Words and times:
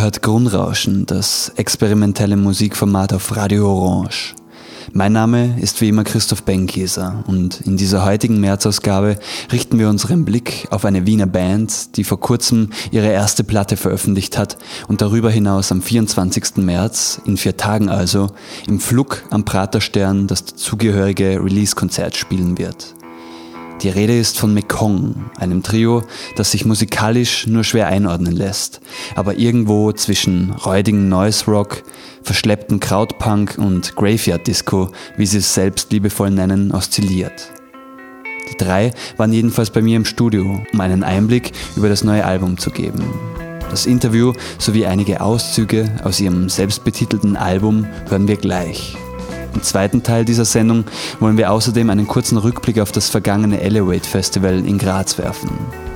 hört 0.00 0.22
Grundrauschen, 0.22 1.06
das 1.06 1.52
experimentelle 1.56 2.36
Musikformat 2.36 3.12
auf 3.12 3.36
Radio 3.36 3.66
Orange. 3.72 4.34
Mein 4.92 5.12
Name 5.12 5.60
ist 5.60 5.80
wie 5.80 5.88
immer 5.88 6.04
Christoph 6.04 6.44
Benkieser 6.44 7.24
und 7.26 7.60
in 7.62 7.76
dieser 7.76 8.04
heutigen 8.04 8.40
Märzausgabe 8.40 9.18
richten 9.52 9.78
wir 9.78 9.88
unseren 9.88 10.24
Blick 10.24 10.68
auf 10.70 10.84
eine 10.84 11.06
Wiener 11.06 11.26
Band, 11.26 11.96
die 11.96 12.04
vor 12.04 12.20
kurzem 12.20 12.70
ihre 12.90 13.08
erste 13.08 13.44
Platte 13.44 13.76
veröffentlicht 13.76 14.38
hat 14.38 14.56
und 14.86 15.00
darüber 15.00 15.30
hinaus 15.30 15.72
am 15.72 15.82
24. 15.82 16.58
März, 16.58 17.20
in 17.24 17.36
vier 17.36 17.56
Tagen 17.56 17.88
also, 17.88 18.28
im 18.66 18.80
Flug 18.80 19.24
am 19.30 19.44
Praterstern 19.44 20.26
das 20.26 20.44
dazugehörige 20.44 21.42
Release-Konzert 21.42 22.16
spielen 22.16 22.56
wird. 22.56 22.94
Die 23.82 23.88
Rede 23.88 24.18
ist 24.18 24.40
von 24.40 24.54
Mekong, 24.54 25.30
einem 25.38 25.62
Trio, 25.62 26.02
das 26.34 26.50
sich 26.50 26.64
musikalisch 26.64 27.46
nur 27.46 27.62
schwer 27.62 27.86
einordnen 27.86 28.34
lässt, 28.34 28.80
aber 29.14 29.38
irgendwo 29.38 29.92
zwischen 29.92 30.50
räudigen 30.50 31.08
Noise 31.08 31.44
Rock, 31.46 31.84
verschleppten 32.22 32.80
Krautpunk 32.80 33.56
und 33.56 33.94
Graveyard 33.94 34.44
Disco, 34.48 34.90
wie 35.16 35.26
sie 35.26 35.38
es 35.38 35.54
selbst 35.54 35.92
liebevoll 35.92 36.30
nennen, 36.30 36.72
oszilliert. 36.72 37.52
Die 38.50 38.56
drei 38.56 38.90
waren 39.16 39.32
jedenfalls 39.32 39.70
bei 39.70 39.80
mir 39.80 39.96
im 39.96 40.04
Studio, 40.04 40.60
um 40.72 40.80
einen 40.80 41.04
Einblick 41.04 41.52
über 41.76 41.88
das 41.88 42.02
neue 42.02 42.24
Album 42.24 42.58
zu 42.58 42.70
geben. 42.70 43.04
Das 43.70 43.86
Interview 43.86 44.32
sowie 44.58 44.86
einige 44.86 45.20
Auszüge 45.20 45.88
aus 46.02 46.18
ihrem 46.18 46.48
selbstbetitelten 46.48 47.36
Album 47.36 47.86
hören 48.08 48.26
wir 48.26 48.36
gleich. 48.36 48.96
Im 49.58 49.64
zweiten 49.64 50.04
Teil 50.04 50.24
dieser 50.24 50.44
Sendung 50.44 50.84
wollen 51.18 51.36
wir 51.36 51.50
außerdem 51.50 51.90
einen 51.90 52.06
kurzen 52.06 52.38
Rückblick 52.38 52.78
auf 52.78 52.92
das 52.92 53.08
vergangene 53.10 53.60
Elevate 53.60 54.08
Festival 54.08 54.64
in 54.64 54.78
Graz 54.78 55.18
werfen. 55.18 55.50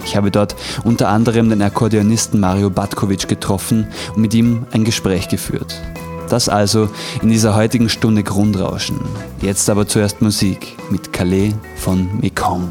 Ich 0.05 0.16
habe 0.16 0.33
dort 0.33 0.57
unter 0.83 1.09
anderem 1.09 1.48
den 1.48 1.62
Akkordeonisten 1.62 2.41
Mario 2.41 2.70
Batkovic 2.70 3.28
getroffen 3.28 3.86
und 4.17 4.20
mit 4.20 4.34
ihm 4.34 4.67
ein 4.73 4.83
Gespräch 4.83 5.28
geführt. 5.28 5.81
Das 6.28 6.48
also 6.48 6.89
in 7.23 7.28
dieser 7.28 7.55
heutigen 7.55 7.89
Stunde 7.89 8.25
Grundrauschen. 8.25 8.98
Jetzt 9.41 9.70
aber 9.70 9.86
zuerst 9.86 10.23
Musik 10.23 10.77
mit 10.91 11.12
Calais 11.12 11.55
von 11.77 12.08
Mekong. 12.20 12.69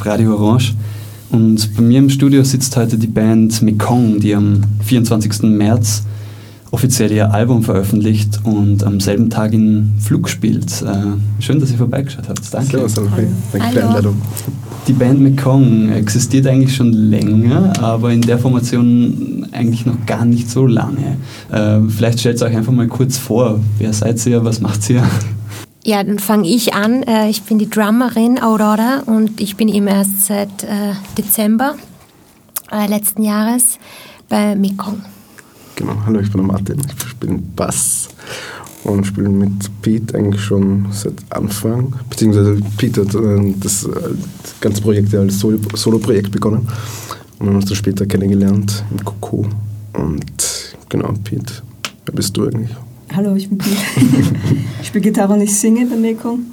Auf 0.00 0.06
Radio 0.06 0.34
Orange. 0.34 0.74
Und 1.30 1.76
bei 1.76 1.82
mir 1.82 1.98
im 1.98 2.10
Studio 2.10 2.42
sitzt 2.42 2.76
heute 2.76 2.96
die 2.96 3.06
Band 3.06 3.60
Mekong, 3.62 4.18
die 4.18 4.34
am 4.34 4.62
24. 4.84 5.42
März 5.42 6.04
offiziell 6.70 7.12
ihr 7.12 7.32
Album 7.32 7.62
veröffentlicht 7.62 8.40
und 8.44 8.84
am 8.84 9.00
selben 9.00 9.28
Tag 9.30 9.52
in 9.52 9.94
Flug 10.00 10.28
spielt. 10.28 10.82
Äh, 10.82 11.42
schön, 11.42 11.60
dass 11.60 11.70
ihr 11.70 11.78
vorbeigeschaut 11.78 12.28
habt. 12.28 12.40
Danke. 12.52 12.70
Servus, 12.70 12.96
hallo. 12.96 13.08
Danke 13.10 13.28
für 13.50 13.58
die 13.58 13.64
Einladung. 13.64 14.22
Die 14.86 14.92
Band 14.92 15.20
Mekong 15.20 15.90
existiert 15.92 16.46
eigentlich 16.46 16.74
schon 16.74 16.92
länger, 16.92 17.72
aber 17.80 18.12
in 18.12 18.22
der 18.22 18.38
Formation 18.38 19.46
eigentlich 19.52 19.84
noch 19.84 20.06
gar 20.06 20.24
nicht 20.24 20.48
so 20.48 20.66
lange. 20.66 21.18
Äh, 21.50 21.80
vielleicht 21.88 22.20
stellt 22.20 22.40
euch 22.42 22.56
einfach 22.56 22.72
mal 22.72 22.88
kurz 22.88 23.18
vor. 23.18 23.60
Wer 23.78 23.92
seid 23.92 24.24
ihr? 24.26 24.44
Was 24.44 24.60
macht 24.60 24.88
ihr? 24.88 25.02
Ja, 25.82 26.04
dann 26.04 26.18
fange 26.18 26.48
ich 26.48 26.74
an. 26.74 27.02
Äh, 27.04 27.30
ich 27.30 27.42
bin 27.42 27.58
die 27.58 27.70
Drummerin 27.70 28.40
Aurora 28.42 29.02
und 29.06 29.40
ich 29.40 29.56
bin 29.56 29.68
eben 29.68 29.86
erst 29.86 30.26
seit 30.26 30.64
äh, 30.64 30.94
Dezember 31.16 31.76
letzten 32.88 33.24
Jahres 33.24 33.78
bei 34.28 34.54
Mekong. 34.54 35.02
Genau, 35.74 35.94
hallo, 36.06 36.20
ich 36.20 36.30
bin 36.30 36.42
der 36.42 36.46
Martin, 36.46 36.78
ich 36.78 37.08
spiele 37.08 37.38
Bass 37.56 38.08
und 38.84 39.06
spiele 39.06 39.28
mit 39.28 39.82
Pete 39.82 40.14
eigentlich 40.14 40.42
schon 40.42 40.86
seit 40.92 41.14
Anfang, 41.30 41.94
beziehungsweise 42.08 42.60
Pete 42.76 43.00
hat 43.00 43.14
äh, 43.14 43.54
das, 43.58 43.84
äh, 43.84 43.90
das 44.42 44.60
ganze 44.60 44.82
Projekt 44.82 45.12
ja 45.12 45.20
als 45.20 45.38
Solo-Projekt 45.38 46.30
begonnen 46.30 46.68
und 47.38 47.46
wir 47.46 47.48
haben 47.48 47.56
uns 47.56 47.64
dann 47.64 47.76
später 47.76 48.06
kennengelernt 48.06 48.84
im 48.90 49.04
Coco 49.04 49.46
und 49.94 50.76
genau, 50.88 51.12
Pete, 51.24 51.54
wer 52.04 52.14
bist 52.14 52.36
du 52.36 52.46
eigentlich? 52.46 52.70
Hallo, 53.12 53.34
ich 53.34 53.48
bin 53.48 53.58
Pete. 53.58 53.76
ich 54.80 54.86
spiele 54.86 55.02
Gitarre 55.02 55.32
und 55.32 55.40
ich 55.40 55.58
singe 55.58 55.84
bei 55.86 55.96
Mekong 55.96 56.46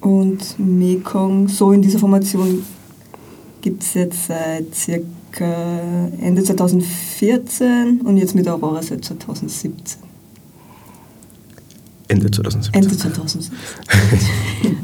und 0.00 0.58
Mekong 0.58 1.46
so 1.48 1.72
in 1.72 1.82
dieser 1.82 1.98
Formation 1.98 2.64
gibt 3.60 3.82
es 3.82 3.92
jetzt 3.92 4.28
seit 4.28 4.74
circa 4.74 5.80
Ende 6.22 6.42
2014 6.42 8.00
und 8.00 8.16
jetzt 8.16 8.34
mit 8.34 8.48
Aurora 8.48 8.82
seit 8.82 9.04
2017. 9.04 10.00
Ende 12.08 12.30
2017. 12.30 12.82
Ende 12.82 12.96
2017. 12.96 13.56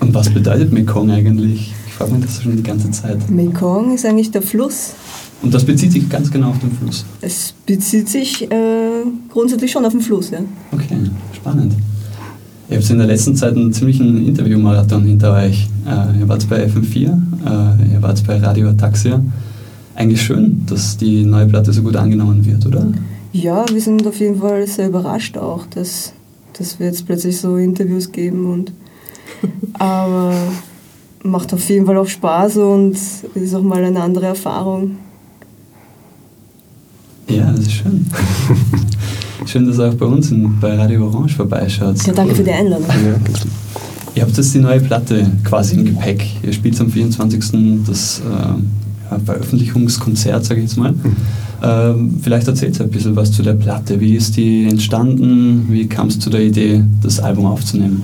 und 0.00 0.14
was 0.14 0.28
bedeutet 0.28 0.72
Mekong 0.74 1.10
eigentlich? 1.10 1.72
Ich 1.86 1.94
frage 1.94 2.12
mich 2.12 2.26
das 2.26 2.42
schon 2.42 2.54
die 2.54 2.62
ganze 2.62 2.90
Zeit. 2.90 3.30
Mekong 3.30 3.94
ist 3.94 4.04
eigentlich 4.04 4.30
der 4.30 4.42
Fluss. 4.42 4.92
Und 5.42 5.54
das 5.54 5.64
bezieht 5.64 5.92
sich 5.92 6.08
ganz 6.08 6.30
genau 6.30 6.50
auf 6.50 6.58
den 6.58 6.72
Fluss? 6.72 7.04
Es 7.20 7.54
bezieht 7.64 8.08
sich 8.08 8.50
äh, 8.50 9.04
grundsätzlich 9.28 9.70
schon 9.70 9.84
auf 9.84 9.92
den 9.92 10.00
Fluss, 10.00 10.30
ja. 10.30 10.40
Okay, 10.72 10.96
spannend. 11.32 11.74
Ihr 12.68 12.76
habt 12.76 12.90
in 12.90 12.98
der 12.98 13.06
letzten 13.06 13.34
Zeit 13.34 13.54
einen 13.54 13.72
ziemlichen 13.72 14.26
Interviewmarathon 14.26 15.04
hinter 15.04 15.34
euch. 15.34 15.68
Äh, 15.86 16.20
ihr 16.20 16.28
wart 16.28 16.48
bei 16.48 16.66
FM4, 16.66 17.06
äh, 17.06 17.92
ihr 17.94 18.02
wart 18.02 18.26
bei 18.26 18.38
Radio 18.38 18.68
Ataxia 18.68 19.22
eigentlich 19.98 20.22
schön, 20.22 20.62
dass 20.66 20.96
die 20.96 21.24
neue 21.24 21.46
Platte 21.46 21.72
so 21.72 21.82
gut 21.82 21.96
angenommen 21.96 22.46
wird, 22.46 22.64
oder? 22.66 22.86
Ja, 23.32 23.64
wir 23.68 23.80
sind 23.80 24.06
auf 24.06 24.20
jeden 24.20 24.38
Fall 24.40 24.64
sehr 24.66 24.88
überrascht 24.88 25.36
auch, 25.36 25.66
dass, 25.66 26.12
dass 26.52 26.78
wir 26.78 26.86
jetzt 26.86 27.04
plötzlich 27.04 27.40
so 27.40 27.56
Interviews 27.56 28.12
geben 28.12 28.46
und 28.46 28.72
aber 29.78 30.32
macht 31.24 31.52
auf 31.52 31.68
jeden 31.68 31.86
Fall 31.86 31.96
auch 31.96 32.06
Spaß 32.06 32.58
und 32.58 32.96
ist 33.34 33.54
auch 33.54 33.62
mal 33.62 33.82
eine 33.82 34.00
andere 34.00 34.26
Erfahrung. 34.26 34.98
Ja, 37.28 37.50
das 37.50 37.60
ist 37.60 37.72
schön. 37.72 38.06
schön, 39.46 39.66
dass 39.66 39.78
ihr 39.78 39.88
auch 39.88 39.94
bei 39.94 40.06
uns 40.06 40.30
in, 40.30 40.58
bei 40.60 40.76
Radio 40.76 41.06
Orange 41.06 41.36
vorbeischaut. 41.36 42.06
Ja, 42.06 42.12
danke 42.12 42.34
für 42.34 42.42
die 42.42 42.52
Einladung. 42.52 42.86
Ja, 42.88 43.16
Ihr 44.14 44.22
habt 44.22 44.36
jetzt 44.36 44.52
die 44.54 44.58
neue 44.58 44.80
Platte 44.80 45.30
quasi 45.44 45.76
im 45.76 45.84
Gepäck. 45.84 46.24
Ihr 46.42 46.52
spielt 46.52 46.80
am 46.80 46.90
24. 46.90 47.84
das 47.86 48.20
äh, 48.20 49.18
Veröffentlichungskonzert, 49.24 50.44
sage 50.44 50.60
ich 50.60 50.70
jetzt 50.70 50.76
mal. 50.76 50.92
Mhm. 50.92 51.16
Ähm, 51.62 52.20
vielleicht 52.22 52.48
erzählt 52.48 52.80
ein 52.80 52.90
bisschen 52.90 53.14
was 53.14 53.32
zu 53.32 53.42
der 53.42 53.54
Platte. 53.54 54.00
Wie 54.00 54.14
ist 54.16 54.36
die 54.36 54.66
entstanden? 54.68 55.66
Wie 55.68 55.86
kam 55.86 56.08
es 56.08 56.18
zu 56.18 56.30
der 56.30 56.40
Idee, 56.40 56.82
das 57.02 57.20
Album 57.20 57.46
aufzunehmen? 57.46 58.02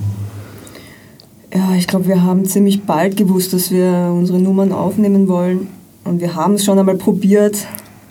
Ja, 1.53 1.73
ich 1.75 1.87
glaube, 1.87 2.07
wir 2.07 2.21
haben 2.21 2.45
ziemlich 2.45 2.83
bald 2.83 3.17
gewusst, 3.17 3.53
dass 3.53 3.71
wir 3.71 4.13
unsere 4.13 4.39
Nummern 4.39 4.71
aufnehmen 4.71 5.27
wollen. 5.27 5.67
Und 6.03 6.21
wir 6.21 6.35
haben 6.35 6.55
es 6.55 6.65
schon 6.65 6.77
einmal 6.77 6.95
probiert, 6.95 7.57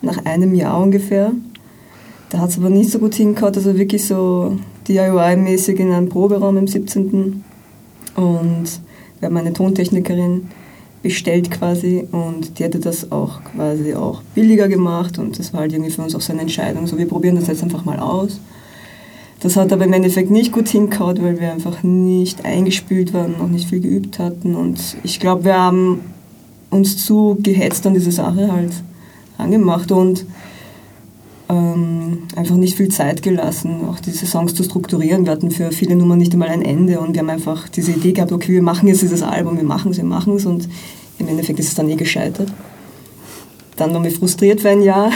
nach 0.05 0.25
einem 0.25 0.53
Jahr 0.53 0.81
ungefähr. 0.81 1.31
Da 2.29 2.39
hat 2.39 2.49
es 2.49 2.57
aber 2.57 2.69
nicht 2.69 2.91
so 2.91 2.99
gut 2.99 3.15
hingehauen, 3.15 3.53
also 3.55 3.77
wirklich 3.77 4.05
so 4.05 4.57
DIY-mäßig 4.87 5.79
in 5.79 5.91
einem 5.91 6.09
Proberaum 6.09 6.57
im 6.57 6.67
17. 6.67 7.43
Und 8.15 8.81
wir 9.19 9.25
haben 9.27 9.37
eine 9.37 9.53
Tontechnikerin, 9.53 10.47
bestellt 11.05 11.51
quasi 11.51 12.07
und 12.11 12.57
die 12.57 12.63
hätte 12.63 12.79
das 12.79 13.11
auch 13.11 13.43
quasi 13.43 13.93
auch 13.93 14.23
billiger 14.33 14.67
gemacht 14.67 15.19
und 15.19 15.37
das 15.37 15.53
war 15.53 15.59
halt 15.59 15.71
irgendwie 15.71 15.91
für 15.91 16.01
uns 16.01 16.15
auch 16.15 16.21
so 16.21 16.33
eine 16.33 16.41
Entscheidung, 16.41 16.87
so 16.87 16.97
wir 16.97 17.07
probieren 17.07 17.35
das 17.35 17.45
jetzt 17.45 17.61
einfach 17.61 17.85
mal 17.85 17.99
aus. 17.99 18.39
Das 19.39 19.55
hat 19.55 19.71
aber 19.71 19.85
im 19.85 19.93
Endeffekt 19.93 20.31
nicht 20.31 20.51
gut 20.51 20.67
hingehauen, 20.67 21.21
weil 21.21 21.39
wir 21.39 21.51
einfach 21.51 21.83
nicht 21.83 22.43
eingespielt 22.43 23.13
waren, 23.13 23.35
noch 23.37 23.49
nicht 23.49 23.69
viel 23.69 23.81
geübt 23.81 24.17
hatten 24.17 24.55
und 24.55 24.79
ich 25.03 25.19
glaube, 25.19 25.45
wir 25.45 25.53
haben 25.53 25.99
uns 26.71 27.05
zu 27.05 27.37
gehetzt 27.39 27.85
an 27.85 27.93
diese 27.93 28.11
Sache 28.11 28.51
halt 28.51 28.71
angemacht 29.37 29.91
und 29.91 30.25
ähm, 31.49 32.23
einfach 32.35 32.55
nicht 32.55 32.75
viel 32.75 32.89
Zeit 32.89 33.21
gelassen, 33.21 33.81
auch 33.89 33.99
diese 33.99 34.25
Songs 34.25 34.55
zu 34.55 34.63
strukturieren. 34.63 35.25
Wir 35.25 35.31
hatten 35.31 35.51
für 35.51 35.71
viele 35.71 35.95
Nummern 35.95 36.17
nicht 36.17 36.33
einmal 36.33 36.49
ein 36.49 36.61
Ende 36.61 36.99
und 36.99 37.13
wir 37.13 37.19
haben 37.19 37.29
einfach 37.29 37.69
diese 37.69 37.91
Idee 37.91 38.13
gehabt, 38.13 38.31
okay, 38.31 38.53
wir 38.53 38.63
machen 38.63 38.87
jetzt 38.87 39.01
dieses 39.01 39.21
Album, 39.21 39.57
wir 39.57 39.63
machen 39.63 39.91
es, 39.91 39.97
wir 39.97 40.05
machen 40.05 40.35
es 40.35 40.45
und 40.45 40.67
im 41.19 41.27
Endeffekt 41.27 41.59
ist 41.59 41.67
es 41.67 41.75
dann 41.75 41.89
eh 41.89 41.95
gescheitert. 41.95 42.51
Dann 43.77 43.93
waren 43.93 44.03
wir 44.03 44.11
frustriert 44.11 44.61
für 44.61 44.69
ein 44.69 44.81
Jahr 44.81 45.11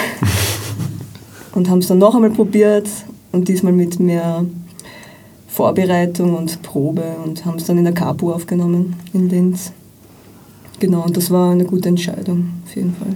und 1.55 1.69
haben 1.69 1.79
es 1.79 1.88
dann 1.88 1.97
noch 1.97 2.13
einmal 2.13 2.31
probiert 2.31 2.88
und 3.31 3.47
diesmal 3.47 3.73
mit 3.73 3.99
mehr 3.99 4.45
Vorbereitung 5.47 6.35
und 6.35 6.61
Probe 6.61 7.15
und 7.25 7.45
haben 7.45 7.57
es 7.57 7.65
dann 7.65 7.77
in 7.77 7.85
der 7.85 7.93
Capu 7.93 8.31
aufgenommen 8.31 8.95
in 9.13 9.29
Linz. 9.29 9.71
Genau, 10.79 11.03
und 11.03 11.17
das 11.17 11.31
war 11.31 11.51
eine 11.51 11.65
gute 11.65 11.89
Entscheidung, 11.89 12.51
auf 12.65 12.75
jeden 12.75 12.95
Fall 12.95 13.15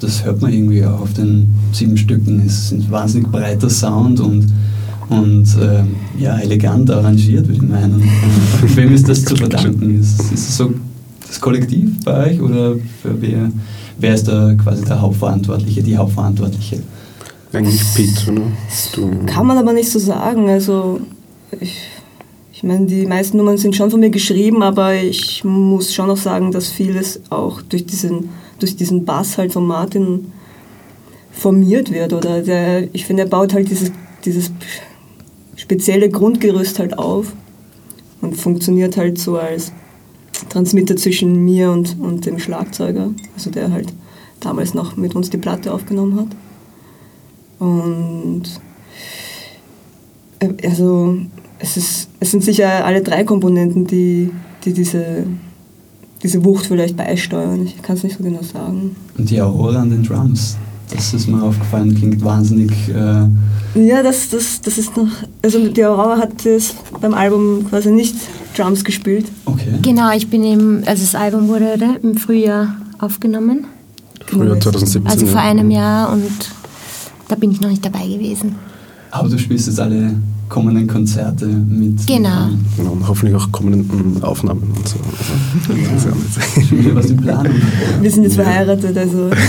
das 0.00 0.24
hört 0.24 0.40
man 0.42 0.52
irgendwie 0.52 0.84
auch 0.84 1.00
auf 1.00 1.12
den 1.12 1.48
sieben 1.72 1.96
Stücken. 1.96 2.42
Es 2.46 2.64
ist 2.64 2.72
ein 2.72 2.90
wahnsinnig 2.90 3.30
breiter 3.30 3.70
Sound 3.70 4.20
und, 4.20 4.52
und 5.08 5.46
äh, 5.60 5.84
ja, 6.18 6.38
elegant 6.38 6.90
arrangiert, 6.90 7.46
würde 7.46 7.64
ich 7.64 7.70
meinen. 7.70 8.02
wem 8.74 8.94
ist 8.94 9.08
das 9.08 9.24
zu 9.24 9.36
verdanken? 9.36 10.00
Ist, 10.00 10.20
ist 10.32 10.48
es 10.48 10.56
so 10.56 10.72
das 11.26 11.40
Kollektiv 11.40 12.04
bei 12.04 12.30
euch 12.30 12.40
oder 12.40 12.76
wer, 13.04 13.50
wer 13.98 14.14
ist 14.14 14.28
da 14.28 14.54
quasi 14.54 14.84
der 14.84 15.00
Hauptverantwortliche, 15.00 15.82
die 15.82 15.96
Hauptverantwortliche? 15.96 16.82
Eigentlich 17.52 17.82
Pete, 17.94 18.32
ne? 18.32 18.42
Du. 18.94 19.10
Kann 19.26 19.46
man 19.46 19.58
aber 19.58 19.72
nicht 19.72 19.90
so 19.90 19.98
sagen. 19.98 20.48
Also 20.48 21.00
ich, 21.60 21.78
ich 22.52 22.62
meine, 22.62 22.86
die 22.86 23.06
meisten 23.06 23.36
Nummern 23.36 23.58
sind 23.58 23.76
schon 23.76 23.90
von 23.90 24.00
mir 24.00 24.10
geschrieben, 24.10 24.62
aber 24.62 24.94
ich 24.94 25.42
muss 25.44 25.92
schon 25.92 26.10
auch 26.10 26.16
sagen, 26.16 26.52
dass 26.52 26.68
vieles 26.68 27.20
auch 27.30 27.60
durch 27.60 27.84
diesen 27.84 28.30
durch 28.62 28.76
diesen 28.76 29.04
Bass 29.04 29.38
halt 29.38 29.52
von 29.52 29.66
Martin 29.66 30.32
formiert 31.32 31.92
wird. 31.92 32.12
Oder 32.12 32.42
der, 32.42 32.94
ich 32.94 33.04
finde, 33.04 33.24
er 33.24 33.28
baut 33.28 33.52
halt 33.52 33.70
dieses, 33.70 33.90
dieses 34.24 34.52
spezielle 35.56 36.08
Grundgerüst 36.08 36.78
halt 36.78 36.98
auf 36.98 37.32
und 38.20 38.36
funktioniert 38.36 38.96
halt 38.96 39.18
so 39.18 39.36
als 39.36 39.72
Transmitter 40.48 40.96
zwischen 40.96 41.44
mir 41.44 41.70
und, 41.70 41.98
und 42.00 42.26
dem 42.26 42.38
Schlagzeuger, 42.38 43.10
also 43.34 43.50
der 43.50 43.70
halt 43.70 43.92
damals 44.40 44.74
noch 44.74 44.96
mit 44.96 45.14
uns 45.14 45.30
die 45.30 45.36
Platte 45.36 45.72
aufgenommen 45.72 46.18
hat. 46.20 46.36
Und 47.58 48.42
äh, 50.40 50.68
also 50.68 51.18
es, 51.58 51.76
ist, 51.76 52.08
es 52.20 52.30
sind 52.30 52.42
sicher 52.42 52.84
alle 52.84 53.02
drei 53.02 53.24
Komponenten, 53.24 53.86
die, 53.86 54.30
die 54.64 54.72
diese 54.72 55.26
diese 56.22 56.44
Wucht 56.44 56.66
vielleicht 56.66 56.96
beisteuern. 56.96 57.66
Ich 57.66 57.82
kann 57.82 57.96
es 57.96 58.04
nicht 58.04 58.18
so 58.18 58.24
genau 58.24 58.42
sagen. 58.42 58.96
Und 59.18 59.28
die 59.28 59.40
Aurora 59.40 59.80
an 59.80 59.90
den 59.90 60.02
Drums, 60.02 60.56
das 60.90 61.14
ist 61.14 61.28
mir 61.28 61.42
aufgefallen, 61.42 61.94
klingt 61.94 62.22
wahnsinnig. 62.24 62.72
Äh 62.88 63.26
ja, 63.74 64.02
das, 64.02 64.28
das, 64.28 64.60
das 64.60 64.78
ist 64.78 64.96
noch. 64.96 65.08
Also 65.42 65.68
die 65.68 65.84
Aurora 65.84 66.18
hat 66.18 66.44
das 66.44 66.74
beim 67.00 67.14
Album 67.14 67.66
quasi 67.68 67.90
nicht 67.90 68.14
Drums 68.56 68.84
gespielt. 68.84 69.26
Okay. 69.46 69.78
Genau, 69.82 70.14
ich 70.14 70.28
bin 70.28 70.44
eben, 70.44 70.84
also 70.86 71.02
das 71.02 71.14
Album 71.14 71.48
wurde 71.48 71.78
im 72.02 72.16
Frühjahr 72.16 72.76
aufgenommen. 72.98 73.66
Frühjahr 74.26 74.60
2017. 74.60 75.10
Also 75.10 75.26
vor 75.26 75.40
einem 75.40 75.70
Jahr 75.70 76.12
und 76.12 76.30
da 77.28 77.34
bin 77.34 77.50
ich 77.50 77.60
noch 77.60 77.70
nicht 77.70 77.84
dabei 77.84 78.06
gewesen. 78.06 78.54
Aber 79.10 79.28
du 79.28 79.38
spielst 79.38 79.66
jetzt 79.66 79.80
alle 79.80 80.14
kommenden 80.52 80.86
Konzerte 80.86 81.46
mit. 81.46 82.06
Genau. 82.06 82.50
genau 82.76 82.90
und 82.92 83.08
hoffentlich 83.08 83.34
auch 83.34 83.50
kommenden 83.50 84.22
Aufnahmen 84.22 84.70
und 84.76 84.86
so. 84.86 84.98
Also, 85.90 86.10
was 86.94 87.06
in 87.06 87.16
Planung. 87.16 87.54
Wir 88.02 88.10
sind 88.10 88.24
jetzt 88.24 88.34
verheiratet, 88.34 88.94
also. 88.96 89.30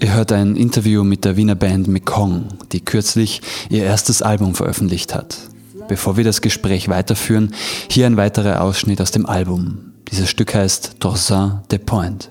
Ihr 0.00 0.14
hört 0.14 0.32
ein 0.32 0.56
Interview 0.56 1.04
mit 1.04 1.24
der 1.24 1.36
Wiener 1.36 1.54
Band 1.54 1.86
Mekong, 1.86 2.46
die 2.72 2.80
kürzlich 2.80 3.40
ihr 3.70 3.84
erstes 3.84 4.22
Album 4.22 4.56
veröffentlicht 4.56 5.14
hat. 5.14 5.38
Bevor 5.86 6.16
wir 6.16 6.24
das 6.24 6.40
Gespräch 6.40 6.88
weiterführen, 6.88 7.52
hier 7.88 8.06
ein 8.06 8.16
weiterer 8.16 8.60
Ausschnitt 8.60 9.00
aus 9.00 9.12
dem 9.12 9.24
Album. 9.24 9.92
Dieses 10.10 10.28
Stück 10.28 10.52
heißt 10.52 10.96
Dorsin 10.98 11.60
de 11.70 11.78
Point. 11.78 12.28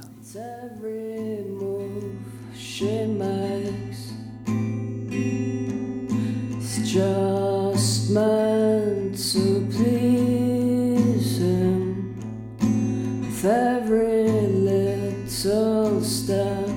Every 13.46 14.28
little 14.28 16.02
step 16.02 16.68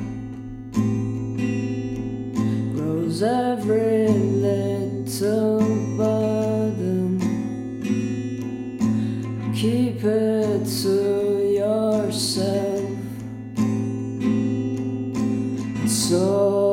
grows 2.75 3.23
every 3.23 4.09
little 4.09 5.61
burden. 5.97 7.19
Keep 9.55 10.05
it 10.05 10.65
to 10.83 11.55
yourself. 11.57 12.99
So 15.89 16.68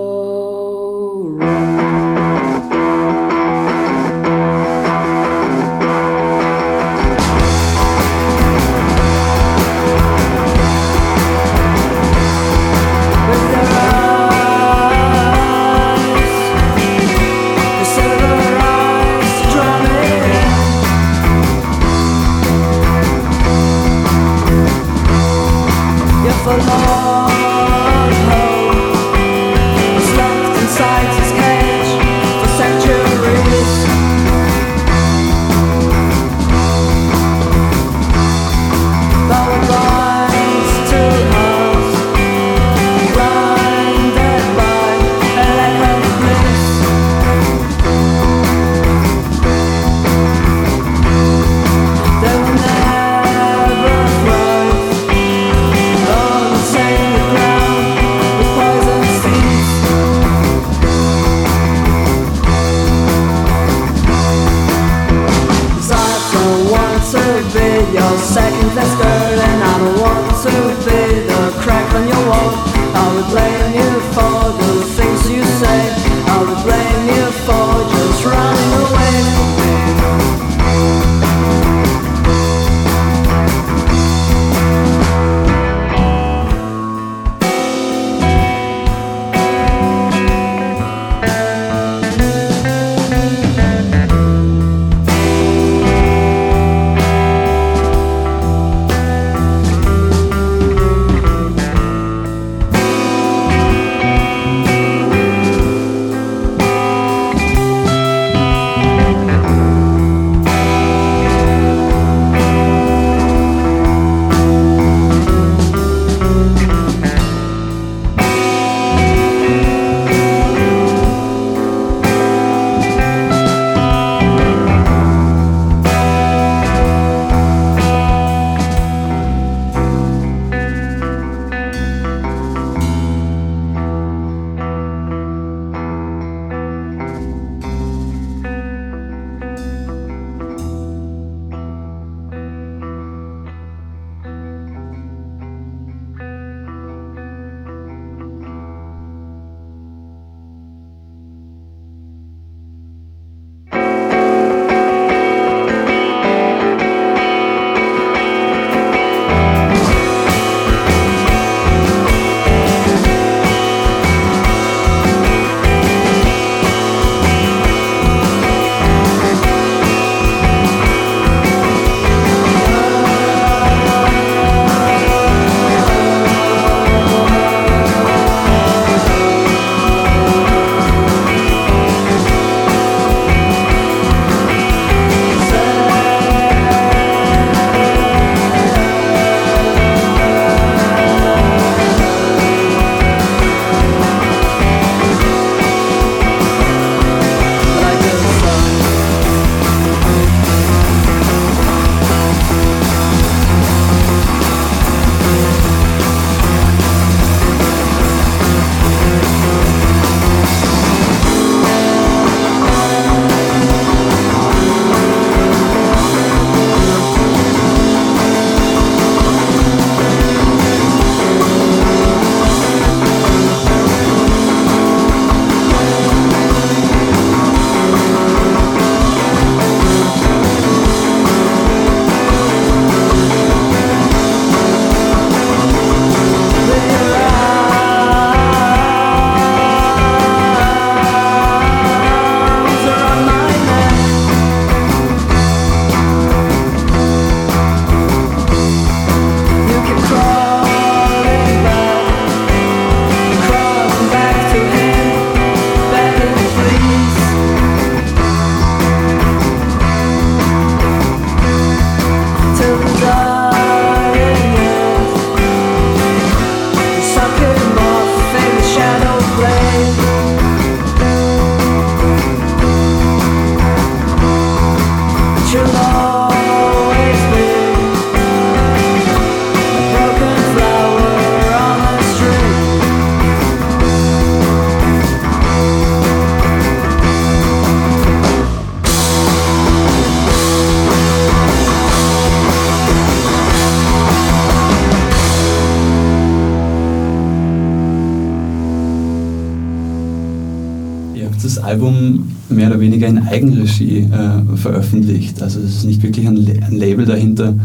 Eigenregie 303.35 304.07
äh, 304.11 304.57
veröffentlicht. 304.57 305.41
Also 305.41 305.59
es 305.59 305.77
ist 305.77 305.85
nicht 305.85 306.01
wirklich 306.03 306.27
ein, 306.27 306.37
ein 306.37 306.75
Label 306.75 307.05
dahinter. 307.05 307.55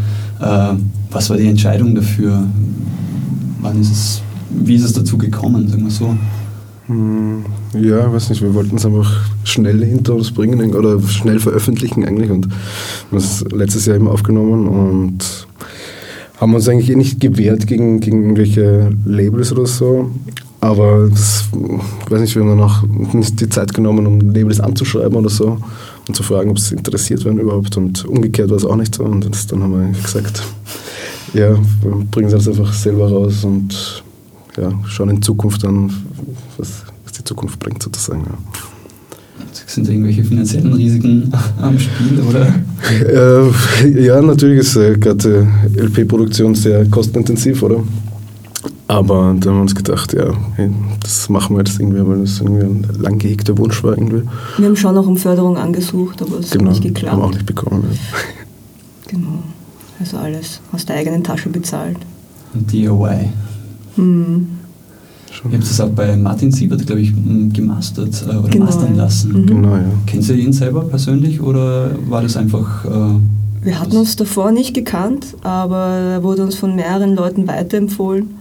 Äh, 0.41 0.75
was 1.11 1.31
war 1.31 1.37
die 1.37 1.47
Entscheidung 1.47 1.95
dafür? 1.95 2.43
Wann 3.61 3.81
ist 3.81 3.93
es, 3.93 4.23
wie 4.51 4.75
ist 4.75 4.85
es 4.85 4.93
dazu 4.93 5.17
gekommen, 5.17 5.69
sagen 5.69 5.85
wir 5.85 5.91
so? 5.91 6.17
Hm, 6.87 7.45
ja, 7.81 8.13
weiß 8.13 8.31
nicht, 8.31 8.43
wir 8.43 8.53
wollten 8.55 8.77
es 8.77 8.85
einfach 8.85 9.31
schnell 9.45 9.85
hinter 9.85 10.15
uns 10.15 10.33
bringen 10.33 10.75
oder 10.75 11.01
schnell 11.01 11.39
veröffentlichen 11.39 12.05
eigentlich 12.05 12.31
und 12.31 12.49
haben 12.49 13.19
es 13.19 13.45
letztes 13.53 13.87
Jahr 13.87 13.97
eben 13.97 14.09
aufgenommen 14.09 14.67
und 14.67 15.47
haben 16.41 16.55
uns 16.55 16.69
eigentlich 16.69 16.91
eh 16.91 16.97
nicht 16.97 17.21
gewehrt 17.21 17.67
gegen, 17.67 18.01
gegen 18.01 18.23
irgendwelche 18.23 18.91
Labels 19.05 19.53
oder 19.53 19.67
so. 19.67 20.11
Aber 20.61 21.09
das, 21.09 21.45
weiß 22.09 22.21
nicht, 22.21 22.35
wir 22.37 22.43
haben 22.43 22.51
dann 22.51 22.61
auch 22.61 22.83
die 22.85 23.49
Zeit 23.49 23.73
genommen, 23.73 24.07
um 24.07 24.21
Labels 24.21 24.61
anzuschreiben 24.61 25.17
oder 25.17 25.31
so 25.31 25.57
und 26.07 26.15
zu 26.15 26.23
fragen, 26.23 26.51
ob 26.51 26.59
sie 26.59 26.75
interessiert 26.75 27.25
werden 27.25 27.39
überhaupt. 27.39 27.77
Und 27.77 28.05
umgekehrt 28.05 28.51
war 28.51 28.59
es 28.59 28.65
auch 28.65 28.77
nicht 28.77 28.95
so. 28.95 29.05
Und 29.05 29.31
das, 29.31 29.47
dann 29.47 29.63
haben 29.63 29.73
wir 29.73 30.03
gesagt, 30.03 30.43
ja, 31.33 31.57
wir 31.83 32.07
bringen 32.11 32.31
es 32.31 32.47
einfach 32.47 32.73
selber 32.75 33.09
raus 33.09 33.45
und 33.45 34.03
ja, 34.57 34.71
schauen 34.87 35.11
in 35.11 35.23
Zukunft 35.23 35.65
an, 35.65 35.91
was, 36.59 36.83
was 37.05 37.13
die 37.13 37.25
Zukunft 37.25 37.59
bringt 37.59 37.83
sozusagen. 37.83 38.25
Ja. 38.27 38.39
Sind 39.67 39.87
da 39.87 39.93
irgendwelche 39.93 40.25
finanziellen 40.25 40.73
Risiken 40.73 41.33
am 41.63 41.79
Spiel? 41.79 42.21
Oder? 42.29 42.55
Äh, 43.07 44.05
ja, 44.05 44.21
natürlich 44.21 44.61
ist 44.61 44.77
äh, 44.77 44.99
gerade 44.99 45.47
LP-Produktion 45.77 46.55
sehr 46.55 46.85
kostenintensiv, 46.87 47.63
oder? 47.63 47.83
Aber 48.91 49.37
dann 49.39 49.53
haben 49.53 49.59
wir 49.59 49.63
uns 49.63 49.75
gedacht, 49.77 50.13
ja, 50.15 50.33
hey, 50.57 50.69
das 51.01 51.29
machen 51.29 51.55
wir 51.55 51.63
jetzt 51.63 51.79
irgendwie, 51.79 52.05
weil 52.05 52.23
das 52.23 52.41
irgendwie 52.41 52.65
ein 52.65 52.87
lang 52.99 53.19
gehegter 53.21 53.57
Wunsch 53.57 53.85
war 53.85 53.93
irgendwie. 53.93 54.23
Wir 54.59 54.67
haben 54.67 54.75
schon 54.75 54.99
auch 54.99 55.07
um 55.07 55.17
Förderung 55.17 55.57
angesucht, 55.57 56.21
aber 56.21 56.41
es 56.41 56.51
genau, 56.51 56.65
hat 56.65 56.71
nicht 56.73 56.83
geklappt. 56.83 57.13
Haben 57.13 57.23
auch 57.23 57.31
nicht 57.31 57.47
bekommen. 57.47 57.85
Ja. 57.89 57.99
Genau. 59.07 59.45
Also 60.01 60.17
alles 60.17 60.61
aus 60.73 60.87
der 60.87 60.97
eigenen 60.97 61.23
Tasche 61.23 61.51
bezahlt. 61.51 61.99
DIY. 62.53 63.29
Hm. 63.95 64.49
Ihr 65.45 65.53
habt 65.53 65.63
das 65.63 65.81
auch 65.81 65.91
bei 65.91 66.17
Martin 66.17 66.51
Siebert, 66.51 66.85
glaube 66.85 67.03
ich, 67.03 67.13
gemastert 67.53 68.25
äh, 68.29 68.37
oder 68.37 68.49
Genau, 68.49 68.65
mastern 68.65 68.97
lassen. 68.97 69.43
Mhm. 69.43 69.47
Genau, 69.47 69.77
ja. 69.77 69.85
Kennen 70.07 70.23
Sie 70.23 70.35
ihn 70.35 70.53
selber 70.53 70.83
persönlich 70.83 71.41
oder 71.41 71.93
war 72.09 72.23
das 72.23 72.37
einfach. 72.37 72.85
Äh, 72.85 73.65
Wir 73.67 73.79
hatten 73.79 73.97
uns 73.97 74.17
davor 74.17 74.51
nicht 74.51 74.75
gekannt, 74.75 75.37
aber 75.43 75.87
er 75.87 76.23
wurde 76.25 76.43
uns 76.43 76.57
von 76.57 76.75
mehreren 76.75 77.15
Leuten 77.15 77.47
weiterempfohlen. 77.47 78.40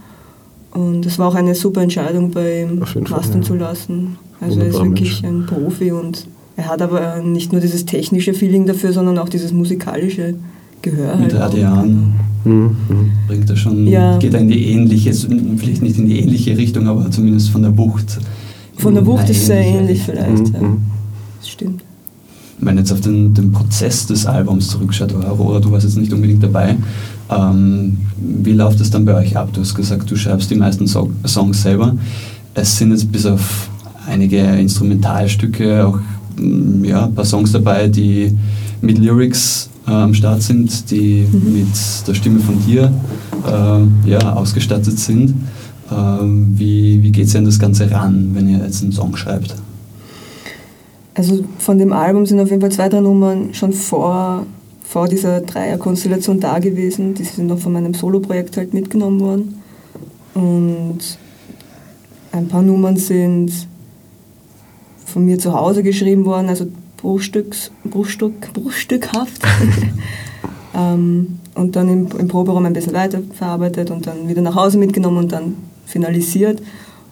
Und 0.72 1.04
es 1.06 1.18
war 1.18 1.28
auch 1.28 1.34
eine 1.34 1.54
super 1.54 1.82
Entscheidung, 1.82 2.30
bei 2.30 2.62
ihm 2.62 2.78
mastern 3.08 3.42
ja. 3.42 3.46
zu 3.46 3.54
lassen. 3.54 4.16
Also 4.40 4.60
er 4.60 4.66
ist 4.68 4.82
wirklich 4.82 5.24
ein 5.24 5.46
Profi 5.46 5.92
und 5.92 6.26
er 6.56 6.68
hat 6.68 6.80
aber 6.82 7.22
nicht 7.22 7.52
nur 7.52 7.60
dieses 7.60 7.84
technische 7.84 8.34
Feeling 8.34 8.66
dafür, 8.66 8.92
sondern 8.92 9.18
auch 9.18 9.28
dieses 9.28 9.52
musikalische 9.52 10.34
Gehör. 10.82 11.16
mit 11.16 11.32
halt. 11.32 11.54
Radian 11.54 12.14
Mhm. 12.44 12.52
mhm. 12.88 13.10
bringt 13.26 13.50
er 13.50 13.56
schon, 13.56 13.86
Ja. 13.86 14.16
geht 14.18 14.32
er 14.32 14.40
in 14.40 14.48
die 14.48 14.66
ähnliche, 14.72 15.12
vielleicht 15.12 15.82
nicht 15.82 15.98
in 15.98 16.06
die 16.06 16.20
ähnliche 16.20 16.56
Richtung, 16.56 16.86
aber 16.88 17.10
zumindest 17.10 17.50
von 17.50 17.62
der 17.62 17.76
Wucht. 17.76 18.18
Von 18.76 18.94
der 18.94 19.06
eine 19.06 19.30
ist 19.30 19.44
sehr 19.46 19.60
ähnliche 19.60 19.78
ähnlich 19.78 20.08
Richtung. 20.08 20.36
vielleicht. 20.36 20.54
Ja. 20.54 20.60
Mhm. 20.68 20.78
Das 21.38 21.48
stimmt. 21.48 21.82
Wenn 22.60 22.74
man 22.74 22.78
jetzt 22.78 22.92
auf 22.92 23.00
den, 23.00 23.32
den 23.32 23.52
Prozess 23.52 24.06
des 24.06 24.26
Albums 24.26 24.68
zurückschaut, 24.68 25.14
Aurora, 25.14 25.60
du 25.60 25.72
warst 25.72 25.84
jetzt 25.86 25.96
nicht 25.96 26.12
unbedingt 26.12 26.42
dabei, 26.42 26.76
ähm, 27.30 27.96
wie 28.18 28.52
läuft 28.52 28.80
es 28.80 28.90
dann 28.90 29.04
bei 29.06 29.14
euch 29.14 29.36
ab? 29.36 29.48
Du 29.54 29.60
hast 29.62 29.74
gesagt, 29.74 30.10
du 30.10 30.16
schreibst 30.16 30.50
die 30.50 30.56
meisten 30.56 30.86
so 30.86 31.10
Songs 31.26 31.62
selber. 31.62 31.94
Es 32.54 32.76
sind 32.76 32.90
jetzt 32.90 33.10
bis 33.10 33.24
auf 33.24 33.70
einige 34.06 34.38
Instrumentalstücke 34.38 35.86
auch 35.86 35.98
mm, 36.38 36.84
ja, 36.84 37.06
ein 37.06 37.14
paar 37.14 37.24
Songs 37.24 37.52
dabei, 37.52 37.88
die 37.88 38.36
mit 38.82 38.98
Lyrics 38.98 39.70
äh, 39.86 39.92
am 39.92 40.12
Start 40.12 40.42
sind, 40.42 40.90
die 40.90 41.26
Mhm. 41.32 41.52
mit 41.52 42.06
der 42.06 42.14
Stimme 42.14 42.40
von 42.40 42.62
dir 42.66 42.92
äh, 43.46 44.10
ja, 44.10 44.32
ausgestattet 44.34 44.98
sind. 44.98 45.34
Ähm, 45.90 46.54
wie 46.56 47.02
wie 47.02 47.10
geht 47.10 47.26
es 47.26 47.36
an 47.36 47.44
das 47.44 47.58
Ganze 47.58 47.90
ran, 47.90 48.30
wenn 48.34 48.48
ihr 48.48 48.58
jetzt 48.58 48.82
einen 48.82 48.92
Song 48.92 49.16
schreibt? 49.16 49.54
Also 51.20 51.44
von 51.58 51.76
dem 51.76 51.92
Album 51.92 52.24
sind 52.24 52.40
auf 52.40 52.48
jeden 52.48 52.62
Fall 52.62 52.72
zwei, 52.72 52.88
drei 52.88 53.00
Nummern 53.00 53.52
schon 53.52 53.74
vor, 53.74 54.46
vor 54.82 55.06
dieser 55.06 55.42
Dreierkonstellation 55.42 56.40
da 56.40 56.58
gewesen. 56.58 57.12
Die 57.12 57.24
sind 57.24 57.48
noch 57.48 57.58
von 57.58 57.74
meinem 57.74 57.92
Soloprojekt 57.92 58.56
halt 58.56 58.72
mitgenommen 58.72 59.20
worden. 59.20 59.62
Und 60.32 61.18
ein 62.32 62.48
paar 62.48 62.62
Nummern 62.62 62.96
sind 62.96 63.52
von 65.04 65.26
mir 65.26 65.38
zu 65.38 65.52
Hause 65.52 65.82
geschrieben 65.82 66.24
worden, 66.24 66.48
also 66.48 66.66
Bruchstücks, 66.96 67.70
Bruchstück, 67.84 68.54
bruchstückhaft. 68.54 69.42
ähm, 70.74 71.38
und 71.54 71.76
dann 71.76 71.86
im, 71.90 72.08
im 72.18 72.28
Proberaum 72.28 72.64
ein 72.64 72.72
bisschen 72.72 72.94
weiterverarbeitet 72.94 73.90
und 73.90 74.06
dann 74.06 74.26
wieder 74.26 74.40
nach 74.40 74.54
Hause 74.54 74.78
mitgenommen 74.78 75.18
und 75.18 75.32
dann 75.32 75.56
finalisiert. 75.84 76.62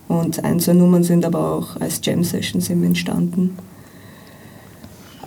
Und 0.09 0.43
ein, 0.43 0.61
zwei 0.61 0.73
Nummern 0.73 1.05
sind 1.05 1.27
aber 1.27 1.53
auch 1.53 1.79
als 1.79 2.01
Jam-Sessions 2.03 2.71
eben 2.71 2.85
entstanden. 2.85 3.59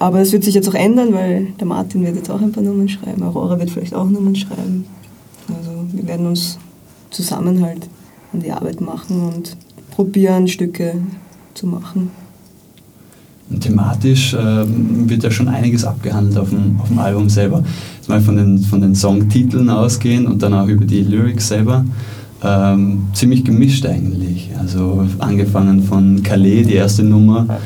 Aber 0.02 0.20
es 0.20 0.32
wird 0.32 0.44
sich 0.44 0.56
jetzt 0.56 0.68
auch 0.68 0.74
ändern, 0.74 1.14
weil 1.14 1.50
der 1.60 1.68
Martin 1.68 2.04
wird 2.04 2.16
jetzt 2.16 2.32
auch 2.32 2.42
ein 2.42 2.52
paar 2.52 2.64
Nummern 2.64 2.90
schreiben, 2.90 3.22
Aurora 3.22 3.60
wird 3.60 3.70
vielleicht 3.70 3.94
auch 3.94 4.10
Nummern 4.10 4.36
schreiben. 4.36 4.86
Also 5.48 5.70
wir 5.94 6.08
werden 6.08 6.26
uns 6.26 6.58
zusammen 7.12 7.64
halt 7.64 7.88
an 8.34 8.40
die 8.40 8.52
Arbeit 8.52 8.82
machen 8.82 9.22
und 9.32 9.56
probieren, 9.92 10.48
Stücke 10.48 10.96
zu 11.54 11.68
machen. 11.68 12.10
Thematisch 13.60 14.34
ähm, 14.34 15.08
wird 15.08 15.22
ja 15.22 15.30
schon 15.30 15.48
einiges 15.48 15.86
abgehandelt 15.86 16.40
auf 16.40 16.50
dem, 16.50 16.80
auf 16.82 16.88
dem 16.88 16.98
Album 16.98 17.30
selber. 17.30 17.64
Jetzt 17.98 18.10
mal 18.10 18.22
von 18.22 18.38
den, 18.38 18.58
von 18.58 18.82
den 18.82 18.96
Songtiteln 18.96 19.70
ausgehen 19.70 20.26
und 20.26 20.42
dann 20.42 20.56
auch 20.56 20.68
über 20.68 20.86
die 20.86 21.04
Lyrics 21.04 21.50
selber. 21.50 21.86
Ähm, 22.44 23.04
ziemlich 23.14 23.46
gemischt 23.46 23.86
eigentlich. 23.86 24.50
Also 24.58 25.06
angefangen 25.20 25.84
von 25.84 26.24
Calais, 26.24 26.64
die 26.64 26.74
erste 26.74 27.04
Nummer, 27.04 27.60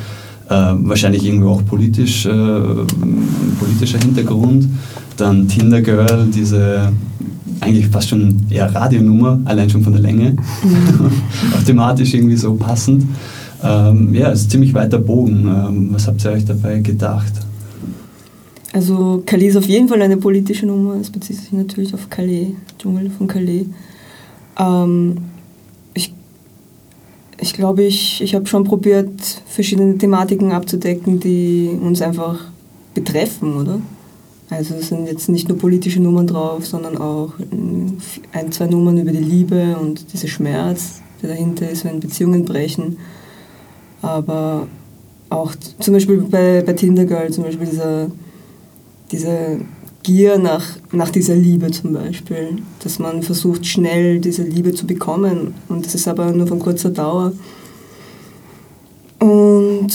wahrscheinlich 0.50 1.26
irgendwo 1.26 1.50
auch 1.50 1.66
politisch, 1.66 2.26
äh, 2.26 2.32
politischer 3.60 4.00
Hintergrund. 4.00 4.68
Dann 5.18 5.48
Tinder 5.48 5.82
Girl, 5.82 6.28
diese 6.34 6.92
eigentlich 7.62 7.88
fast 7.88 8.10
schon 8.10 8.46
eher 8.50 8.74
Radionummer, 8.74 9.40
allein 9.46 9.70
schon 9.70 9.84
von 9.84 9.94
der 9.94 10.02
Länge. 10.02 10.36
auch 11.56 11.64
thematisch 11.64 12.14
irgendwie 12.14 12.36
so 12.36 12.54
passend. 12.56 13.06
Ähm, 13.64 14.14
ja, 14.14 14.32
es 14.32 14.42
ist 14.42 14.52
ziemlich 14.52 14.74
weiter 14.74 15.00
Bogen. 15.00 15.48
Ähm, 15.48 15.90
was 15.92 16.08
habt 16.08 16.24
ihr 16.24 16.32
euch 16.32 16.46
dabei 16.46 16.80
gedacht? 16.80 17.34
Also 18.74 19.24
Calais 19.26 19.48
ist 19.48 19.56
auf 19.56 19.68
jeden 19.68 19.88
Fall 19.88 20.02
eine 20.02 20.18
politische 20.18 20.66
Nummer, 20.66 20.96
es 21.00 21.10
bezieht 21.10 21.38
sich 21.38 21.52
natürlich 21.54 21.94
auf 21.94 22.10
Calais, 22.10 22.48
Dschungel 22.78 23.10
von 23.10 23.26
Calais. 23.26 23.68
Ähm, 24.60 25.18
ich 27.40 27.54
glaube, 27.54 27.84
ich, 27.84 28.22
ich 28.22 28.36
habe 28.36 28.46
schon 28.46 28.64
probiert, 28.64 29.42
verschiedene 29.48 29.98
Thematiken 29.98 30.52
abzudecken, 30.52 31.20
die 31.20 31.78
uns 31.82 32.02
einfach 32.02 32.40
betreffen, 32.94 33.58
oder? 33.58 33.82
Also 34.50 34.76
es 34.76 34.90
sind 34.90 35.08
jetzt 35.08 35.28
nicht 35.28 35.50
nur 35.50 35.58
politische 35.58 36.02
Nummern 36.02 36.28
drauf, 36.28 36.66
sondern 36.66 36.98
auch 36.98 37.34
mm, 37.40 37.98
ein, 38.32 38.52
zwei 38.52 38.68
Nummern 38.68 38.98
über 38.98 39.12
die 39.12 39.18
Liebe 39.18 39.76
und 39.82 40.14
dieser 40.14 40.28
Schmerz, 40.28 41.02
der 41.22 41.30
dahinter 41.30 41.70
ist, 41.70 41.84
wenn 41.84 42.00
Beziehungen 42.00 42.46
brechen. 42.46 42.98
Aber 44.02 44.68
auch 45.30 45.54
zum 45.80 45.94
Beispiel 45.94 46.18
bei, 46.18 46.64
bei 46.66 46.74
Tinder 46.74 47.06
Girl, 47.06 47.32
zum 47.32 47.44
Beispiel 47.44 47.68
dieser, 47.68 48.12
diese 49.12 49.60
Gier 50.06 50.38
nach, 50.38 50.64
nach 50.92 51.10
dieser 51.10 51.36
Liebe 51.36 51.72
zum 51.72 51.94
Beispiel, 51.94 52.58
dass 52.84 53.00
man 53.00 53.24
versucht 53.24 53.66
schnell 53.66 54.20
diese 54.20 54.44
Liebe 54.44 54.72
zu 54.74 54.86
bekommen 54.86 55.56
und 55.68 55.84
das 55.84 55.96
ist 55.96 56.08
aber 56.08 56.32
nur 56.32 56.46
von 56.46 56.60
kurzer 56.60 56.92
Dauer. 56.92 57.34
Und 59.18 59.88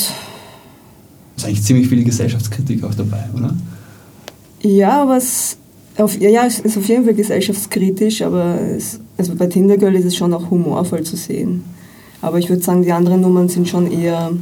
ist 1.36 1.46
eigentlich 1.46 1.62
ziemlich 1.62 1.88
viel 1.88 2.02
Gesellschaftskritik 2.02 2.82
auch 2.82 2.94
dabei, 2.94 3.24
oder? 3.36 3.54
ja, 4.62 5.06
was 5.08 5.56
auf, 5.96 6.18
ja, 6.18 6.28
ja, 6.28 6.46
es 6.46 6.58
ist 6.58 6.76
auf 6.76 6.88
jeden 6.88 7.04
Fall 7.04 7.14
gesellschaftskritisch, 7.14 8.22
aber 8.22 8.60
es, 8.60 9.00
also 9.16 9.34
bei 9.34 9.46
Tinder 9.46 9.76
Girl 9.76 9.94
ist 9.94 10.04
es 10.06 10.16
schon 10.16 10.32
auch 10.34 10.50
humorvoll 10.50 11.02
zu 11.02 11.16
sehen. 11.16 11.64
Aber 12.20 12.38
ich 12.38 12.48
würde 12.48 12.62
sagen, 12.62 12.82
die 12.82 12.92
anderen 12.92 13.20
Nummern 13.20 13.48
sind 13.48 13.68
schon 13.68 13.90
eher 13.90 14.32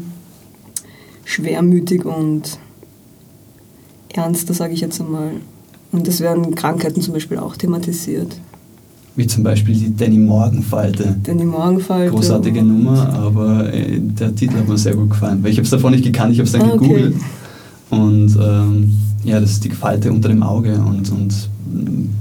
schwermütig 1.25 2.05
und 2.05 2.59
ernster, 4.13 4.55
sage 4.55 4.75
ich 4.75 4.81
jetzt 4.81 5.01
einmal. 5.01 5.33
Und 5.93 6.07
es 6.07 6.21
werden 6.21 6.55
Krankheiten 6.55 7.01
zum 7.01 7.15
Beispiel 7.15 7.39
auch 7.39 7.57
thematisiert. 7.57 8.37
Wie 9.17 9.27
zum 9.27 9.43
Beispiel 9.43 9.75
die 9.75 9.97
Danny 9.97 10.19
Morgenfalte. 10.19 11.17
Die 11.27 11.33
Morgenfalte. 11.45 12.13
Großartige 12.13 12.63
Nummer, 12.63 13.13
aber 13.15 13.73
äh, 13.73 13.99
der 13.99 14.35
Titel 14.35 14.57
hat 14.59 14.69
mir 14.69 14.79
sehr 14.79 14.95
gut 14.95 15.11
gefallen. 15.11 15.43
Weil 15.43 15.51
ich 15.51 15.57
habe 15.57 15.65
es 15.65 15.71
davon 15.71 15.93
nicht 15.93 16.05
gekannt, 16.05 16.33
ich 16.33 16.39
habe 16.39 16.47
es 16.47 16.53
dann 16.53 16.63
Ah, 16.63 16.75
okay. 16.75 16.79
gegoogelt. 16.79 17.15
Und 17.91 18.39
ähm, 18.41 18.93
ja, 19.25 19.41
das 19.41 19.53
ist 19.53 19.65
die 19.65 19.71
Falte 19.71 20.13
unter 20.13 20.29
dem 20.29 20.43
Auge 20.43 20.75
und, 20.75 21.11
und 21.11 21.35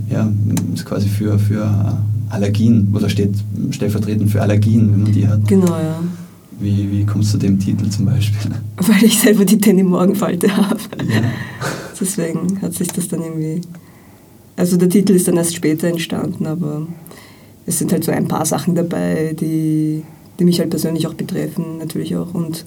ja, 0.09 0.27
ist 0.73 0.85
quasi 0.85 1.07
für, 1.07 1.37
für 1.37 1.69
Allergien 2.29 2.91
oder 2.95 3.09
steht 3.09 3.35
stellvertretend 3.71 4.31
für 4.31 4.41
Allergien, 4.41 4.91
wenn 4.91 5.03
man 5.03 5.11
die 5.11 5.27
hat. 5.27 5.47
Genau, 5.47 5.67
ja. 5.67 5.99
Wie, 6.59 6.89
wie 6.91 7.05
kommst 7.05 7.33
du 7.33 7.37
zu 7.37 7.45
dem 7.45 7.59
Titel 7.59 7.87
zum 7.89 8.05
Beispiel? 8.05 8.51
Weil 8.77 9.03
ich 9.03 9.19
selber 9.19 9.45
die 9.45 9.59
Danny 9.59 9.83
Morgenfalte 9.83 10.55
habe. 10.57 10.79
Ja. 11.07 11.21
Deswegen 11.99 12.61
hat 12.61 12.73
sich 12.73 12.87
das 12.89 13.07
dann 13.07 13.21
irgendwie. 13.21 13.61
Also 14.55 14.77
der 14.77 14.89
Titel 14.89 15.13
ist 15.13 15.27
dann 15.27 15.37
erst 15.37 15.55
später 15.55 15.87
entstanden, 15.87 16.47
aber 16.47 16.87
es 17.65 17.77
sind 17.77 17.91
halt 17.91 18.03
so 18.03 18.11
ein 18.11 18.27
paar 18.27 18.45
Sachen 18.45 18.73
dabei, 18.73 19.35
die, 19.39 20.03
die 20.39 20.45
mich 20.45 20.59
halt 20.59 20.71
persönlich 20.71 21.05
auch 21.05 21.13
betreffen, 21.13 21.77
natürlich 21.77 22.15
auch. 22.15 22.33
Und 22.33 22.65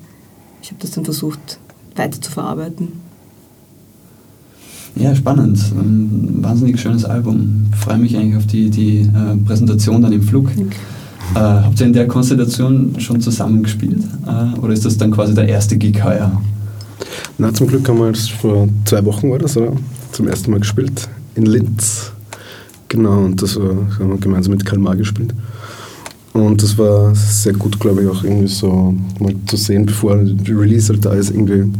ich 0.62 0.68
habe 0.68 0.80
das 0.80 0.92
dann 0.92 1.04
versucht 1.04 1.58
weiter 1.96 2.20
zu 2.20 2.30
verarbeiten. 2.30 2.88
Ja, 4.96 5.14
spannend. 5.14 5.58
Ein 5.72 6.38
wahnsinnig 6.42 6.80
schönes 6.80 7.04
Album. 7.04 7.68
Ich 7.72 7.78
freue 7.78 7.98
mich 7.98 8.16
eigentlich 8.16 8.36
auf 8.36 8.46
die, 8.46 8.70
die 8.70 9.00
äh, 9.00 9.36
Präsentation 9.44 10.02
dann 10.02 10.12
im 10.12 10.22
Flug. 10.22 10.50
Okay. 10.50 10.66
Äh, 11.34 11.38
habt 11.38 11.80
ihr 11.80 11.86
in 11.86 11.92
der 11.92 12.08
Konstellation 12.08 12.94
schon 12.98 13.20
zusammengespielt? 13.20 14.02
Äh, 14.26 14.58
oder 14.58 14.72
ist 14.72 14.84
das 14.84 14.98
dann 14.98 15.10
quasi 15.12 15.34
der 15.34 15.48
erste 15.48 15.78
Gig 15.78 16.02
heuer? 16.02 16.40
Na, 17.38 17.52
zum 17.52 17.66
Glück 17.66 17.88
haben 17.88 17.98
wir 17.98 18.08
jetzt 18.08 18.30
vor 18.32 18.68
zwei 18.84 19.04
Wochen 19.04 19.30
war 19.30 19.38
das, 19.38 19.56
oder? 19.56 19.72
Zum 20.12 20.28
ersten 20.28 20.50
Mal 20.50 20.60
gespielt. 20.60 21.08
In 21.34 21.46
Linz. 21.46 22.12
Genau, 22.88 23.24
und 23.24 23.40
das, 23.40 23.56
war, 23.56 23.68
das 23.88 23.98
haben 23.98 24.10
wir 24.10 24.18
gemeinsam 24.18 24.52
mit 24.52 24.64
Kalmar 24.66 24.96
gespielt. 24.96 25.32
Und 26.32 26.62
das 26.62 26.76
war 26.78 27.14
sehr 27.14 27.52
gut, 27.54 27.78
glaube 27.80 28.02
ich, 28.02 28.08
auch 28.08 28.22
irgendwie 28.24 28.48
so 28.48 28.94
mal 29.18 29.34
zu 29.46 29.56
sehen, 29.56 29.86
bevor 29.86 30.16
die 30.16 30.52
Release 30.52 30.92
halt 30.92 31.04
da 31.04 31.12
ist, 31.12 31.30
irgendwie, 31.30 31.72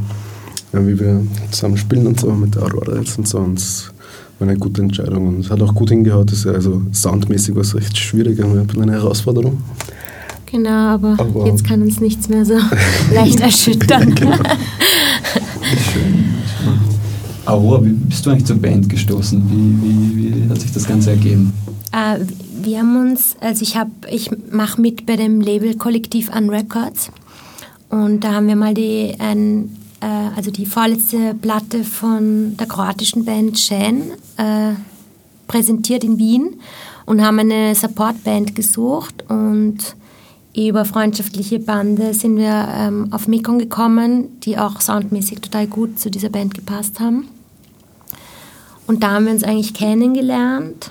ja, 0.72 0.86
wie 0.86 0.98
wir 0.98 1.22
zusammen 1.50 1.76
spielen 1.76 2.06
und 2.06 2.18
so 2.20 2.30
mit 2.32 2.54
der 2.54 2.62
Aurora 2.62 2.96
jetzt 2.98 3.16
und 3.18 3.28
so. 3.28 3.38
Und 3.38 3.58
es 3.58 3.92
war 4.38 4.48
eine 4.48 4.58
gute 4.58 4.82
Entscheidung 4.82 5.28
und 5.28 5.40
es 5.44 5.50
hat 5.50 5.60
auch 5.62 5.74
gut 5.74 5.90
hingehaut. 5.90 6.30
Das 6.30 6.38
ist 6.38 6.44
ja, 6.46 6.52
also 6.52 6.82
soundmäßig 6.92 7.54
war 7.54 7.62
es 7.62 7.74
recht 7.74 7.96
schwierig, 7.96 8.38
bisschen 8.38 8.82
eine 8.82 8.92
Herausforderung. 8.92 9.58
Genau, 10.46 10.70
aber, 10.94 11.14
Aber- 11.18 11.46
jetzt 11.46 11.64
kann 11.64 11.82
uns 11.82 12.00
nichts 12.00 12.28
mehr 12.28 12.44
so 12.44 12.54
leicht 13.14 13.40
erschüttern. 13.40 14.14
Schön. 15.78 16.34
Aurora, 17.46 17.84
wie 17.84 17.92
bist 17.92 18.26
du 18.26 18.30
eigentlich 18.30 18.46
zur 18.46 18.56
Band 18.56 18.88
gestoßen? 18.88 19.42
Wie, 19.50 20.16
wie, 20.16 20.44
wie 20.44 20.50
hat 20.50 20.60
sich 20.60 20.72
das 20.72 20.86
Ganze 20.86 21.10
ergeben? 21.10 21.52
Äh, 21.92 22.18
wir 22.62 22.80
haben 22.80 23.10
uns, 23.10 23.36
also 23.40 23.62
ich 23.62 23.76
habe, 23.76 23.90
ich 24.10 24.30
mache 24.50 24.80
mit 24.80 25.06
bei 25.06 25.16
dem 25.16 25.40
Label 25.40 25.76
Kollektiv 25.76 26.30
an 26.30 26.50
Records 26.50 27.10
und 27.88 28.20
da 28.20 28.34
haben 28.34 28.48
wir 28.48 28.56
mal 28.56 28.74
die, 28.74 29.14
ein, 29.18 29.76
äh, 30.00 30.06
also 30.36 30.50
die 30.50 30.66
vorletzte 30.66 31.34
Platte 31.34 31.84
von 31.84 32.56
der 32.56 32.66
kroatischen 32.66 33.24
Band 33.24 33.58
Shan 33.58 34.02
äh, 34.36 34.74
präsentiert 35.46 36.04
in 36.04 36.18
Wien 36.18 36.60
und 37.06 37.22
haben 37.22 37.38
eine 37.38 37.74
Supportband 37.74 38.54
gesucht 38.54 39.24
und 39.28 39.78
über 40.56 40.84
freundschaftliche 40.84 41.58
Bande 41.58 42.14
sind 42.14 42.36
wir 42.36 42.68
ähm, 42.76 43.12
auf 43.12 43.28
Mekong 43.28 43.58
gekommen, 43.58 44.40
die 44.40 44.58
auch 44.58 44.80
soundmäßig 44.80 45.40
total 45.40 45.66
gut 45.66 45.98
zu 45.98 46.10
dieser 46.10 46.28
Band 46.28 46.54
gepasst 46.54 47.00
haben. 47.00 47.28
Und 48.86 49.02
da 49.02 49.12
haben 49.12 49.26
wir 49.26 49.32
uns 49.32 49.44
eigentlich 49.44 49.74
kennengelernt 49.74 50.90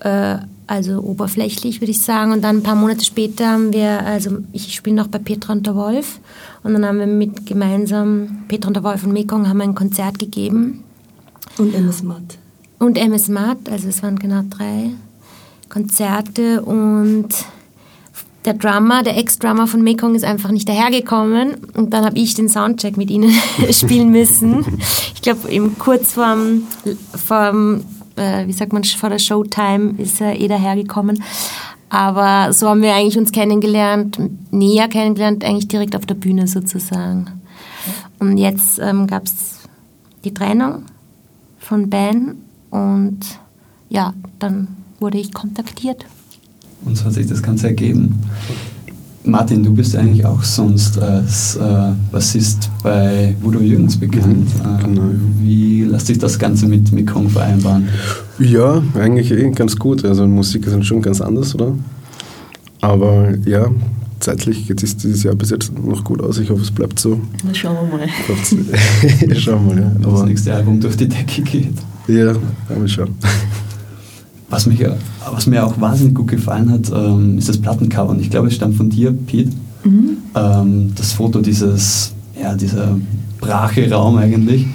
äh, 0.00 0.38
also 0.66 1.00
oberflächlich 1.00 1.80
würde 1.80 1.90
ich 1.90 2.00
sagen. 2.00 2.32
Und 2.32 2.42
dann 2.42 2.58
ein 2.58 2.62
paar 2.62 2.76
Monate 2.76 3.04
später 3.04 3.48
haben 3.48 3.72
wir, 3.72 4.04
also 4.06 4.38
ich 4.52 4.74
spiele 4.74 4.96
noch 4.96 5.08
bei 5.08 5.18
Petra 5.18 5.52
und 5.52 5.66
der 5.66 5.74
Wolf 5.74 6.20
und 6.62 6.72
dann 6.72 6.84
haben 6.84 6.98
wir 6.98 7.06
mit 7.06 7.46
gemeinsam, 7.46 8.44
Petra 8.48 8.68
und 8.68 8.74
der 8.74 8.84
Wolf 8.84 9.04
und 9.04 9.12
Mekong 9.12 9.48
haben 9.48 9.60
ein 9.60 9.74
Konzert 9.74 10.18
gegeben 10.18 10.82
Und 11.58 11.74
MS 11.74 12.02
Matt. 12.02 12.38
und 12.78 12.96
MS 12.96 13.28
Matt, 13.28 13.68
also 13.70 13.88
es 13.88 14.02
waren 14.02 14.18
genau 14.18 14.42
drei 14.48 14.90
Konzerte 15.68 16.62
und 16.62 17.28
der 18.44 18.54
Drummer, 18.54 19.02
der 19.02 19.16
Ex-Drummer 19.16 19.66
von 19.66 19.82
Mekong 19.82 20.14
ist 20.14 20.24
einfach 20.24 20.50
nicht 20.50 20.68
dahergekommen 20.68 21.54
und 21.74 21.94
dann 21.94 22.04
habe 22.04 22.18
ich 22.18 22.34
den 22.34 22.48
Soundcheck 22.48 22.96
mit 22.96 23.10
ihnen 23.10 23.32
spielen 23.70 24.10
müssen. 24.10 24.64
Ich 25.14 25.22
glaube, 25.22 25.50
eben 25.50 25.78
kurz 25.78 26.12
vorm, 26.12 26.64
vorm 27.14 27.84
äh, 28.16 28.46
wie 28.46 28.52
sagt 28.52 28.72
man, 28.72 28.84
vor 28.84 29.08
der 29.08 29.18
Showtime 29.18 29.94
ist 29.98 30.20
er 30.20 30.38
eh 30.38 30.48
dahergekommen. 30.48 31.22
Aber 31.88 32.52
so 32.52 32.68
haben 32.68 32.82
wir 32.82 32.94
eigentlich 32.94 33.18
uns 33.18 33.30
kennengelernt, 33.30 34.18
näher 34.50 34.88
kennengelernt, 34.88 35.44
eigentlich 35.44 35.68
direkt 35.68 35.94
auf 35.94 36.06
der 36.06 36.14
Bühne 36.14 36.48
sozusagen. 36.48 37.26
Und 38.18 38.36
jetzt 38.36 38.78
ähm, 38.78 39.06
gab 39.06 39.26
es 39.26 39.60
die 40.24 40.34
Trennung 40.34 40.84
von 41.58 41.90
Ben 41.90 42.42
und 42.70 43.20
ja, 43.88 44.12
dann 44.38 44.68
wurde 44.98 45.18
ich 45.18 45.32
kontaktiert. 45.32 46.04
Und 46.84 46.96
so 46.96 47.04
hat 47.06 47.12
sich 47.14 47.26
das 47.26 47.42
Ganze 47.42 47.68
ergeben. 47.68 48.20
Martin, 49.26 49.62
du 49.64 49.72
bist 49.72 49.96
eigentlich 49.96 50.26
auch 50.26 50.42
sonst 50.42 50.98
als 50.98 51.56
äh, 51.56 51.92
Bassist 52.12 52.68
bei 52.82 53.34
Udo 53.42 53.58
Jürgens 53.60 53.96
bekannt. 53.96 54.48
Mhm, 54.62 54.78
Äh, 54.78 54.84
genau. 54.84 55.02
Wie 55.40 55.84
lässt 55.84 56.08
sich 56.08 56.18
das 56.18 56.38
Ganze 56.38 56.66
mit 56.66 56.92
Mekong 56.92 57.30
vereinbaren? 57.30 57.88
Ja, 58.38 58.82
eigentlich 58.94 59.30
eh 59.32 59.50
ganz 59.52 59.76
gut. 59.76 60.04
Also 60.04 60.26
Musik 60.26 60.66
ist 60.66 60.74
dann 60.74 60.84
schon 60.84 61.00
ganz 61.00 61.22
anders, 61.22 61.54
oder? 61.54 61.72
Aber 62.82 63.32
ja, 63.46 63.68
zeitlich 64.20 64.66
geht 64.68 64.82
es 64.82 64.94
dieses 64.98 65.22
Jahr 65.22 65.34
bis 65.34 65.48
jetzt 65.48 65.72
noch 65.78 66.04
gut 66.04 66.20
aus. 66.22 66.36
Ich 66.38 66.50
hoffe, 66.50 66.60
es 66.60 66.70
bleibt 66.70 66.98
so. 67.00 67.18
Na, 67.46 67.54
schauen 67.54 67.76
wir 67.90 67.98
mal. 67.98 69.34
Schauen 69.36 69.68
wir 69.68 69.74
mal, 69.74 69.82
ja. 69.84 69.90
Wenn 69.94 70.02
das 70.02 70.12
Aber, 70.12 70.26
nächste 70.26 70.54
Album 70.54 70.80
durch 70.80 70.96
die 70.98 71.08
Decke 71.08 71.40
geht. 71.40 71.72
ja, 72.08 72.26
werden 72.26 72.36
wir 72.82 72.88
schauen. 72.88 73.14
Was, 74.50 74.66
mich, 74.66 74.84
was 75.30 75.46
mir 75.46 75.66
auch 75.66 75.80
wahnsinnig 75.80 76.14
gut 76.14 76.28
gefallen 76.28 76.70
hat, 76.70 76.92
ähm, 76.94 77.38
ist 77.38 77.48
das 77.48 77.58
Plattencover. 77.58 78.10
Und 78.10 78.20
ich 78.20 78.30
glaube, 78.30 78.48
es 78.48 78.54
stammt 78.54 78.76
von 78.76 78.90
dir, 78.90 79.12
Pete. 79.12 79.50
Ähm, 80.34 80.92
das 80.94 81.12
Foto 81.12 81.40
dieses, 81.40 82.12
ja, 82.40 82.54
dieser 82.54 82.96
Bracheraum 83.40 84.16
eigentlich. 84.18 84.66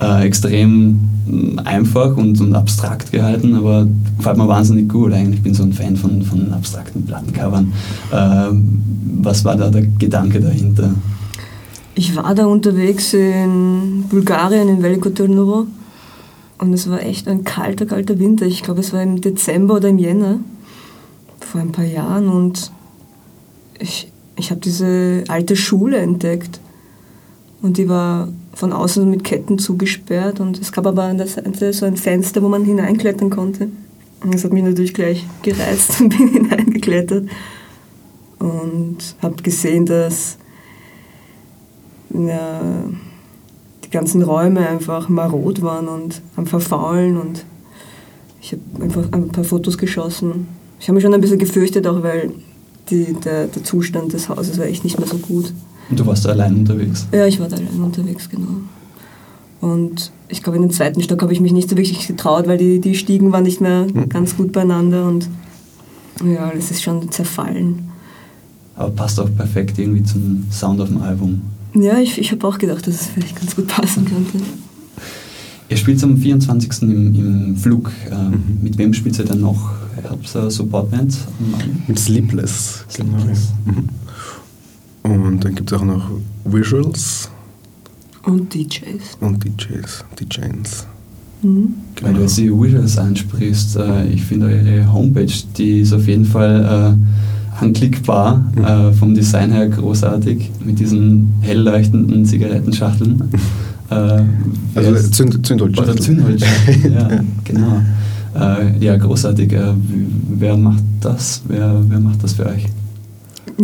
Äh, 0.00 0.26
extrem 0.26 1.00
mh, 1.26 1.62
einfach 1.62 2.16
und, 2.16 2.40
und 2.40 2.54
abstrakt 2.54 3.10
gehalten, 3.10 3.56
aber 3.56 3.86
gefällt 4.16 4.36
mir 4.36 4.46
wahnsinnig 4.46 4.88
gut 4.88 5.12
eigentlich. 5.12 5.38
Ich 5.38 5.42
bin 5.42 5.54
so 5.54 5.64
ein 5.64 5.72
Fan 5.72 5.96
von, 5.96 6.22
von 6.22 6.52
abstrakten 6.52 7.04
Plattencovern. 7.04 7.72
Ähm, 8.12 8.82
was 9.20 9.44
war 9.44 9.56
da 9.56 9.70
der 9.70 9.82
Gedanke 9.98 10.40
dahinter? 10.40 10.90
Ich 11.96 12.14
war 12.14 12.32
da 12.32 12.46
unterwegs 12.46 13.12
in 13.12 14.04
Bulgarien, 14.08 14.68
in 14.68 14.80
Veliko 14.80 15.10
Turnova. 15.10 15.66
Und 16.58 16.72
es 16.72 16.90
war 16.90 17.02
echt 17.02 17.28
ein 17.28 17.44
kalter, 17.44 17.86
kalter 17.86 18.18
Winter. 18.18 18.44
Ich 18.46 18.62
glaube, 18.62 18.80
es 18.80 18.92
war 18.92 19.02
im 19.02 19.20
Dezember 19.20 19.74
oder 19.74 19.88
im 19.88 19.98
Jänner. 19.98 20.40
Vor 21.40 21.60
ein 21.60 21.72
paar 21.72 21.84
Jahren. 21.84 22.28
Und 22.28 22.72
ich, 23.78 24.10
ich 24.36 24.50
habe 24.50 24.60
diese 24.60 25.24
alte 25.28 25.54
Schule 25.56 25.98
entdeckt. 25.98 26.60
Und 27.62 27.76
die 27.76 27.88
war 27.88 28.28
von 28.54 28.72
außen 28.72 29.08
mit 29.08 29.22
Ketten 29.22 29.58
zugesperrt. 29.58 30.40
Und 30.40 30.60
es 30.60 30.72
gab 30.72 30.86
aber 30.86 31.04
an 31.04 31.18
der 31.18 31.28
Seite 31.28 31.72
so 31.72 31.86
ein 31.86 31.96
Fenster, 31.96 32.42
wo 32.42 32.48
man 32.48 32.64
hineinklettern 32.64 33.30
konnte. 33.30 33.70
Und 34.22 34.34
das 34.34 34.42
hat 34.42 34.52
mich 34.52 34.64
natürlich 34.64 34.94
gleich 34.94 35.24
gereizt 35.42 36.00
und 36.00 36.08
bin 36.16 36.28
hineingeklettert. 36.28 37.28
Und 38.40 38.98
habe 39.22 39.42
gesehen, 39.42 39.86
dass 39.86 40.38
ja, 42.10 42.60
die 43.88 43.90
ganzen 43.90 44.22
Räume 44.22 44.68
einfach 44.68 45.08
marot 45.08 45.62
waren 45.62 45.88
und 45.88 46.20
am 46.36 46.46
Verfaulen 46.46 47.16
und 47.16 47.44
ich 48.40 48.52
habe 48.52 48.84
einfach 48.84 49.10
ein 49.12 49.28
paar 49.28 49.44
Fotos 49.44 49.78
geschossen. 49.78 50.46
Ich 50.78 50.88
habe 50.88 50.94
mich 50.94 51.02
schon 51.02 51.14
ein 51.14 51.22
bisschen 51.22 51.38
gefürchtet, 51.38 51.86
auch 51.86 52.02
weil 52.02 52.32
die, 52.90 53.14
der, 53.14 53.46
der 53.46 53.64
Zustand 53.64 54.12
des 54.12 54.28
Hauses 54.28 54.58
war 54.58 54.66
echt 54.66 54.84
nicht 54.84 54.98
mehr 54.98 55.08
so 55.08 55.16
gut. 55.16 55.52
Und 55.88 55.98
du 55.98 56.06
warst 56.06 56.26
da 56.26 56.30
allein 56.30 56.54
unterwegs. 56.54 57.06
Ja, 57.12 57.26
ich 57.26 57.40
war 57.40 57.48
da 57.48 57.56
allein 57.56 57.82
unterwegs, 57.82 58.28
genau. 58.28 58.60
Und 59.60 60.12
ich 60.28 60.42
glaube, 60.42 60.56
in 60.56 60.62
den 60.62 60.70
zweiten 60.70 61.02
Stock 61.02 61.22
habe 61.22 61.32
ich 61.32 61.40
mich 61.40 61.52
nicht 61.52 61.70
so 61.70 61.76
wirklich 61.76 62.06
getraut, 62.06 62.46
weil 62.46 62.58
die, 62.58 62.80
die 62.80 62.94
Stiegen 62.94 63.32
waren 63.32 63.42
nicht 63.42 63.62
mehr 63.62 63.86
ganz 64.10 64.36
gut 64.36 64.52
beieinander 64.52 65.08
und 65.08 65.28
ja, 66.24 66.52
das 66.54 66.70
ist 66.70 66.82
schon 66.82 67.10
zerfallen. 67.10 67.88
Aber 68.76 68.90
passt 68.90 69.18
auch 69.18 69.34
perfekt 69.34 69.78
irgendwie 69.78 70.04
zum 70.04 70.46
Sound 70.52 70.80
auf 70.80 70.88
dem 70.88 71.00
Album. 71.00 71.42
Ja, 71.74 71.98
ich, 71.98 72.18
ich 72.18 72.32
habe 72.32 72.46
auch 72.46 72.58
gedacht, 72.58 72.86
dass 72.86 72.94
es 72.94 73.06
vielleicht 73.08 73.38
ganz 73.38 73.54
gut 73.56 73.66
passen 73.68 74.04
könnte. 74.04 74.38
Ihr 75.68 75.76
spielt 75.76 76.02
am 76.02 76.16
24. 76.16 76.82
im, 76.82 77.14
im 77.14 77.56
Flug. 77.56 77.90
Ähm, 78.10 78.28
Mhm. 78.30 78.58
Mit 78.62 78.78
wem 78.78 78.94
spielt 78.94 79.18
ihr 79.18 79.24
dann 79.24 79.40
noch? 79.40 79.70
Habt 80.08 80.34
ihr 80.34 80.40
eine 80.40 80.50
Supportband? 80.50 81.16
am 81.38 81.54
Album? 81.60 81.82
Mit 81.86 81.98
Sleepless. 81.98 82.84
Sleepless. 82.90 83.48
Genau. 83.66 83.78
Mhm. 85.16 85.22
Und 85.32 85.44
dann 85.44 85.54
gibt 85.54 85.70
es 85.72 85.78
auch 85.78 85.84
noch 85.84 86.10
Visuals 86.44 87.28
Und 88.24 88.52
DJs. 88.54 89.16
und 89.20 89.42
DJs, 89.44 90.04
DJs. 90.20 90.86
Mhm. 91.42 91.74
Weil 92.02 92.14
du 92.14 92.20
jetzt 92.22 92.36
die 92.38 92.50
Visuals 92.50 92.98
ansprichst, 92.98 93.76
äh, 93.76 94.06
ich 94.08 94.22
finde 94.24 94.46
eure 94.46 94.92
Homepage, 94.92 95.32
die 95.56 95.80
ist 95.80 95.92
auf 95.92 96.06
jeden 96.06 96.24
Fall 96.24 96.96
äh, 96.96 97.37
anklickbar, 97.60 98.44
Mhm. 98.54 98.64
äh, 98.64 98.92
vom 98.92 99.14
Design 99.14 99.50
her 99.52 99.68
großartig, 99.68 100.50
mit 100.64 100.78
diesen 100.78 101.32
hell 101.40 101.60
leuchtenden 101.60 102.24
Zigarettenschachteln. 102.24 103.22
Äh, 103.90 104.20
Also 104.74 105.08
Zünd, 105.08 105.46
Zündholzschachtel. 105.46 105.92
Oder 105.94 106.02
Zündholzschachteln, 106.02 106.92
ja, 106.98 107.08
genau. 107.44 107.80
Äh, 108.38 108.84
ja, 108.84 108.96
großartig. 108.98 109.50
Äh, 109.54 109.72
wer 110.38 110.58
macht 110.58 110.82
das? 111.00 111.40
Wer, 111.48 111.74
wer 111.88 111.98
macht 111.98 112.22
das 112.22 112.34
für 112.34 112.44
euch? 112.44 112.66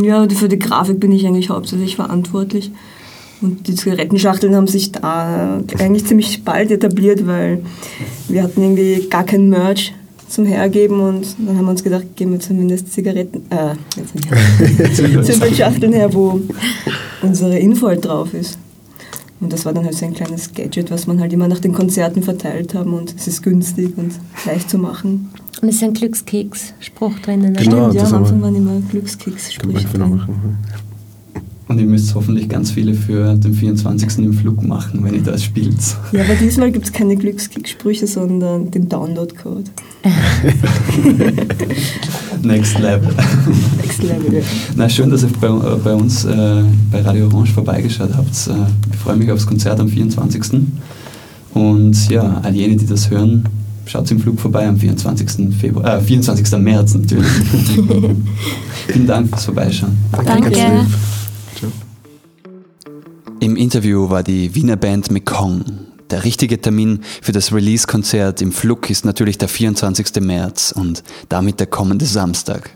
Ja, 0.03 0.27
für 0.27 0.49
die 0.49 0.59
Grafik 0.59 0.99
bin 0.99 1.13
ich 1.13 1.27
eigentlich 1.27 1.51
hauptsächlich 1.51 1.97
verantwortlich. 1.97 2.73
Und 3.43 3.69
die 3.69 3.75
Zigarettenschachteln 3.75 4.55
haben 4.57 4.67
sich 4.67 4.93
da 4.93 5.61
eigentlich 5.79 6.07
ziemlich 6.07 6.43
bald 6.43 6.71
etabliert, 6.71 7.27
weil 7.27 7.61
wir 8.29 8.45
hatten 8.45 8.63
irgendwie 8.63 9.07
gar 9.11 9.25
kein 9.25 9.51
Merch 9.51 9.93
zum 10.35 10.47
Hergeben 10.47 11.01
und 11.01 11.27
dann 11.39 11.57
haben 11.57 11.65
wir 11.65 11.71
uns 11.71 11.83
gedacht, 11.85 12.05
geben 12.17 12.33
wir 12.33 12.41
zumindest 12.41 12.93
Zigaretten, 12.93 13.43
äh, 13.51 13.75
Zigarettenschachteln 14.93 15.93
her, 15.95 16.13
wo 16.13 16.41
unsere 17.23 17.59
Info 17.59 17.87
halt 17.89 18.05
drauf 18.05 18.35
ist. 18.35 18.59
Und 19.41 19.53
das 19.53 19.65
war 19.65 19.73
dann 19.73 19.85
halt 19.85 19.95
so 19.95 20.07
ein 20.07 20.15
kleines 20.15 20.53
Gadget, 20.55 20.91
was 20.91 21.07
man 21.07 21.21
halt 21.21 21.33
immer 21.33 21.49
nach 21.49 21.59
den 21.59 21.73
Konzerten 21.73 22.23
verteilt 22.23 22.75
haben 22.75 22.95
und 22.95 23.15
es 23.17 23.27
ist 23.27 23.43
günstig 23.43 23.93
und 23.97 24.13
leicht 24.47 24.71
zu 24.71 24.79
machen. 24.79 25.31
Und 25.61 25.69
es 25.69 25.77
ist 25.77 25.83
ein 25.85 25.93
Glückskeks-Spruch 25.95 27.19
drinnen. 27.21 27.55
Genau, 27.55 27.61
Stimmt, 27.91 27.95
ja, 27.95 28.03
das 28.03 28.13
am 28.13 28.15
haben 28.15 28.25
Anfang 28.25 28.39
wir- 28.39 28.45
waren 28.45 28.57
immer 28.57 28.81
Glückskeks-Sprüche 28.91 29.79
einfach 29.79 29.99
noch 29.99 30.09
drin. 30.09 30.17
machen. 30.17 30.59
Und 31.75 31.81
ihr 31.81 31.87
müsst 31.87 32.15
hoffentlich 32.15 32.49
ganz 32.49 32.71
viele 32.71 32.95
für 32.95 33.35
den 33.35 33.53
24. 33.53 34.19
im 34.19 34.33
Flug 34.33 34.63
machen, 34.63 35.03
wenn 35.03 35.13
ihr 35.13 35.25
das 35.25 35.43
spielt. 35.43 35.75
Ja, 36.13 36.23
aber 36.23 36.37
diesmal 36.37 36.71
gibt 36.71 36.85
es 36.85 36.93
keine 36.93 37.17
Glückskeks-Sprüche, 37.17 38.07
sondern 38.07 38.71
den 38.71 38.89
Download-Code. 38.89 39.65
Next 42.45 42.79
Level. 42.79 43.13
Next 43.83 44.05
Level. 44.05 44.35
ja. 44.35 44.41
Na, 44.77 44.89
schön, 44.89 45.11
dass 45.11 45.25
ihr 45.25 45.31
bei, 45.41 45.49
bei 45.49 45.95
uns 45.95 46.25
äh, 46.25 46.63
bei 46.93 47.01
Radio 47.01 47.27
Orange 47.27 47.51
vorbeigeschaut 47.51 48.11
habt. 48.17 48.47
Äh, 48.47 48.53
ich 48.93 48.97
freue 48.97 49.17
mich 49.17 49.29
aufs 49.33 49.45
Konzert 49.45 49.81
am 49.81 49.89
24. 49.89 50.61
Und 51.55 52.09
ja, 52.09 52.41
all 52.45 52.55
jene, 52.55 52.77
die 52.77 52.87
das 52.87 53.11
hören, 53.11 53.49
schaut 53.87 54.09
im 54.13 54.21
Flug 54.21 54.39
vorbei 54.39 54.69
am 54.69 54.77
24. 54.77 55.53
Februar, 55.59 55.99
äh, 55.99 56.01
24. 56.01 56.57
März 56.61 56.95
natürlich. 56.95 57.27
Vielen 58.87 59.07
Dank 59.09 59.31
fürs 59.31 59.47
Vorbeischauen. 59.47 59.99
Danke. 60.13 60.53
Ganz 60.53 60.87
Ciao. 61.55 61.71
Im 63.41 63.57
Interview 63.57 64.09
war 64.11 64.23
die 64.23 64.55
Wiener 64.55 64.77
Band 64.77 65.11
Mekong. 65.11 65.65
Der 66.11 66.25
richtige 66.25 66.61
Termin 66.61 67.01
für 67.23 67.33
das 67.33 67.53
Release-Konzert 67.53 68.43
im 68.43 68.53
Flug 68.53 68.91
ist 68.91 69.05
natürlich 69.05 69.39
der 69.39 69.49
24. 69.49 70.21
März 70.21 70.73
und 70.77 71.03
damit 71.29 71.61
der 71.61 71.67
kommende 71.67 72.07
Samstag. 72.07 72.71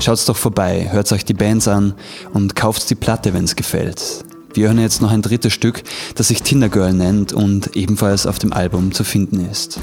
Schaut's 0.00 0.24
doch 0.24 0.36
vorbei, 0.36 0.88
hört 0.90 1.12
euch 1.12 1.24
die 1.24 1.34
Bands 1.34 1.68
an 1.68 1.94
und 2.32 2.56
kauft 2.56 2.88
die 2.90 2.94
Platte, 2.94 3.32
wenn's 3.34 3.56
gefällt. 3.56 4.24
Wir 4.54 4.66
hören 4.66 4.78
jetzt 4.78 5.00
noch 5.00 5.10
ein 5.10 5.22
drittes 5.22 5.52
Stück, 5.52 5.82
das 6.14 6.28
sich 6.28 6.42
Tinder 6.42 6.68
Girl 6.68 6.92
nennt 6.92 7.32
und 7.32 7.76
ebenfalls 7.76 8.26
auf 8.26 8.38
dem 8.38 8.52
Album 8.52 8.92
zu 8.92 9.04
finden 9.04 9.48
ist. 9.48 9.78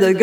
the 0.00 0.14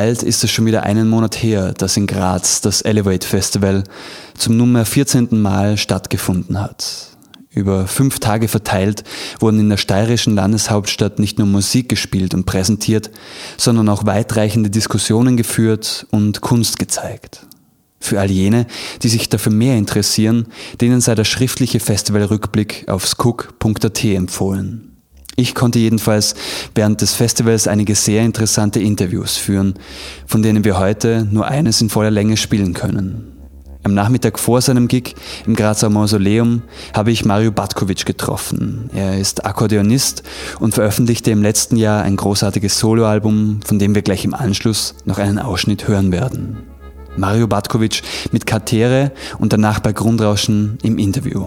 bald 0.00 0.22
ist 0.22 0.42
es 0.42 0.50
schon 0.50 0.64
wieder 0.64 0.84
einen 0.84 1.10
Monat 1.10 1.42
her, 1.42 1.74
dass 1.74 1.98
in 1.98 2.06
Graz 2.06 2.62
das 2.62 2.80
Elevate 2.80 3.26
Festival 3.26 3.84
zum 4.34 4.56
nunmehr 4.56 4.86
14. 4.86 5.28
Mal 5.32 5.76
stattgefunden 5.76 6.58
hat. 6.58 7.08
Über 7.50 7.86
fünf 7.86 8.18
Tage 8.18 8.48
verteilt 8.48 9.04
wurden 9.40 9.60
in 9.60 9.68
der 9.68 9.76
steirischen 9.76 10.34
Landeshauptstadt 10.34 11.18
nicht 11.18 11.36
nur 11.36 11.46
Musik 11.46 11.90
gespielt 11.90 12.32
und 12.32 12.46
präsentiert, 12.46 13.10
sondern 13.58 13.90
auch 13.90 14.06
weitreichende 14.06 14.70
Diskussionen 14.70 15.36
geführt 15.36 16.06
und 16.10 16.40
Kunst 16.40 16.78
gezeigt. 16.78 17.46
Für 18.00 18.20
all 18.20 18.30
jene, 18.30 18.66
die 19.02 19.08
sich 19.10 19.28
dafür 19.28 19.52
mehr 19.52 19.76
interessieren, 19.76 20.46
denen 20.80 21.02
sei 21.02 21.14
der 21.14 21.24
schriftliche 21.24 21.78
Festivalrückblick 21.78 22.88
auf 22.88 23.06
skook.at 23.06 24.02
empfohlen. 24.04 24.89
Ich 25.40 25.54
konnte 25.54 25.78
jedenfalls 25.78 26.34
während 26.74 27.00
des 27.00 27.14
Festivals 27.14 27.66
einige 27.66 27.94
sehr 27.94 28.22
interessante 28.24 28.78
Interviews 28.78 29.38
führen, 29.38 29.72
von 30.26 30.42
denen 30.42 30.64
wir 30.64 30.78
heute 30.78 31.26
nur 31.30 31.46
eines 31.46 31.80
in 31.80 31.88
voller 31.88 32.10
Länge 32.10 32.36
spielen 32.36 32.74
können. 32.74 33.32
Am 33.82 33.94
Nachmittag 33.94 34.38
vor 34.38 34.60
seinem 34.60 34.86
Gig 34.86 35.14
im 35.46 35.56
Grazer 35.56 35.88
Mausoleum 35.88 36.60
habe 36.92 37.10
ich 37.10 37.24
Mario 37.24 37.52
Batkovic 37.52 38.04
getroffen. 38.04 38.90
Er 38.92 39.18
ist 39.18 39.46
Akkordeonist 39.46 40.24
und 40.58 40.74
veröffentlichte 40.74 41.30
im 41.30 41.40
letzten 41.40 41.76
Jahr 41.76 42.02
ein 42.02 42.16
großartiges 42.16 42.78
Soloalbum, 42.78 43.60
von 43.64 43.78
dem 43.78 43.94
wir 43.94 44.02
gleich 44.02 44.26
im 44.26 44.34
Anschluss 44.34 44.94
noch 45.06 45.16
einen 45.16 45.38
Ausschnitt 45.38 45.88
hören 45.88 46.12
werden. 46.12 46.58
Mario 47.16 47.46
Batkovic 47.46 48.02
mit 48.30 48.46
Katere 48.46 49.12
und 49.38 49.54
danach 49.54 49.80
bei 49.80 49.94
Grundrauschen 49.94 50.76
im 50.82 50.98
Interview. 50.98 51.46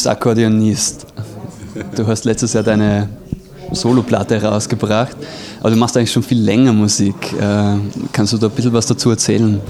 Bist 0.00 0.06
Akkordeonist. 0.06 1.06
Du 1.94 2.06
hast 2.06 2.24
letztes 2.24 2.54
Jahr 2.54 2.62
deine 2.62 3.06
Soloplatte 3.72 4.42
rausgebracht, 4.42 5.14
aber 5.60 5.70
du 5.70 5.76
machst 5.76 5.94
eigentlich 5.94 6.10
schon 6.10 6.22
viel 6.22 6.40
länger 6.40 6.72
Musik. 6.72 7.14
Äh, 7.38 7.74
kannst 8.10 8.32
du 8.32 8.38
da 8.38 8.46
ein 8.46 8.52
bisschen 8.52 8.72
was 8.72 8.86
dazu 8.86 9.10
erzählen? 9.10 9.60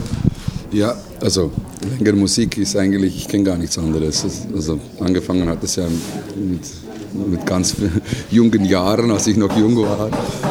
Ja, 0.71 0.95
also 1.21 1.51
längere 1.99 2.15
Musik 2.15 2.59
ist 2.59 2.77
eigentlich, 2.77 3.17
ich 3.17 3.27
kenne 3.27 3.43
gar 3.43 3.59
nichts 3.59 3.77
anderes. 3.77 4.25
Also 4.55 4.79
angefangen 5.01 5.49
hat 5.49 5.65
es 5.65 5.75
ja 5.75 5.87
mit, 6.37 6.61
mit 7.29 7.45
ganz 7.45 7.75
jungen 8.31 8.65
Jahren, 8.65 9.11
als 9.11 9.27
ich 9.27 9.37
noch 9.37 9.57
jung 9.59 9.79
war, 9.79 10.11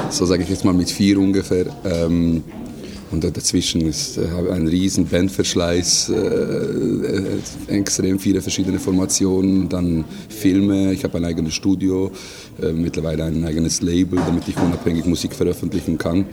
so 0.10 0.26
sage 0.26 0.44
ich 0.44 0.50
jetzt 0.50 0.66
mal 0.66 0.74
mit 0.74 0.90
vier 0.92 1.20
ungefähr. 1.20 1.68
Ähm, 1.86 2.44
und 3.12 3.24
dazwischen 3.24 3.82
ist 3.82 4.18
äh, 4.18 4.52
ein 4.52 4.68
riesen 4.68 5.06
Bandverschleiß, 5.06 6.10
äh, 6.10 6.16
äh, 6.16 7.40
extrem 7.68 8.20
viele 8.20 8.42
verschiedene 8.42 8.80
Formationen, 8.80 9.68
dann 9.68 10.06
Filme, 10.30 10.94
ich 10.94 11.04
habe 11.04 11.18
ein 11.18 11.26
eigenes 11.26 11.54
Studio, 11.54 12.12
äh, 12.62 12.72
mittlerweile 12.72 13.26
ein 13.26 13.44
eigenes 13.46 13.82
Label, 13.82 14.20
damit 14.26 14.48
ich 14.48 14.58
unabhängig 14.58 15.06
Musik 15.06 15.34
veröffentlichen 15.34 15.98
kann. 15.98 16.26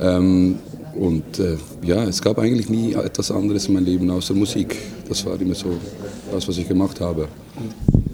Ähm, 0.00 0.58
und 0.94 1.38
äh, 1.38 1.56
ja, 1.82 2.04
es 2.04 2.20
gab 2.20 2.38
eigentlich 2.38 2.68
nie 2.68 2.92
etwas 2.92 3.30
anderes 3.30 3.66
in 3.66 3.74
meinem 3.74 3.86
Leben 3.86 4.10
außer 4.10 4.34
Musik. 4.34 4.76
Das 5.08 5.24
war 5.24 5.40
immer 5.40 5.54
so 5.54 5.76
das, 6.30 6.46
was 6.46 6.58
ich 6.58 6.68
gemacht 6.68 7.00
habe. 7.00 7.28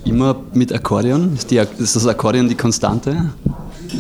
Immer 0.05 0.41
mit 0.55 0.73
Akkordeon? 0.73 1.35
Ist, 1.35 1.51
die, 1.51 1.61
ist 1.79 1.97
das 1.97 2.07
Akkordeon 2.07 2.49
die 2.49 2.55
Konstante? 2.55 3.31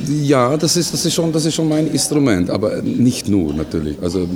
Ja, 0.08 0.56
das 0.56 0.76
ist, 0.76 0.92
das, 0.92 1.04
ist 1.04 1.14
schon, 1.14 1.32
das 1.32 1.44
ist 1.44 1.54
schon 1.54 1.68
mein 1.68 1.86
Instrument, 1.88 2.50
aber 2.50 2.82
nicht 2.82 3.28
nur 3.28 3.52
natürlich. 3.52 3.96
Also 4.00 4.28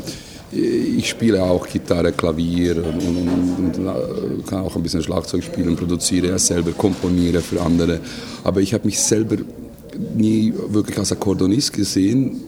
ich 0.53 1.09
spiele 1.09 1.43
auch 1.43 1.67
Gitarre, 1.67 2.13
Klavier 2.13 2.77
und, 2.77 3.03
und, 3.03 3.79
und, 3.79 3.87
äh, 3.87 4.43
kann 4.47 4.61
auch 4.61 4.77
ein 4.77 4.83
bisschen 4.83 5.03
Schlagzeug 5.03 5.43
spielen, 5.43 5.77
produziere 5.77 6.39
selber, 6.39 6.73
komponiere 6.73 7.41
für 7.41 7.61
andere. 7.63 8.01
Aber 8.45 8.61
ich 8.61 8.75
habe 8.75 8.85
mich 8.85 9.01
selber 9.01 9.37
nie 10.15 10.53
wirklich 10.69 10.99
als 10.99 11.13
Akkordeonist 11.13 11.73
gesehen. 11.73 12.43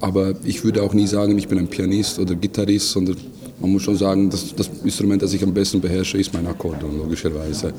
Aber 0.00 0.34
ich 0.44 0.64
würde 0.64 0.82
auch 0.82 0.94
nie 0.94 1.06
sagen, 1.06 1.36
ich 1.38 1.48
bin 1.48 1.58
ein 1.58 1.68
Pianist 1.68 2.18
oder 2.18 2.34
Gitarrist, 2.34 2.90
sondern 2.90 3.16
man 3.60 3.72
muss 3.72 3.82
schon 3.82 3.96
sagen, 3.96 4.30
das, 4.30 4.54
das 4.54 4.70
Instrument, 4.84 5.22
das 5.22 5.32
ich 5.32 5.42
am 5.42 5.54
besten 5.54 5.80
beherrsche, 5.80 6.18
ist 6.18 6.32
mein 6.32 6.46
Akkordeon, 6.46 6.96
logischerweise. 6.98 7.72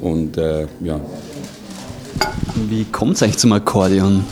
Und 0.00 0.36
äh, 0.36 0.66
ja. 0.82 1.00
Wie 2.68 2.84
kommt 2.84 3.16
es 3.16 3.22
eigentlich 3.22 3.38
zum 3.38 3.52
Akkordeon? 3.52 4.24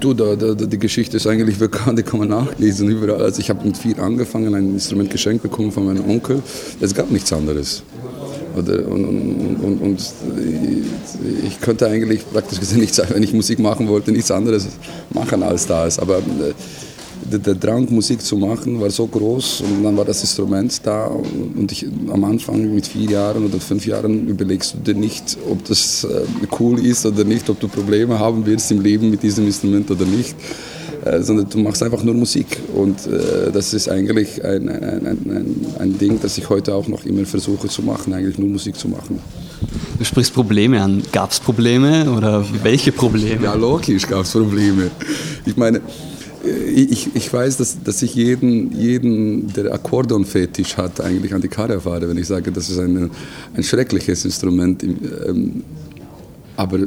Du, 0.00 0.14
da, 0.14 0.34
da, 0.34 0.54
die 0.54 0.78
Geschichte 0.78 1.16
ist 1.16 1.28
eigentlich 1.28 1.58
bekannt, 1.58 1.96
die 1.96 2.02
kann 2.02 2.18
man 2.18 2.28
nachlesen 2.28 2.88
überall. 2.88 3.22
Also 3.22 3.40
ich 3.40 3.50
habe 3.50 3.64
mit 3.64 3.76
vier 3.76 3.98
angefangen, 4.00 4.52
ein 4.54 4.72
Instrument 4.72 5.10
geschenkt 5.10 5.44
bekommen 5.44 5.70
von 5.70 5.86
meinem 5.86 6.08
Onkel. 6.10 6.42
Es 6.80 6.92
gab 6.92 7.10
nichts 7.12 7.32
anderes. 7.32 7.84
Und, 8.56 8.68
und, 8.68 9.04
und, 9.62 9.80
und, 9.80 10.12
ich 11.44 11.60
könnte 11.60 11.86
eigentlich 11.86 12.28
praktisch 12.30 12.58
gesehen 12.58 12.80
nicht 12.80 12.94
sagen, 12.94 13.14
wenn 13.14 13.22
ich 13.22 13.32
Musik 13.32 13.60
machen 13.60 13.88
wollte, 13.88 14.10
nichts 14.12 14.30
anderes 14.30 14.66
machen 15.10 15.42
als 15.42 15.66
das. 15.66 15.98
Aber 15.98 16.18
äh, 16.18 16.52
der, 17.30 17.38
der, 17.38 17.54
Drang, 17.54 17.86
Musik 17.90 18.22
zu 18.22 18.36
machen, 18.36 18.80
war 18.80 18.90
so 18.90 19.06
groß 19.06 19.62
und 19.62 19.82
dann 19.84 19.96
war 19.96 20.04
das 20.04 20.20
Instrument 20.22 20.80
da 20.84 21.06
und 21.06 21.70
ich, 21.70 21.86
am 22.10 22.24
Anfang 22.24 22.74
mit 22.74 22.86
vier 22.86 23.10
Jahren 23.10 23.44
oder 23.44 23.58
fünf 23.60 23.86
Jahren 23.86 24.28
überlegst 24.28 24.74
du 24.74 24.92
dir 24.92 24.98
nicht, 24.98 25.36
ob 25.48 25.64
das 25.64 26.04
äh, 26.04 26.24
cool 26.58 26.84
ist 26.84 27.06
oder 27.06 27.24
nicht, 27.24 27.48
ob 27.50 27.60
du 27.60 27.68
Probleme 27.68 28.18
haben 28.18 28.44
wirst 28.46 28.70
im 28.72 28.80
Leben 28.80 29.10
mit 29.10 29.22
diesem 29.22 29.46
Instrument 29.46 29.90
oder 29.90 30.04
nicht. 30.04 30.34
Äh, 31.04 31.20
sondern 31.22 31.48
du 31.50 31.58
machst 31.58 31.82
einfach 31.82 32.02
nur 32.04 32.14
Musik. 32.14 32.46
Und 32.74 33.06
äh, 33.08 33.50
das 33.52 33.74
ist 33.74 33.88
eigentlich 33.88 34.44
ein, 34.44 34.68
ein, 34.68 35.06
ein, 35.06 35.66
ein 35.78 35.98
Ding, 35.98 36.20
das 36.22 36.38
ich 36.38 36.48
heute 36.48 36.74
auch 36.74 36.86
noch 36.86 37.04
immer 37.04 37.24
versuche 37.24 37.66
zu 37.66 37.82
machen, 37.82 38.12
eigentlich 38.14 38.38
nur 38.38 38.48
Musik 38.48 38.76
zu 38.76 38.88
machen. 38.88 39.18
Du 39.98 40.04
sprichst 40.04 40.32
Probleme 40.32 40.80
an. 40.80 41.02
Gab 41.10 41.32
es 41.32 41.40
Probleme 41.40 42.08
oder 42.10 42.44
welche 42.62 42.92
Probleme? 42.92 43.42
Ja, 43.42 43.54
logisch 43.54 44.06
gab 44.06 44.22
es 44.22 44.30
Probleme. 44.30 44.90
Ich 45.44 45.56
meine, 45.56 45.80
ich, 46.44 47.14
ich 47.14 47.32
weiß, 47.32 47.56
dass, 47.56 47.82
dass 47.82 48.02
ich 48.02 48.14
jeden, 48.14 48.72
jeden, 48.72 49.52
der 49.52 49.72
Akkordeon-Fetisch 49.72 50.76
hat, 50.76 51.00
eigentlich 51.00 51.34
an 51.34 51.40
die 51.40 51.48
Karre 51.48 51.80
fahre, 51.80 52.08
wenn 52.08 52.18
ich 52.18 52.26
sage, 52.26 52.50
das 52.50 52.68
ist 52.68 52.78
ein, 52.78 53.10
ein 53.54 53.62
schreckliches 53.62 54.24
Instrument. 54.24 54.82
Ähm, 54.82 55.64
aber 56.56 56.80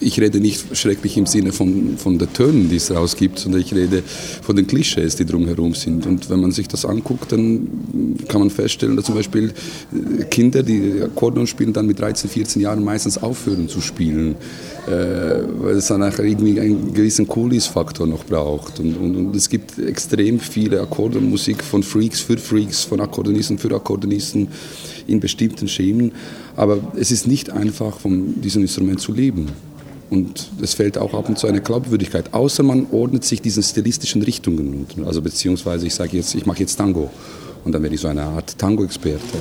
ich 0.00 0.20
rede 0.20 0.40
nicht 0.40 0.76
schrecklich 0.76 1.16
im 1.16 1.26
Sinne 1.26 1.52
von, 1.52 1.96
von 1.98 2.18
den 2.18 2.32
Tönen, 2.32 2.68
die 2.68 2.76
es 2.76 2.90
rausgibt, 2.90 3.38
sondern 3.38 3.60
ich 3.60 3.74
rede 3.74 4.02
von 4.42 4.56
den 4.56 4.66
Klischees, 4.66 5.16
die 5.16 5.26
drumherum 5.26 5.74
sind. 5.74 6.06
Und 6.06 6.30
wenn 6.30 6.40
man 6.40 6.52
sich 6.52 6.68
das 6.68 6.84
anguckt, 6.84 7.32
dann 7.32 7.68
kann 8.28 8.40
man 8.40 8.50
feststellen, 8.50 8.96
dass 8.96 9.06
zum 9.06 9.14
Beispiel 9.14 9.52
äh, 9.92 10.24
Kinder, 10.24 10.62
die 10.62 11.02
Akkordeon 11.02 11.46
spielen, 11.46 11.72
dann 11.72 11.86
mit 11.86 12.00
13, 12.00 12.30
14 12.30 12.62
Jahren 12.62 12.82
meistens 12.82 13.18
aufhören 13.18 13.68
zu 13.68 13.80
spielen, 13.80 14.36
äh, 14.86 14.90
weil 15.58 15.76
es 15.76 15.86
dann 15.86 16.00
nachher 16.00 16.24
irgendwie 16.24 16.58
einen 16.58 16.94
gewissen 16.94 17.28
Coolies-Faktor 17.28 18.06
noch 18.06 18.24
braucht. 18.24 18.80
Und, 18.80 18.96
und, 18.96 19.16
und, 19.16 19.36
es 19.36 19.48
gibt 19.48 19.78
extrem 19.78 20.40
viele 20.40 20.80
Akkordeonmusik 20.80 21.62
von 21.62 21.82
Freaks 21.82 22.20
für 22.20 22.38
Freaks, 22.38 22.84
von 22.84 23.00
Akkordeonisten 23.00 23.58
für 23.58 23.74
Akkordeonisten 23.74 24.48
in 25.06 25.20
bestimmten 25.20 25.68
Schemen. 25.68 26.12
Aber 26.56 26.78
es 26.96 27.10
ist 27.10 27.26
nicht 27.26 27.50
einfach, 27.50 27.98
von 27.98 28.40
diesem 28.40 28.62
Instrument 28.62 29.00
zu 29.00 29.12
leben. 29.12 29.46
Und 30.10 30.50
es 30.60 30.74
fällt 30.74 30.98
auch 30.98 31.14
ab 31.14 31.28
und 31.28 31.38
zu 31.38 31.46
eine 31.46 31.60
Glaubwürdigkeit, 31.60 32.34
außer 32.34 32.64
man 32.64 32.88
ordnet 32.90 33.24
sich 33.24 33.40
diesen 33.40 33.62
stilistischen 33.62 34.22
Richtungen. 34.22 34.86
Also 35.06 35.22
beziehungsweise 35.22 35.86
ich 35.86 35.94
sage 35.94 36.16
jetzt, 36.16 36.34
ich 36.34 36.46
mache 36.46 36.60
jetzt 36.60 36.76
Tango 36.76 37.10
und 37.64 37.72
dann 37.72 37.82
werde 37.82 37.94
ich 37.94 38.00
so 38.00 38.08
eine 38.08 38.22
Art 38.22 38.58
Tango-Experte. 38.58 39.38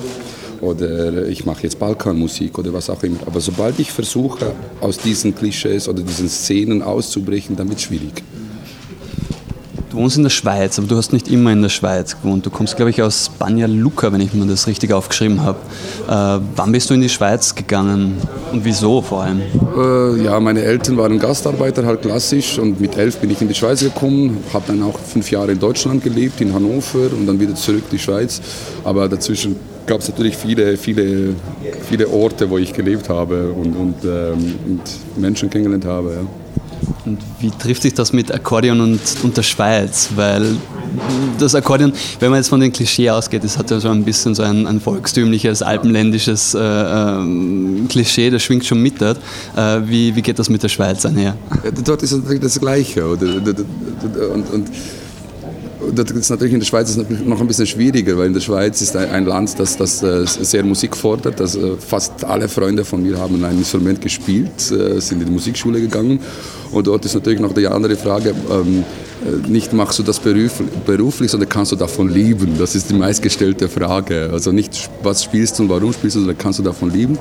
Oder 0.62 1.28
ich 1.28 1.46
mache 1.46 1.64
jetzt 1.64 1.80
Balkanmusik 1.80 2.58
oder 2.60 2.74
was 2.74 2.90
auch 2.90 3.02
immer. 3.04 3.18
Aber 3.26 3.40
sobald 3.40 3.80
ich 3.80 3.92
versuche, 3.92 4.54
aus 4.82 4.98
diesen 4.98 5.34
Klischees 5.34 5.88
oder 5.88 6.04
diesen 6.04 6.30
Szenen 6.30 6.82
auszubrechen, 6.82 7.56
dann 7.56 7.70
wird 7.70 7.80
es 7.80 7.86
schwierig. 7.86 8.24
Du 9.90 9.98
wohnst 9.98 10.18
in 10.18 10.24
der 10.24 10.30
Schweiz, 10.30 10.78
aber 10.78 10.88
du 10.88 10.96
hast 10.98 11.14
nicht 11.14 11.28
immer 11.30 11.52
in 11.52 11.64
der 11.64 11.70
Schweiz 11.70 12.16
gewohnt. 12.22 12.46
Du 12.46 12.52
kommst, 12.52 12.76
glaube 12.76 12.92
ich, 12.92 13.02
aus 13.02 13.32
Banja 13.40 13.66
Luka, 13.66 14.14
wenn 14.14 14.22
ich 14.22 14.36
mir 14.36 14.46
das 14.46 14.68
richtig 14.68 14.94
aufgeschrieben 14.94 15.42
habe. 15.42 15.58
Äh, 16.08 16.46
wann 16.56 16.72
bist 16.72 16.92
du 16.92 16.94
in 16.94 17.02
die 17.02 17.10
Schweiz 17.10 17.56
gegangen 17.56 18.18
und 18.52 18.64
wieso 18.64 19.02
vor 19.02 19.24
allem? 19.24 19.42
Äh, 19.76 20.24
ja, 20.24 20.40
meine 20.40 20.62
Eltern 20.62 20.96
waren 20.98 21.18
Gastarbeiter, 21.18 21.88
halt 21.88 22.04
klassisch. 22.04 22.60
Und 22.60 22.80
mit 22.80 22.98
elf 22.98 23.18
bin 23.18 23.32
ich 23.32 23.42
in 23.42 23.48
die 23.48 23.56
Schweiz 23.56 23.80
gekommen, 23.80 24.38
habe 24.54 24.66
dann 24.68 24.84
auch 24.84 25.00
fünf 25.00 25.32
Jahre 25.32 25.54
in 25.54 25.60
Deutschland 25.60 26.04
gelebt, 26.04 26.40
in 26.40 26.54
Hannover 26.54 27.12
und 27.12 27.26
dann 27.26 27.40
wieder 27.40 27.56
zurück 27.56 27.84
in 27.86 27.98
die 27.98 28.00
Schweiz. 28.00 28.42
Aber 28.84 29.10
dazwischen 29.10 29.56
gab 29.88 30.02
es 30.02 30.10
natürlich 30.10 30.38
viele, 30.38 30.78
viele, 30.78 31.34
viele 31.90 32.08
Orte, 32.10 32.48
wo 32.48 32.60
ich 32.60 32.74
gelebt 32.74 33.10
habe 33.10 33.52
und, 33.52 33.76
und, 33.76 33.96
ähm, 34.06 34.56
und 34.68 34.82
Menschen 35.20 35.50
kennengelernt 35.50 35.86
habe. 35.86 36.12
Ja. 36.12 36.28
Und 37.06 37.20
wie 37.40 37.50
trifft 37.50 37.84
sich 37.84 37.94
das 37.94 38.14
mit 38.14 38.32
Akkordeon 38.34 38.82
und, 38.82 39.00
und 39.24 39.38
der 39.38 39.44
Schweiz? 39.44 40.10
Weil 40.16 40.58
das 41.40 41.56
Akkordeon, 41.56 41.94
wenn 42.20 42.30
man 42.30 42.40
jetzt 42.40 42.50
von 42.50 42.60
den 42.60 42.72
Klischee 42.72 43.10
ausgeht, 43.10 43.44
das 43.44 43.58
hat 43.58 43.72
ja 43.72 43.80
so 43.80 43.90
ein 43.90 44.04
bisschen 44.04 44.36
so 44.36 44.44
ein, 44.44 44.68
ein 44.68 44.80
volkstümliches, 44.80 45.62
alpenländisches 45.62 46.54
äh, 46.54 46.60
äh, 46.60 47.86
Klischee, 47.88 48.30
das 48.30 48.44
schwingt 48.44 48.66
schon 48.66 48.82
mit 48.82 49.02
dort. 49.02 49.18
Äh, 49.56 49.82
wie, 49.86 50.16
wie 50.16 50.22
geht 50.22 50.40
das 50.40 50.50
mit 50.50 50.62
der 50.62 50.70
Schweiz 50.70 51.06
einher? 51.06 51.36
Dort 51.84 52.04
ist 52.04 52.12
natürlich 52.12 52.42
das 52.42 52.60
Gleiche. 52.60 53.06
Oder? 53.06 53.28
Und, 54.34 54.54
und 54.54 54.68
das 55.94 56.12
ist 56.12 56.30
natürlich 56.30 56.54
in 56.54 56.60
der 56.60 56.66
Schweiz 56.66 56.90
ist 56.90 56.98
noch 56.98 57.40
ein 57.40 57.48
bisschen 57.48 57.66
schwieriger, 57.66 58.18
weil 58.18 58.28
in 58.28 58.34
der 58.34 58.42
Schweiz 58.42 58.82
ist 58.82 58.96
ein 58.96 59.26
Land, 59.26 59.58
das, 59.58 59.78
das 59.78 60.04
äh, 60.04 60.26
sehr 60.26 60.64
Musik 60.64 60.96
fordert. 60.96 61.40
Das, 61.40 61.56
äh, 61.56 61.78
fast 61.78 62.24
alle 62.26 62.50
Freunde 62.50 62.84
von 62.84 63.02
mir 63.02 63.18
haben 63.18 63.44
ein 63.46 63.58
Instrument 63.58 64.02
gespielt, 64.02 64.72
äh, 64.72 65.00
sind 65.00 65.22
in 65.22 65.28
die 65.28 65.32
Musikschule 65.32 65.80
gegangen. 65.80 66.20
Und 66.72 66.88
dort 66.88 67.06
ist 67.06 67.14
natürlich 67.14 67.40
noch 67.40 67.54
die 67.54 67.68
andere 67.68 67.96
Frage, 67.96 68.36
ähm, 68.52 68.84
nicht 69.48 69.74
machst 69.74 70.00
du 70.00 70.04
das 70.04 70.20
beruflich, 70.20 71.32
sondern 71.32 71.50
kannst 71.50 71.72
du 71.72 71.76
davon 71.76 72.10
lieben? 72.10 72.56
Das 72.58 72.76
ist 72.76 72.90
die 72.90 72.94
meistgestellte 72.94 73.68
Frage. 73.68 74.30
Also 74.32 74.52
nicht, 74.52 74.90
was 75.02 75.24
spielst 75.24 75.60
du 75.60 75.64
und 75.64 75.70
warum 75.70 75.94
spielst 75.94 76.16
du, 76.16 76.20
sondern 76.20 76.38
kannst 76.38 76.60
du 76.60 76.64
davon 76.64 76.92
lieben? 76.92 77.18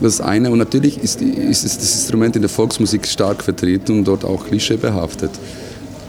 Das 0.00 0.14
ist 0.14 0.20
eine. 0.20 0.50
Und 0.50 0.58
natürlich 0.58 1.00
ist, 1.02 1.20
ist 1.22 1.64
das 1.64 1.94
Instrument 1.94 2.34
in 2.34 2.42
der 2.42 2.48
Volksmusik 2.48 3.06
stark 3.06 3.42
vertreten 3.42 3.98
und 3.98 4.04
dort 4.04 4.24
auch 4.24 4.46
klischeebehaftet 4.46 5.30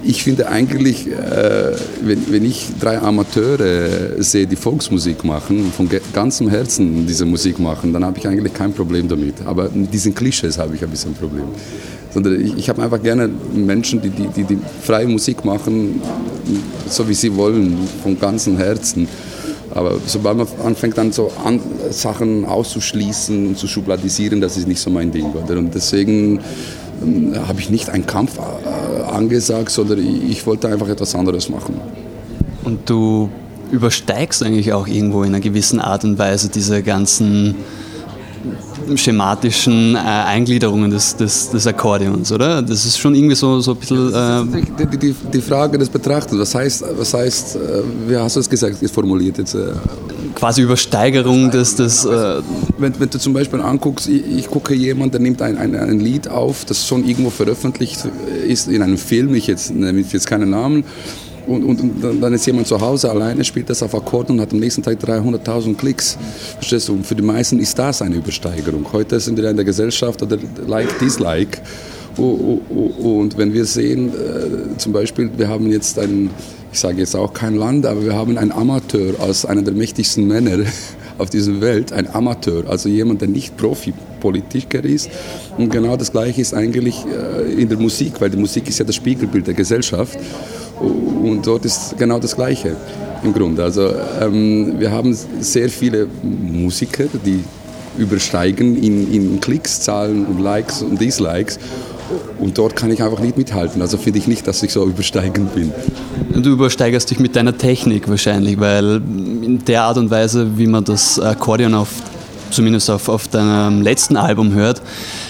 ich 0.03 0.23
finde 0.23 0.47
eigentlich, 0.47 1.07
äh, 1.07 1.71
wenn, 2.01 2.31
wenn, 2.31 2.45
ich 2.45 2.69
drei 2.79 2.99
Amateure 2.99 4.21
sehe, 4.21 4.45
die 4.45 4.55
Volksmusik 4.55 5.23
machen, 5.23 5.71
von 5.75 5.89
ganzem 6.13 6.49
Herzen 6.49 7.07
diese 7.07 7.25
Musik 7.25 7.59
machen, 7.59 7.93
dann 7.93 8.03
habe 8.03 8.17
ich 8.17 8.27
eigentlich 8.27 8.53
kein 8.53 8.73
Problem 8.73 9.07
damit. 9.07 9.35
Aber 9.45 9.69
mit 9.73 9.93
diesen 9.93 10.13
Klischees 10.13 10.57
habe 10.57 10.75
ich 10.75 10.83
ein 10.83 10.89
bisschen 10.89 11.11
ein 11.11 11.15
Problem. 11.15 11.45
Sondern 12.11 12.39
ich, 12.39 12.57
ich 12.57 12.69
habe 12.69 12.81
einfach 12.81 13.01
gerne 13.01 13.29
Menschen, 13.53 14.01
die, 14.01 14.09
die, 14.09 14.27
die, 14.27 14.43
die 14.43 14.59
freie 14.81 15.07
Musik 15.07 15.45
machen, 15.45 16.01
so 16.87 17.07
wie 17.07 17.13
sie 17.13 17.35
wollen, 17.35 17.77
von 18.03 18.19
ganzem 18.19 18.57
Herzen. 18.57 19.07
Aber 19.71 19.95
sobald 20.05 20.37
man 20.37 20.47
anfängt 20.63 20.97
dann 20.97 21.11
so 21.11 21.31
an, 21.43 21.59
Sachen 21.89 22.45
auszuschließen 22.45 23.47
und 23.47 23.57
zu 23.57 23.67
schubladisieren, 23.67 24.39
das 24.39 24.57
ist 24.57 24.67
nicht 24.67 24.79
so 24.79 24.91
mein 24.91 25.11
Ding. 25.11 25.31
Oder? 25.33 25.57
Und 25.57 25.73
deswegen 25.73 26.41
ähm, 27.01 27.33
habe 27.47 27.59
ich 27.59 27.69
nicht 27.69 27.89
einen 27.89 28.05
Kampf 28.05 28.37
äh, 28.37 28.62
angesagt, 29.13 29.69
sondern 29.69 29.99
ich 29.99 30.45
wollte 30.45 30.67
einfach 30.67 30.89
etwas 30.89 31.15
anderes 31.15 31.49
machen. 31.49 31.75
Und 32.63 32.89
du 32.89 33.29
übersteigst 33.71 34.43
eigentlich 34.43 34.71
auch 34.73 34.87
irgendwo 34.87 35.23
in 35.23 35.29
einer 35.29 35.39
gewissen 35.39 35.79
Art 35.79 36.03
und 36.03 36.17
Weise 36.17 36.49
diese 36.49 36.83
ganzen 36.83 37.55
schematischen 38.95 39.95
äh, 39.95 39.99
Eingliederungen 39.99 40.91
des, 40.91 41.15
des, 41.15 41.49
des, 41.49 41.65
Akkordeons, 41.65 42.31
oder? 42.31 42.61
Das 42.61 42.85
ist 42.85 42.97
schon 42.97 43.15
irgendwie 43.15 43.35
so, 43.35 43.59
so 43.61 43.71
ein 43.71 43.77
bisschen... 43.77 44.13
Äh 44.13 44.85
die, 44.85 44.97
die, 44.97 45.15
die, 45.33 45.41
Frage 45.41 45.77
des 45.77 45.89
Betrachtens, 45.89 46.39
was 46.39 46.53
heißt, 46.53 46.83
was 46.97 47.13
heißt 47.13 47.55
äh, 47.55 47.59
wie 48.07 48.17
hast 48.17 48.35
du 48.35 48.41
es 48.41 48.49
gesagt, 48.49 48.77
formuliert 48.89 49.37
jetzt? 49.37 49.55
Äh, 49.55 49.71
Quasi 50.43 50.61
Übersteigerung 50.61 51.51
des... 51.51 51.77
des 51.77 52.03
äh 52.03 52.41
wenn, 52.77 52.99
wenn, 52.99 53.09
du 53.09 53.17
zum 53.17 53.31
Beispiel 53.31 53.61
anguckst, 53.61 54.09
ich, 54.09 54.39
ich 54.39 54.49
gucke 54.49 54.73
jemand, 54.73 55.13
der 55.13 55.21
nimmt 55.21 55.41
ein, 55.41 55.57
ein, 55.57 55.73
ein, 55.73 56.01
Lied 56.01 56.27
auf, 56.27 56.65
das 56.65 56.85
schon 56.85 57.07
irgendwo 57.07 57.29
veröffentlicht 57.29 58.05
ist 58.45 58.67
in 58.67 58.81
einem 58.81 58.97
Film, 58.97 59.33
ich 59.35 59.47
jetzt, 59.47 59.73
nenne 59.73 60.01
jetzt 60.01 60.27
keinen 60.27 60.49
Namen, 60.49 60.83
und, 61.47 61.63
und, 61.63 62.03
und, 62.03 62.21
dann 62.21 62.33
ist 62.33 62.45
jemand 62.45 62.67
zu 62.67 62.81
Hause 62.81 63.09
alleine, 63.09 63.45
spielt 63.45 63.69
das 63.69 63.81
auf 63.83 63.95
Akkorden 63.95 64.35
und 64.35 64.41
hat 64.41 64.51
am 64.51 64.59
nächsten 64.59 64.83
Tag 64.83 64.97
300.000 64.99 65.77
Klicks. 65.77 66.17
Verstehst 66.55 66.89
du? 66.89 66.93
Und 66.95 67.07
für 67.07 67.15
die 67.15 67.23
meisten 67.23 67.57
ist 67.59 67.79
das 67.79 68.01
eine 68.01 68.15
Übersteigerung. 68.15 68.85
Heute 68.91 69.21
sind 69.21 69.37
wir 69.37 69.49
in 69.49 69.55
der 69.55 69.63
Gesellschaft 69.63 70.21
oder 70.23 70.37
Like, 70.67 70.99
Dislike. 70.99 71.59
Und 72.17 73.37
wenn 73.37 73.53
wir 73.53 73.63
sehen, 73.63 74.09
äh, 74.09 74.77
zum 74.77 74.91
Beispiel, 74.91 75.31
wir 75.37 75.47
haben 75.47 75.71
jetzt 75.71 75.97
einen, 75.97 76.31
ich 76.73 76.79
sage 76.79 76.97
jetzt 76.97 77.15
auch 77.15 77.33
kein 77.33 77.55
Land, 77.55 77.85
aber 77.85 78.03
wir 78.03 78.15
haben 78.15 78.35
einen 78.35 78.51
Amateur 78.51 79.19
als 79.19 79.45
einer 79.45 79.61
der 79.61 79.75
mächtigsten 79.75 80.27
Männer 80.27 80.65
auf 81.19 81.29
dieser 81.29 81.61
Welt, 81.61 81.93
ein 81.93 82.13
Amateur, 82.13 82.67
also 82.67 82.89
jemand, 82.89 83.21
der 83.21 83.27
nicht 83.27 83.55
Profi-Politiker 83.57 84.83
ist. 84.83 85.09
Und 85.57 85.69
genau 85.69 85.95
das 85.95 86.11
Gleiche 86.11 86.41
ist 86.41 86.55
eigentlich 86.55 87.05
äh, 87.05 87.61
in 87.61 87.69
der 87.69 87.77
Musik, 87.77 88.13
weil 88.19 88.31
die 88.31 88.37
Musik 88.37 88.67
ist 88.67 88.79
ja 88.79 88.85
das 88.85 88.95
Spiegelbild 88.95 89.45
der 89.45 89.53
Gesellschaft. 89.53 90.17
Und 90.79 91.45
dort 91.45 91.63
ist 91.63 91.95
genau 91.99 92.17
das 92.17 92.35
Gleiche 92.35 92.75
im 93.23 93.33
Grunde. 93.33 93.63
Also 93.63 93.93
ähm, 94.19 94.79
wir 94.79 94.91
haben 94.91 95.15
sehr 95.39 95.69
viele 95.69 96.07
Musiker, 96.23 97.05
die 97.23 97.43
übersteigen 97.97 98.81
in, 98.81 99.11
in 99.11 99.41
Klickszahlen 99.41 100.25
und 100.25 100.39
Likes 100.39 100.81
und 100.81 100.99
Dislikes. 100.99 101.59
Und 102.39 102.57
dort 102.57 102.75
kann 102.75 102.91
ich 102.91 103.01
einfach 103.01 103.19
nicht 103.19 103.37
mithalten. 103.37 103.81
Also 103.81 103.97
finde 103.97 104.19
ich 104.19 104.27
nicht, 104.27 104.45
dass 104.45 104.61
ich 104.61 104.73
so 104.73 104.85
übersteigend 104.85 105.55
bin. 105.55 105.71
Du 106.35 106.51
übersteigerst 106.51 107.09
dich 107.09 107.19
mit 107.19 107.35
deiner 107.35 107.57
Technik 107.57 108.09
wahrscheinlich, 108.09 108.59
weil 108.59 109.01
in 109.43 109.63
der 109.65 109.83
Art 109.83 109.97
und 109.97 110.11
Weise, 110.11 110.57
wie 110.57 110.67
man 110.67 110.83
das 110.83 111.19
Akkordeon 111.19 111.73
auf, 111.73 111.89
zumindest 112.51 112.89
auf, 112.89 113.09
auf 113.09 113.27
deinem 113.27 113.81
letzten 113.81 114.17
Album 114.17 114.53
hört, 114.53 114.81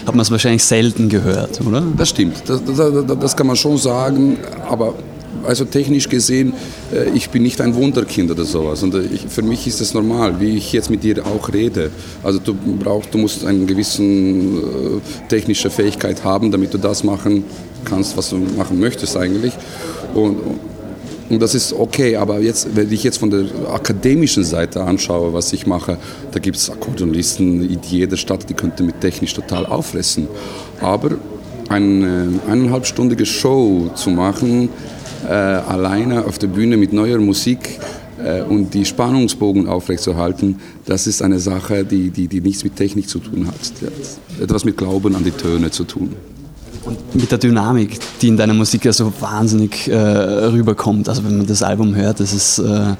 hat 0.06 0.16
man 0.16 0.22
es 0.22 0.32
wahrscheinlich 0.32 0.64
selten 0.64 1.10
gehört, 1.10 1.62
oder? 1.66 1.84
Das 1.98 2.10
stimmt, 2.10 2.44
das, 2.48 2.62
das, 2.66 3.18
das 3.20 3.36
kann 3.38 3.48
man 3.48 3.56
schon 3.56 3.78
sagen, 3.78 4.38
aber 4.68 4.96
also 5.46 5.66
technisch 5.66 6.10
gesehen, 6.10 6.54
äh, 6.94 7.10
ich 7.14 7.30
bin 7.30 7.44
nicht 7.44 7.62
ein 7.62 7.76
Wunderkind 7.76 8.32
oder 8.32 8.46
sowas. 8.46 8.84
Und 8.84 8.94
äh, 8.96 9.02
ich, 9.02 9.26
für 9.28 9.42
mich 9.42 9.68
ist 9.68 9.82
es 9.82 9.94
normal, 9.94 10.40
wie 10.40 10.58
ich 10.58 10.74
jetzt 10.74 10.90
mit 10.90 11.04
dir 11.04 11.26
auch 11.26 11.52
rede. 11.52 11.92
Also 12.24 12.40
du 12.40 12.54
brauchst, 12.54 13.14
du 13.14 13.18
musst 13.18 13.46
eine 13.46 13.66
gewisse 13.66 14.04
äh, 14.04 15.00
technische 15.30 15.70
Fähigkeit 15.70 16.24
haben, 16.24 16.52
damit 16.52 16.74
du 16.74 16.78
das 16.78 17.04
machen 17.04 17.44
kannst, 17.86 18.16
was 18.18 18.30
du 18.30 18.38
machen 18.38 18.80
möchtest 18.80 19.18
eigentlich. 19.18 19.54
Und, 20.14 20.38
und 21.30 21.42
das 21.42 21.56
ist 21.56 21.74
okay, 21.74 22.16
aber 22.16 22.40
jetzt, 22.40 22.76
wenn 22.76 22.92
ich 22.92 23.04
jetzt 23.04 23.18
von 23.18 23.30
der 23.30 23.46
akademischen 23.72 24.44
Seite 24.44 24.84
anschaue, 24.84 25.34
was 25.34 25.52
ich 25.54 25.66
mache, 25.66 25.98
da 26.32 26.40
gibt 26.40 26.58
es 26.58 26.70
Akkordeonisten 26.70 27.70
in 27.70 27.80
jeder 27.82 28.18
Stadt, 28.18 28.50
die 28.50 28.54
könnte 28.54 28.84
mit 28.84 29.02
technisch 29.02 29.34
total 29.34 29.66
auffressen. 29.66 30.28
Aber 30.82 31.12
eine 31.70 32.40
eineinhalbstündige 32.48 33.26
Show 33.26 33.90
zu 33.96 34.10
machen, 34.10 34.70
alleine 35.30 36.26
auf 36.26 36.38
der 36.38 36.48
Bühne 36.48 36.78
mit 36.78 36.94
neuer 36.94 37.20
Musik 37.20 37.80
äh, 38.24 38.42
und 38.42 38.74
die 38.74 38.86
Spannungsbogen 38.86 39.68
aufrechtzuerhalten, 39.68 40.60
das 40.86 41.08
ist 41.08 41.22
eine 41.22 41.40
Sache, 41.40 41.84
die, 41.84 42.10
die, 42.10 42.28
die 42.28 42.42
nichts 42.42 42.64
mit 42.64 42.76
Technik 42.76 43.10
zu 43.10 43.20
tun 43.20 43.48
hat. 43.48 43.56
Hat 43.56 44.42
etwas 44.42 44.66
mit 44.66 44.78
Glauben 44.78 45.16
an 45.16 45.24
die 45.24 45.32
Töne 45.32 45.72
zu 45.72 45.84
tun. 45.84 46.16
Und 46.86 47.16
mit 47.16 47.32
der 47.32 47.38
Dynamik, 47.38 47.98
die 48.22 48.28
in 48.28 48.36
deiner 48.36 48.54
Musik 48.54 48.84
ja 48.84 48.92
so 48.92 49.14
wahnsinnig 49.22 49.88
äh, 49.88 49.96
rüberkommt. 49.96 51.08
Also 51.08 51.24
wenn 51.24 51.38
man 51.38 51.48
das 51.48 51.64
Album 51.64 51.96
hört, 51.96 52.20
das 52.20 52.34
ist, 52.34 52.60
äh, 52.60 52.64
äh 52.64 52.96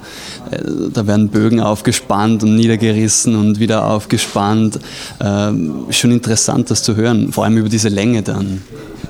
da 0.92 1.06
werden 1.06 1.28
Bögen 1.28 1.60
aufgespannt 1.60 2.42
und 2.42 2.56
niedergerissen 2.56 3.36
und 3.36 3.60
wieder 3.60 3.86
aufgespannt. 3.90 4.78
Äh, 5.18 5.52
schon 5.90 6.12
interessant, 6.12 6.70
das 6.70 6.82
zu 6.82 6.96
hören, 6.96 7.30
vor 7.32 7.44
allem 7.44 7.58
über 7.58 7.68
diese 7.68 7.90
Länge 7.90 8.22
dann. 8.22 8.62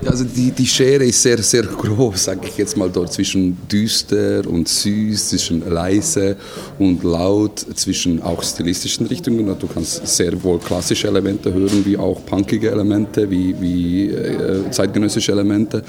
Also 0.06 0.24
die, 0.24 0.50
die 0.50 0.66
Schere 0.66 1.04
ist 1.04 1.22
sehr, 1.22 1.42
sehr 1.42 1.62
groß, 1.62 2.24
sage 2.24 2.40
ich 2.46 2.58
jetzt 2.58 2.76
mal 2.76 2.90
dort, 2.90 3.12
zwischen 3.12 3.56
düster 3.68 4.42
und 4.46 4.68
süß, 4.68 5.30
zwischen 5.30 5.68
leise 5.68 6.36
und 6.78 7.02
laut, 7.02 7.58
zwischen 7.74 8.22
auch 8.22 8.42
stilistischen 8.42 9.06
Richtungen. 9.06 9.46
Du 9.58 9.66
kannst 9.66 10.06
sehr 10.06 10.42
wohl 10.42 10.58
klassische 10.58 11.08
Elemente 11.08 11.52
hören, 11.52 11.84
wie 11.84 11.96
auch 11.96 12.24
punkige 12.26 12.70
Elemente, 12.70 13.30
wie, 13.30 13.54
wie 13.60 14.08
äh, 14.10 14.70
zeitgenössische 14.70 15.32
Elemente. 15.32 15.82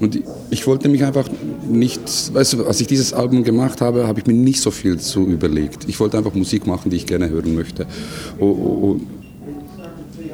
Und 0.00 0.18
ich 0.50 0.66
wollte 0.66 0.88
mich 0.88 1.04
einfach 1.04 1.28
nicht, 1.68 2.00
weißt 2.32 2.54
du, 2.54 2.64
als 2.64 2.80
ich 2.80 2.86
dieses 2.86 3.12
Album 3.12 3.44
gemacht 3.44 3.80
habe, 3.80 4.06
habe 4.06 4.20
ich 4.20 4.26
mir 4.26 4.32
nicht 4.32 4.60
so 4.60 4.70
viel 4.70 4.98
zu 4.98 5.26
überlegt. 5.26 5.88
Ich 5.88 6.00
wollte 6.00 6.16
einfach 6.16 6.34
Musik 6.34 6.66
machen, 6.66 6.90
die 6.90 6.96
ich 6.96 7.06
gerne 7.06 7.28
hören 7.28 7.54
möchte. 7.54 7.86
Und, 8.38 9.17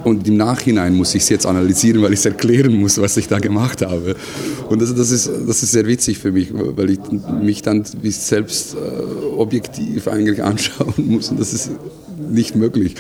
und 0.05 0.29
im 0.29 0.37
Nachhinein 0.37 0.95
muss 0.95 1.15
ich 1.15 1.23
es 1.23 1.29
jetzt 1.31 1.47
analysieren, 1.47 2.03
weil 2.03 2.13
ich 2.13 2.19
es 2.21 2.27
erklären 2.27 2.75
muss, 2.75 3.01
was 3.01 3.17
ich 3.17 3.27
da 3.27 3.39
gemacht 3.39 3.83
habe. 3.83 4.15
Und 4.69 4.83
das, 4.83 4.95
das, 4.95 5.11
ist, 5.11 5.31
das 5.47 5.63
ist 5.63 5.73
sehr 5.73 5.87
witzig 5.87 6.19
für 6.19 6.31
mich, 6.31 6.49
weil 6.53 6.91
ich 6.91 6.99
mich 7.43 7.63
dann 7.63 7.85
selbst 8.03 8.75
äh, 8.75 9.37
objektiv 9.37 10.09
eigentlich 10.09 10.43
anschauen 10.43 10.95
muss. 10.97 11.31
Und 11.31 11.41
das 11.41 11.53
ist 11.53 11.71
nicht 12.31 12.55
möglich. 12.55 12.95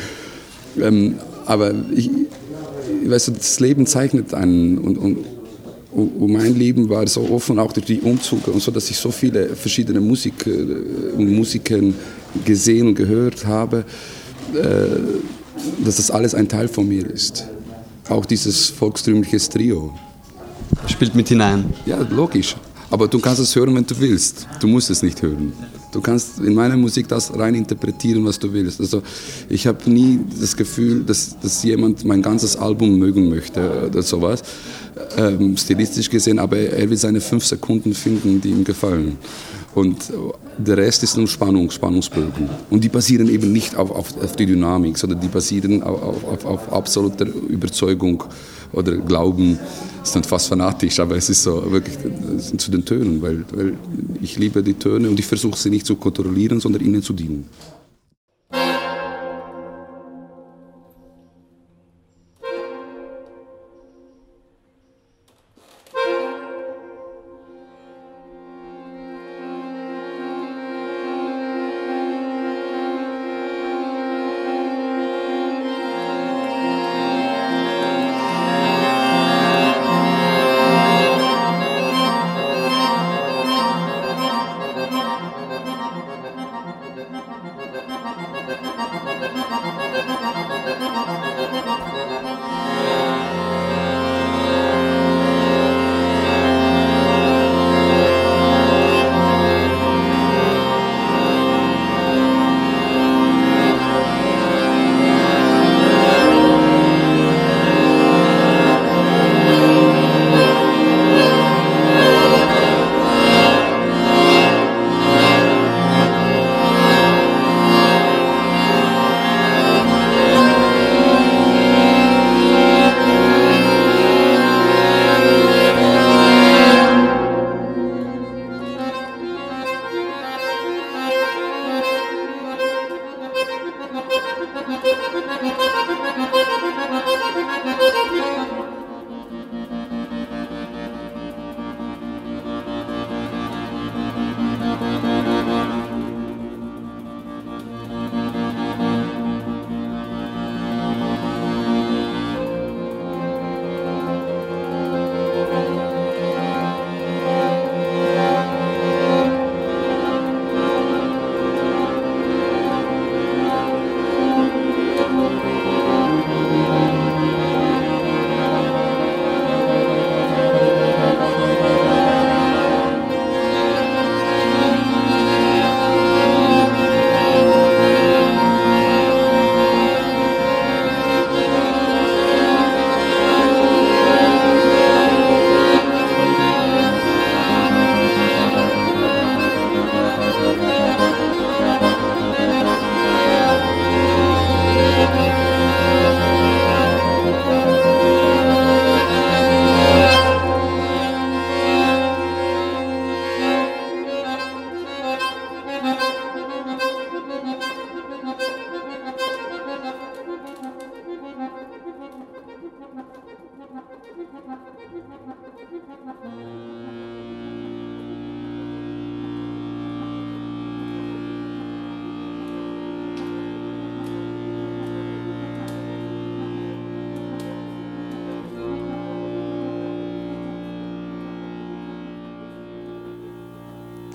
Ähm, 0.80 1.16
aber 1.46 1.74
ich, 1.94 2.10
weißt 3.06 3.28
du, 3.28 3.32
das 3.32 3.60
Leben 3.60 3.86
zeichnet 3.86 4.32
einen. 4.32 4.78
Und, 4.78 4.96
und, 4.96 5.18
und 5.92 6.32
mein 6.32 6.56
Leben 6.56 6.88
war 6.88 7.06
so 7.06 7.28
offen, 7.30 7.58
auch 7.58 7.72
durch 7.72 7.86
die 7.86 8.00
Umzüge 8.00 8.50
und 8.50 8.60
so, 8.60 8.72
dass 8.72 8.90
ich 8.90 8.96
so 8.96 9.10
viele 9.10 9.50
verschiedene 9.50 10.00
Musiker 10.00 10.50
und 10.50 11.32
Musikern 11.32 11.94
gesehen 12.44 12.88
und 12.88 12.94
gehört 12.94 13.46
habe. 13.46 13.84
Äh, 14.54 14.86
dass 15.84 15.96
das 15.96 16.10
alles 16.10 16.34
ein 16.34 16.48
Teil 16.48 16.68
von 16.68 16.88
mir 16.88 17.08
ist. 17.08 17.46
Auch 18.08 18.26
dieses 18.26 18.68
volkstümliche 18.68 19.38
Trio. 19.38 19.92
Spielt 20.86 21.14
mit 21.14 21.28
hinein. 21.28 21.72
Ja, 21.86 21.98
logisch. 22.10 22.56
Aber 22.90 23.08
du 23.08 23.18
kannst 23.18 23.40
es 23.40 23.56
hören, 23.56 23.74
wenn 23.74 23.86
du 23.86 23.98
willst. 23.98 24.46
Du 24.60 24.68
musst 24.68 24.90
es 24.90 25.02
nicht 25.02 25.20
hören. 25.22 25.52
Du 25.90 26.00
kannst 26.00 26.38
in 26.40 26.54
meiner 26.54 26.76
Musik 26.76 27.08
das 27.08 27.36
rein 27.36 27.54
interpretieren, 27.54 28.24
was 28.24 28.38
du 28.38 28.52
willst. 28.52 28.80
Also 28.80 29.02
ich 29.48 29.66
habe 29.66 29.90
nie 29.90 30.20
das 30.40 30.56
Gefühl, 30.56 31.02
dass, 31.04 31.38
dass 31.40 31.62
jemand 31.62 32.04
mein 32.04 32.20
ganzes 32.20 32.56
Album 32.56 32.98
mögen 32.98 33.28
möchte 33.28 33.88
oder 33.88 34.02
sowas. 34.02 34.42
Ähm, 35.16 35.56
stilistisch 35.56 36.10
gesehen, 36.10 36.38
aber 36.38 36.56
er 36.56 36.88
will 36.90 36.96
seine 36.96 37.20
fünf 37.20 37.44
Sekunden 37.44 37.94
finden, 37.94 38.40
die 38.40 38.50
ihm 38.50 38.64
gefallen. 38.64 39.18
Und 39.74 40.12
der 40.56 40.76
Rest 40.76 41.02
ist 41.02 41.16
nur 41.16 41.26
Spannung, 41.26 41.70
Spannungsbögen. 41.70 42.48
Und 42.70 42.84
die 42.84 42.88
basieren 42.88 43.28
eben 43.28 43.52
nicht 43.52 43.74
auf, 43.76 43.90
auf, 43.90 44.22
auf 44.22 44.36
die 44.36 44.46
Dynamik, 44.46 44.96
sondern 44.96 45.20
die 45.20 45.28
basieren 45.28 45.82
auf, 45.82 46.24
auf, 46.24 46.44
auf 46.44 46.72
absoluter 46.72 47.26
Überzeugung 47.26 48.22
oder 48.72 48.96
Glauben. 48.96 49.58
Das 49.98 50.10
ist 50.10 50.16
dann 50.16 50.24
fast 50.24 50.48
fanatisch, 50.48 51.00
aber 51.00 51.16
es 51.16 51.28
ist 51.28 51.42
so 51.42 51.72
wirklich 51.72 51.96
zu 52.56 52.70
den 52.70 52.84
Tönen, 52.84 53.20
weil, 53.20 53.44
weil 53.52 53.74
ich 54.20 54.38
liebe 54.38 54.62
die 54.62 54.74
Töne 54.74 55.08
und 55.08 55.18
ich 55.18 55.26
versuche 55.26 55.58
sie 55.58 55.70
nicht 55.70 55.86
zu 55.86 55.96
kontrollieren, 55.96 56.60
sondern 56.60 56.84
ihnen 56.84 57.02
zu 57.02 57.12
dienen. 57.12 57.48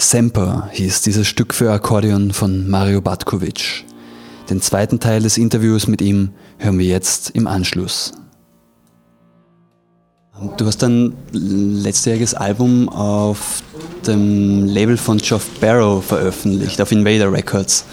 Semper 0.09 0.67
hieß 0.71 1.03
dieses 1.03 1.27
Stück 1.27 1.53
für 1.53 1.71
Akkordeon 1.71 2.33
von 2.33 2.67
Mario 2.67 2.99
Batkovic. 2.99 3.85
Den 4.49 4.59
zweiten 4.59 4.99
Teil 4.99 5.21
des 5.21 5.37
Interviews 5.37 5.85
mit 5.85 6.01
ihm 6.01 6.31
hören 6.57 6.79
wir 6.79 6.87
jetzt 6.87 7.29
im 7.29 7.45
Anschluss. 7.45 8.13
Du 10.57 10.65
hast 10.65 10.81
dein 10.81 11.13
letztjähriges 11.31 12.33
Album 12.33 12.89
auf 12.89 13.61
dem 14.07 14.65
Label 14.65 14.97
von 14.97 15.19
Geoff 15.19 15.47
Barrow 15.61 16.03
veröffentlicht, 16.03 16.81
auf 16.81 16.91
Invader 16.91 17.31
Records 17.31 17.85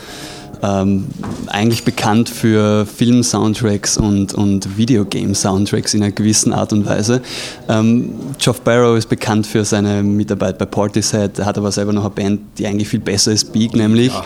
ähm, 0.63 1.07
eigentlich 1.47 1.85
bekannt 1.85 2.29
für 2.29 2.87
Film-Soundtracks 2.87 3.99
und, 3.99 4.35
und 4.35 4.77
Videogame-Soundtracks 4.77 5.95
in 5.95 6.03
einer 6.03 6.13
gewissen 6.13 6.53
Art 6.53 6.73
und 6.73 6.87
Weise. 6.87 7.23
Ähm, 7.69 8.11
Geoff 8.39 8.61
Barrow 8.63 8.97
ist 8.97 9.09
bekannt 9.09 9.47
für 9.47 9.65
seine 9.65 10.03
Mitarbeit 10.03 10.59
bei 10.59 10.67
Portishead, 10.67 11.39
er 11.39 11.47
hat 11.47 11.59
aber 11.59 11.73
selber 11.73 11.93
noch 11.93 12.05
eine 12.05 12.11
Band, 12.11 12.41
die 12.59 12.67
eigentlich 12.67 12.89
viel 12.89 13.01
besser 13.01 13.33
ist, 13.33 13.53
Beak 13.53 13.75
nämlich. 13.75 14.13
Ja, 14.13 14.25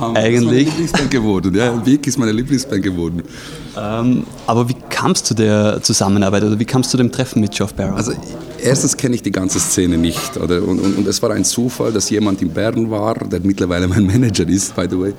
Hammer. 0.00 0.18
Eigentlich. 0.18 0.38
Das 0.38 0.40
ist 0.40 0.44
meine 0.46 0.58
Lieblingsband 0.58 1.10
geworden, 1.10 1.54
ja, 1.54 1.70
Beak 1.72 2.06
ist 2.06 2.18
meine 2.18 2.32
Lieblingsband 2.32 2.82
geworden. 2.82 3.22
Ähm, 3.76 4.24
aber 4.46 4.68
wie 4.68 4.76
kam 4.90 5.12
es 5.12 5.22
zu 5.22 5.34
der 5.34 5.82
Zusammenarbeit 5.82 6.42
oder 6.44 6.58
wie 6.58 6.64
kam 6.64 6.80
es 6.80 6.88
zu 6.88 6.96
dem 6.96 7.12
Treffen 7.12 7.40
mit 7.40 7.52
Geoff 7.52 7.74
Barrow? 7.74 7.96
Also 7.96 8.12
erstens 8.62 8.96
kenne 8.96 9.14
ich 9.14 9.22
die 9.22 9.30
ganze 9.30 9.60
Szene 9.60 9.98
nicht. 9.98 10.36
Oder? 10.36 10.62
Und, 10.62 10.80
und, 10.80 10.98
und, 10.98 11.06
es 11.06 11.22
war 11.22 11.30
ein 11.30 11.44
Zufall, 11.44 11.92
dass 11.92 12.10
jemand 12.10 12.42
in 12.42 12.50
Bern 12.50 12.90
war, 12.90 13.14
der 13.14 13.40
mittlerweile 13.40 13.88
mein 13.88 14.06
Manager 14.06 14.48
ist, 14.48 14.74
by 14.74 14.86
the 14.88 14.98
way, 14.98 15.12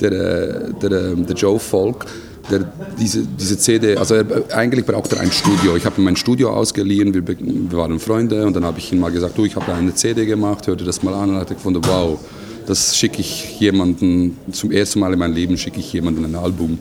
der, 0.00 0.12
äh, 0.12 0.72
der, 0.80 0.92
äh, 0.92 1.16
der 1.16 1.36
Joe 1.36 1.58
Falk. 1.58 2.06
Der, 2.50 2.72
diese, 2.98 3.22
diese 3.38 3.58
CD, 3.58 3.96
also 3.96 4.14
er, 4.14 4.24
eigentlich 4.56 4.84
braucht 4.84 5.12
er 5.12 5.20
ein 5.20 5.30
Studio. 5.30 5.76
Ich 5.76 5.84
habe 5.84 6.00
ihm 6.00 6.04
mein 6.04 6.16
Studio 6.16 6.50
ausgeliehen, 6.50 7.14
wir, 7.14 7.22
wir 7.26 7.72
waren 7.72 8.00
Freunde 8.00 8.44
und 8.44 8.56
dann 8.56 8.64
habe 8.64 8.78
ich 8.78 8.92
ihm 8.92 8.98
mal 8.98 9.12
gesagt, 9.12 9.38
du, 9.38 9.44
ich 9.44 9.54
habe 9.54 9.72
eine 9.72 9.94
CD 9.94 10.26
gemacht, 10.26 10.66
hör 10.66 10.74
dir 10.74 10.84
das 10.84 11.02
mal 11.02 11.14
an 11.14 11.30
und 11.30 11.36
hatte 11.36 11.54
gefunden, 11.54 11.82
wow, 11.84 12.18
das 12.66 12.96
schicke 12.96 13.20
ich 13.20 13.60
jemanden, 13.60 14.36
zum 14.50 14.72
ersten 14.72 15.00
Mal 15.00 15.12
in 15.12 15.18
meinem 15.18 15.34
Leben 15.34 15.58
schicke 15.58 15.78
ich 15.78 15.92
jemanden 15.92 16.24
ein 16.24 16.34
Album 16.34 16.78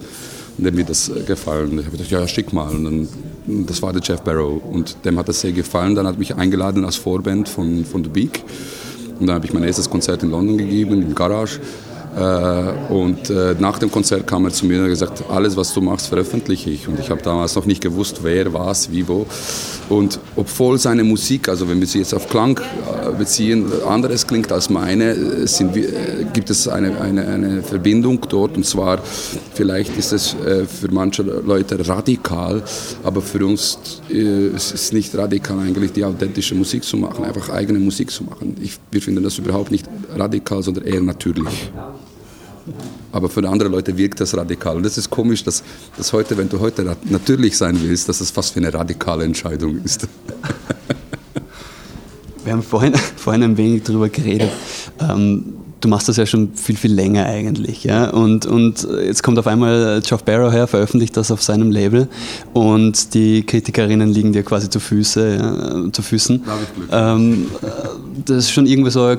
der 0.64 0.72
mir 0.72 0.86
das 0.86 1.10
äh, 1.10 1.22
gefallen. 1.22 1.80
Ich 1.80 1.86
habe 1.86 1.98
gedacht, 1.98 2.12
ja, 2.12 2.28
schick 2.28 2.54
mal. 2.54 2.70
Und 2.76 2.84
dann, 2.84 3.08
das 3.68 3.82
war 3.82 3.94
der 3.94 4.02
Jeff 4.02 4.22
Barrow 4.22 4.62
und 4.72 4.98
dem 5.06 5.18
hat 5.18 5.28
das 5.28 5.42
sehr 5.42 5.52
gefallen. 5.52 5.96
Dann 5.96 6.08
hat 6.08 6.18
mich 6.18 6.36
eingeladen 6.36 6.86
als 6.86 6.96
Vorband 6.96 7.50
von, 7.50 7.86
von 7.86 8.04
The 8.04 8.10
Beak. 8.10 8.44
Und 9.20 9.28
dann 9.28 9.36
habe 9.36 9.46
ich 9.46 9.54
mein 9.54 9.64
erstes 9.64 9.90
Konzert 9.90 10.24
in 10.24 10.32
London 10.32 10.58
gegeben, 10.58 11.02
im 11.02 11.16
Garage. 11.16 11.60
Äh, 12.18 12.94
und 12.94 13.30
äh, 13.30 13.56
nach 13.60 13.80
dem 13.80 13.92
Konzert 13.92 14.26
kam 14.26 14.46
er 14.46 14.52
zu 14.52 14.66
mir 14.66 14.78
und 14.78 14.84
hat 14.84 14.90
gesagt, 14.90 15.24
alles 15.30 15.56
was 15.56 15.74
du 15.74 15.82
machst, 15.82 16.08
veröffentliche 16.08 16.70
ich. 16.70 16.88
Und 16.88 17.00
ich 17.00 17.10
habe 17.10 17.22
damals 17.22 17.56
noch 17.56 17.66
nicht 17.66 17.82
gewusst, 17.82 18.20
wer, 18.24 18.54
was, 18.54 18.92
wie, 18.92 19.08
wo. 19.08 19.26
Und 19.90 20.20
obwohl 20.36 20.78
seine 20.80 21.04
Musik, 21.04 21.50
also 21.50 21.70
wenn 21.70 21.80
wir 21.80 21.88
sie 21.88 22.00
jetzt 22.00 22.14
auf 22.14 22.30
Klang 22.30 22.60
beziehen, 23.18 23.66
anderes 23.88 24.26
klingt 24.28 24.52
als 24.52 24.70
meine, 24.70 25.48
sind, 25.48 25.74
gibt 26.34 26.50
es 26.50 26.68
eine, 26.68 27.00
eine, 27.02 27.28
eine 27.28 27.64
Verbindung 27.64 28.20
dort. 28.28 28.58
Und 28.58 28.66
zwar, 28.66 29.00
vielleicht 29.54 29.98
ist 29.98 30.14
es 30.14 30.30
für 30.30 30.92
manche 30.92 31.24
Leute 31.24 31.88
radikal, 31.88 32.64
aber 33.04 33.22
für 33.22 33.46
uns 33.46 33.80
ist 34.10 34.74
es 34.74 34.92
nicht 34.92 35.16
radikal 35.16 35.60
eigentlich, 35.60 35.92
die 35.94 36.04
authentische 36.04 36.56
Musik 36.56 36.84
zu 36.84 36.98
machen, 36.98 37.24
einfach 37.24 37.50
eigene 37.50 37.80
Musik 37.80 38.12
zu 38.12 38.24
machen. 38.24 38.56
Ich, 38.62 38.78
wir 38.92 39.02
finden 39.02 39.24
das 39.24 39.38
überhaupt 39.38 39.72
nicht 39.72 39.88
radikal, 40.16 40.64
sondern 40.64 40.86
eher 40.86 41.02
natürlich. 41.02 41.72
Aber 43.12 43.30
für 43.30 43.48
andere 43.48 43.70
Leute 43.70 43.98
wirkt 43.98 44.20
das 44.20 44.36
radikal. 44.36 44.78
Und 44.78 44.84
das 44.84 44.98
ist 44.98 45.10
komisch, 45.10 45.44
dass, 45.44 45.64
dass 45.98 46.14
heute, 46.14 46.38
wenn 46.38 46.50
du 46.50 46.60
heute 46.60 46.96
natürlich 47.06 47.58
sein 47.58 47.80
willst, 47.82 48.08
dass 48.08 48.22
es 48.22 48.30
fast 48.32 48.56
wie 48.56 48.60
eine 48.60 48.74
radikale 48.74 49.24
Entscheidung 49.24 49.82
ist. 49.84 50.08
Wir 52.44 52.54
haben 52.54 52.64
vorhin, 52.64 52.94
vorhin 53.16 53.44
ein 53.44 53.58
wenig 53.58 53.84
darüber 53.84 54.10
geredet. 54.10 54.52
Ähm, 55.00 55.56
du 55.82 55.88
machst 55.88 56.10
das 56.10 56.18
ja 56.18 56.26
schon 56.26 56.54
viel, 56.54 56.76
viel 56.76 56.94
länger 56.94 57.26
eigentlich. 57.26 57.84
Ja? 57.84 58.10
Und, 58.10 58.46
und 58.46 58.88
jetzt 59.04 59.24
kommt 59.24 59.40
auf 59.40 59.48
einmal 59.48 60.02
Geoff 60.06 60.24
Barrow 60.24 60.52
her, 60.52 60.68
veröffentlicht 60.68 61.16
das 61.18 61.32
auf 61.32 61.42
seinem 61.42 61.72
Label 61.72 62.08
und 62.54 63.14
die 63.14 63.44
Kritikerinnen 63.44 64.10
liegen 64.10 64.34
dir 64.34 64.44
quasi 64.44 64.70
zu, 64.70 64.80
Füße, 64.80 65.38
ja, 65.38 65.92
zu 65.92 66.02
Füßen. 66.02 66.44
Ähm, 66.92 67.48
das 68.26 68.38
ist 68.38 68.52
schon 68.52 68.66
irgendwie 68.66 68.92
so 68.92 69.04
eine 69.04 69.18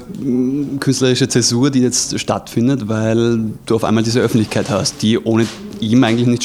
künstlerische 0.78 1.28
Zäsur, 1.28 1.70
die 1.70 1.80
jetzt 1.80 2.18
stattfindet, 2.18 2.88
weil 2.88 3.40
du 3.66 3.74
auf 3.74 3.84
einmal 3.84 4.04
diese 4.04 4.20
Öffentlichkeit 4.20 4.70
hast, 4.70 5.02
die 5.02 5.18
ohne 5.18 5.46
ihm 5.80 6.04
eigentlich 6.04 6.26
nicht 6.26 6.44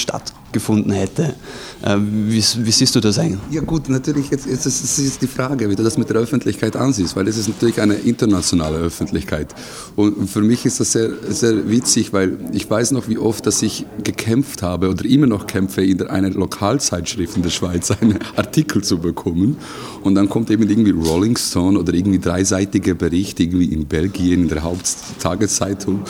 stattgefunden 0.56 0.92
hätte. 0.94 1.36
Äh, 1.84 1.98
wie, 2.00 2.38
wie, 2.38 2.72
siehst 2.72 2.96
du 2.96 3.00
das 3.00 3.20
eigentlich? 3.20 3.40
Ja 3.52 3.62
gut, 3.62 3.90
natürlich, 3.90 4.30
jetzt, 4.30 4.48
jetzt 4.48 4.66
ist, 4.66 4.98
ist 4.98 5.22
die 5.22 5.28
Frage, 5.28 5.70
wie 5.70 5.76
du 5.76 5.84
das 5.84 5.98
mit 5.98 6.10
der 6.10 6.18
Öffentlichkeit 6.18 6.76
ansiehst, 6.76 7.16
weil 7.16 7.28
es 7.28 7.38
ist 7.38 7.48
natürlich 7.48 7.82
eine 7.82 7.96
internationale 7.96 8.78
Öffentlichkeit. 8.78 9.54
Und 9.96 10.30
für 10.30 10.42
mich 10.42 10.66
ist 10.66 10.80
das 10.80 10.94
sehr, 10.94 11.10
sehr 11.30 11.70
witzig, 11.70 12.14
weil 12.14 12.38
ich 12.54 12.70
weiß 12.70 12.92
noch, 12.92 13.08
wie 13.08 13.18
oft, 13.18 13.46
dass 13.46 13.62
ich 13.62 13.86
gekämpft 14.04 14.62
habe 14.62 14.90
oder 14.90 15.06
immer 15.06 15.28
noch 15.28 15.48
kämpfe, 15.48 15.84
in 15.84 16.02
einer 16.08 16.30
Lokalzeitschrift 16.30 17.36
in 17.36 17.44
der 17.44 17.50
Schweiz 17.50 17.92
einen 17.92 18.20
Artikel 18.36 18.84
zu 18.84 18.98
bekommen. 19.00 19.58
Und 20.04 20.16
dann 20.16 20.30
kommt 20.30 20.50
eben 20.50 20.68
irgendwie 20.70 20.92
Rolling 20.92 21.38
Stone 21.38 21.78
oder 21.78 21.94
irgendwie 21.94 22.20
dreiseitiger 22.20 22.94
Bericht 22.94 23.40
irgendwie 23.40 23.66
in 23.66 23.86
Belgien, 23.86 24.44
in 24.44 24.50
der 24.50 24.64
Haupttageszeitung. 24.64 26.04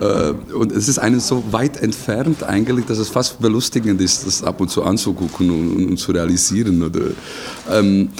Äh, 0.00 0.32
und 0.54 0.72
es 0.72 0.88
ist 0.88 0.98
einem 0.98 1.20
so 1.20 1.42
weit 1.50 1.82
entfernt 1.82 2.42
eigentlich, 2.42 2.86
dass 2.86 2.98
es 2.98 3.08
fast 3.08 3.40
belustigend 3.40 3.87
ist, 3.96 4.26
das 4.26 4.42
ab 4.42 4.60
und 4.60 4.70
zu 4.70 4.82
anzugucken 4.82 5.50
und, 5.50 5.86
und 5.86 5.96
zu 5.96 6.12
realisieren. 6.12 6.82
Oder, 6.82 7.00
ähm, 7.70 8.10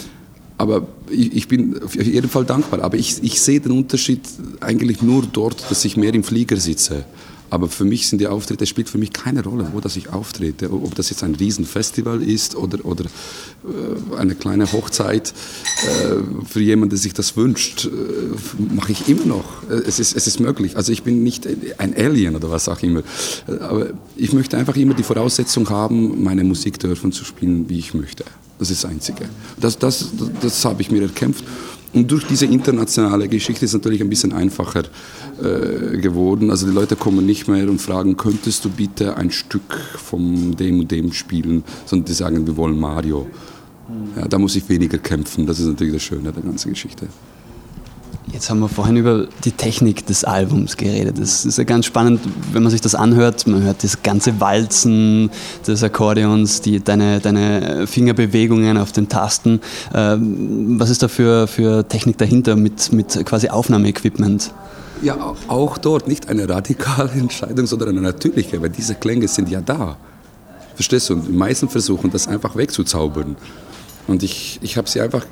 aber 0.57 0.87
ich, 1.11 1.35
ich, 1.35 1.49
bin 1.49 1.81
auf 1.83 1.95
jeden 1.95 2.29
Fall 2.29 2.45
dankbar. 2.45 2.83
Aber 2.83 2.97
ich, 2.97 3.23
ich 3.23 3.41
sehe 3.41 3.61
den 3.61 3.73
Unterschied 3.73 4.21
eigentlich 4.61 5.03
nur 5.03 5.25
dort, 5.33 5.71
dass 5.71 5.85
ich 5.85 5.97
mehr 5.97 6.14
im 6.14 6.25
Flieger 6.25 6.57
sitze. 6.57 7.05
Aber 7.51 7.68
für 7.68 7.84
mich 7.84 8.09
sind 8.09 8.20
die 8.20 8.26
Auftritte, 8.26 8.64
es 8.64 8.70
spielt 8.70 8.88
für 8.88 8.99
mich 8.99 9.12
keine 9.12 9.42
Rolle, 9.42 9.68
wo 9.72 9.80
das 9.80 9.96
ich 9.96 10.11
auftrete. 10.11 10.72
Ob 10.72 10.94
das 10.94 11.11
jetzt 11.11 11.22
ein 11.22 11.34
Riesenfestival 11.34 12.22
ist 12.22 12.57
oder, 12.57 12.84
oder 12.84 13.05
äh, 13.05 14.16
eine 14.16 14.34
kleine 14.34 14.70
Hochzeit 14.72 15.32
äh, 15.82 16.46
für 16.46 16.61
jemanden, 16.61 16.90
der 16.90 16.99
sich 16.99 17.14
das 17.14 17.36
wünscht, 17.36 17.86
äh, 17.86 18.74
mache 18.74 18.92
ich 18.92 19.09
immer 19.09 19.24
noch. 19.24 19.44
Es 19.86 19.99
ist, 19.99 20.16
es 20.16 20.26
ist 20.26 20.40
möglich. 20.40 20.76
Also 20.76 20.92
ich 20.92 21.03
bin 21.03 21.22
nicht 21.22 21.49
ein 21.78 21.96
Alien 21.96 22.36
oder 22.36 22.51
was 22.51 22.68
auch 22.68 22.82
immer. 22.82 23.03
Aber 23.61 23.88
ich 24.16 24.32
möchte 24.32 24.57
einfach 24.57 24.76
immer 24.76 24.94
die 24.94 25.03
Voraussetzung 25.03 25.68
haben, 25.70 26.22
meine 26.22 26.44
Musik 26.44 26.78
dürfen 26.78 27.12
zu 27.12 27.24
spielen, 27.24 27.68
wie 27.68 27.78
ich 27.78 27.94
möchte. 27.94 28.24
Das 28.59 28.70
ist 28.70 28.82
das 28.82 28.90
Einzige. 28.90 29.28
Das, 29.61 29.78
das, 29.78 30.11
das, 30.18 30.30
das 30.40 30.64
habe 30.64 30.82
ich 30.82 30.90
mir 30.90 31.03
erkämpft. 31.03 31.44
Und 31.93 32.11
durch 32.11 32.26
diese 32.26 32.47
internationale 32.47 33.28
Geschichte 33.28 33.64
ist 33.64 33.70
es 33.70 33.74
natürlich 33.74 34.03
ein 34.03 34.11
bisschen 34.11 34.32
einfacher 34.32 34.82
äh, 35.43 35.97
geworden. 35.99 36.51
Also 36.51 36.66
die 36.66 36.72
Leute 36.72 36.97
kommen 36.97 37.24
nicht 37.24 37.49
mehr 37.49 37.68
und 37.68 37.80
fragen, 37.80 38.16
könntest 38.16 38.64
du 38.64 38.70
bitte 38.70 39.16
ein 39.16 39.30
Stück 39.30 39.74
von 39.97 40.55
dem 40.57 40.80
und 40.80 40.91
dem 40.91 41.12
spielen, 41.12 41.64
sondern 41.86 42.05
die 42.07 42.12
sagen, 42.12 42.47
wir 42.47 42.57
wollen 42.57 42.78
Mario. 42.78 43.26
Ja, 44.16 44.28
da 44.28 44.39
muss 44.39 44.55
ich 44.55 44.68
weniger 44.68 44.99
kämpfen. 44.99 45.47
Das 45.47 45.59
ist 45.59 45.66
natürlich 45.66 45.95
das 45.95 46.03
Schöne 46.03 46.30
der 46.30 46.43
ganzen 46.43 46.70
Geschichte. 46.70 47.09
Jetzt 48.33 48.51
haben 48.51 48.61
wir 48.61 48.68
vorhin 48.68 48.97
über 48.97 49.26
die 49.45 49.53
Technik 49.53 50.07
des 50.07 50.24
Albums 50.24 50.76
geredet. 50.76 51.18
Das 51.18 51.45
ist 51.45 51.59
ja 51.59 51.64
ganz 51.64 51.87
spannend, 51.87 52.20
wenn 52.53 52.62
man 52.62 52.70
sich 52.70 52.81
das 52.81 52.95
anhört. 52.95 53.47
Man 53.47 53.62
hört 53.62 53.83
das 53.83 54.03
ganze 54.03 54.41
Walzen 54.41 55.31
des 55.66 55.83
Akkordeons, 55.83 56.61
die, 56.61 56.81
deine, 56.81 57.20
deine 57.20 57.87
Fingerbewegungen 57.87 58.76
auf 58.76 58.93
den 58.93 59.09
Tasten. 59.09 59.61
Ähm, 59.95 60.79
was 60.79 60.91
ist 60.91 61.03
da 61.03 61.09
für, 61.09 61.47
für 61.47 61.89
Technik 61.89 62.18
dahinter 62.18 62.57
mit, 62.57 62.93
mit 62.93 63.24
quasi 63.24 63.49
Aufnahmeequipment? 63.49 64.53
Ja, 65.03 65.35
auch 65.47 65.79
dort 65.79 66.09
nicht 66.09 66.29
eine 66.29 66.49
radikale 66.49 67.12
Entscheidung, 67.12 67.66
sondern 67.66 67.91
eine 67.91 68.01
natürliche, 68.01 68.61
weil 68.61 68.70
diese 68.70 68.95
Klänge 68.95 69.29
sind 69.29 69.49
ja 69.49 69.61
da. 69.61 69.97
Verstehst 70.74 71.09
du? 71.09 71.14
Und 71.14 71.26
die 71.26 71.33
meisten 71.33 71.68
versuchen, 71.68 72.11
das 72.11 72.29
einfach 72.29 72.57
wegzuzaubern. 72.57 73.37
Und 74.09 74.22
ich, 74.22 74.59
ich 74.62 74.78
habe 74.78 74.88
sie 74.88 75.02
einfach 75.02 75.26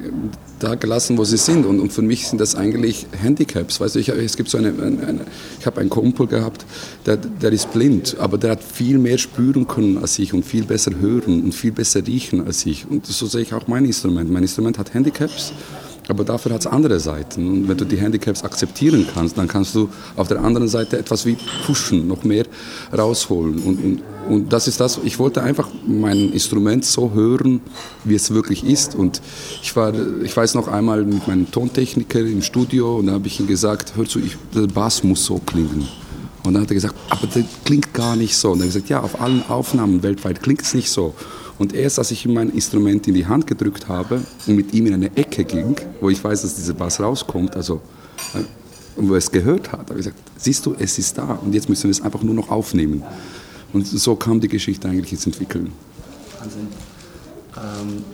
da 0.59 0.75
gelassen, 0.75 1.17
wo 1.17 1.25
sie 1.25 1.39
sind. 1.39 1.65
Und, 1.65 1.81
und 1.81 1.93
für 1.93 2.03
mich 2.03 2.29
sind 2.29 2.41
das 2.41 2.55
eigentlich 2.55 3.07
Handicaps. 3.21 3.81
Weißt 3.81 3.95
du, 3.95 3.99
ich, 3.99 4.11
es 4.11 4.37
gibt 4.37 4.51
so 4.51 4.59
eine, 4.59 4.69
eine 4.69 5.21
ich 5.59 5.65
habe 5.65 5.81
einen 5.81 5.89
Kumpel 5.89 6.27
gehabt, 6.27 6.67
der, 7.07 7.17
der 7.17 7.53
ist 7.53 7.73
blind, 7.73 8.17
aber 8.19 8.37
der 8.37 8.53
hat 8.53 8.63
viel 8.63 8.99
mehr 8.99 9.17
spüren 9.17 9.67
können 9.67 9.97
als 9.99 10.19
ich 10.19 10.35
und 10.35 10.45
viel 10.45 10.65
besser 10.65 10.93
hören 11.01 11.43
und 11.43 11.55
viel 11.55 11.73
besser 11.73 12.07
riechen 12.07 12.47
als 12.47 12.67
ich. 12.67 12.87
Und 12.89 13.07
so 13.07 13.27
sehe 13.27 13.43
ich 13.43 13.55
auch 13.55 13.67
mein 13.67 13.87
Instrument. 13.87 14.31
Mein 14.31 14.43
Instrument 14.43 14.79
hat 14.79 14.93
Handicaps. 14.93 15.53
Aber 16.09 16.25
dafür 16.25 16.53
hat 16.53 16.61
es 16.61 16.67
andere 16.67 17.01
Seiten. 17.01 17.49
Und 17.49 17.69
wenn 17.69 17.77
du 17.77 17.85
die 17.85 17.97
Handicaps 17.97 18.45
akzeptieren 18.45 19.07
kannst, 19.13 19.37
dann 19.37 19.49
kannst 19.49 19.75
du 19.75 19.89
auf 20.15 20.29
der 20.29 20.41
anderen 20.41 20.69
Seite 20.69 20.99
etwas 20.99 21.27
wie 21.27 21.37
pushen, 21.67 22.07
noch 22.07 22.23
mehr 22.23 22.45
rausholen. 22.97 23.59
Und, 23.59 23.85
und, 23.85 24.03
und 24.29 24.53
das 24.53 24.69
ist 24.69 24.81
das, 24.81 25.01
ich 25.03 25.19
wollte 25.19 25.43
einfach 25.43 25.69
mein 25.87 26.33
Instrument 26.33 26.85
so 26.85 27.13
hören, 27.13 27.61
wie 28.05 28.15
es 28.15 28.31
wirklich 28.33 28.65
ist. 28.65 28.95
Und 28.95 29.21
ich, 29.63 29.75
war, 29.75 29.93
ich 30.23 30.37
weiß 30.37 30.55
noch 30.55 30.69
einmal 30.69 31.03
mit 31.05 31.27
meinem 31.27 31.51
Tontechniker 31.51 32.21
im 32.21 32.43
Studio 32.43 32.99
und 32.99 33.07
da 33.07 33.15
habe 33.15 33.27
ich 33.27 33.41
ihm 33.41 33.49
gesagt, 33.49 33.95
hör 33.97 34.05
zu, 34.05 34.21
ich, 34.21 34.37
der 34.55 34.69
Bass 34.69 35.03
muss 35.03 35.25
so 35.25 35.39
klingen. 35.39 35.89
Und 36.45 36.55
dann 36.55 36.63
hat 36.63 36.71
er 36.71 36.75
gesagt, 36.75 36.95
aber 37.11 37.27
das 37.27 37.43
klingt 37.65 37.93
gar 37.93 38.15
nicht 38.15 38.37
so. 38.37 38.53
Und 38.53 38.61
er 38.61 38.67
hat 38.67 38.75
gesagt, 38.75 38.89
ja, 38.89 39.01
auf 39.01 39.21
allen 39.21 39.43
Aufnahmen 39.49 40.05
weltweit 40.05 40.41
klingt 40.41 40.63
es 40.63 40.75
nicht 40.75 40.89
so. 40.89 41.15
Und 41.59 41.73
erst 41.73 41.99
als 41.99 42.11
ich 42.11 42.27
ihm 42.27 42.35
mein 42.35 42.51
Instrument 42.51 43.07
in 43.09 43.15
die 43.15 43.27
Hand 43.27 43.47
gedrückt 43.47 43.89
habe 43.89 44.21
und 44.47 44.57
mit 44.57 44.75
ihm 44.75 44.87
in 44.87 44.95
eine 44.95 45.17
Ecke 45.17 45.45
ging, 45.45 45.77
wo 46.01 46.11
ich 46.11 46.23
weiß, 46.23 46.43
dass 46.43 46.57
dieser 46.57 46.75
Bass 46.75 47.01
rauskommt, 47.01 47.57
also 47.57 47.81
äh, 48.35 48.43
wo 48.97 49.13
er 49.13 49.19
es 49.19 49.31
gehört 49.31 49.73
hat, 49.73 49.91
habe 49.91 49.95
ich 49.95 50.07
gesagt, 50.07 50.19
siehst 50.37 50.65
du, 50.67 50.75
es 50.79 50.99
ist 50.99 51.17
da 51.19 51.39
und 51.43 51.55
jetzt 51.55 51.69
müssen 51.69 51.85
wir 51.85 51.91
es 51.91 52.01
einfach 52.01 52.23
nur 52.23 52.35
noch 52.35 52.51
aufnehmen. 52.51 53.03
Und 53.73 53.87
so 53.87 54.17
kam 54.17 54.41
die 54.41 54.49
Geschichte 54.49 54.89
eigentlich 54.89 55.13
ins 55.13 55.27
Entwickeln. 55.27 55.73
Wahnsinn. 56.39 56.69
Ähm, 57.57 58.05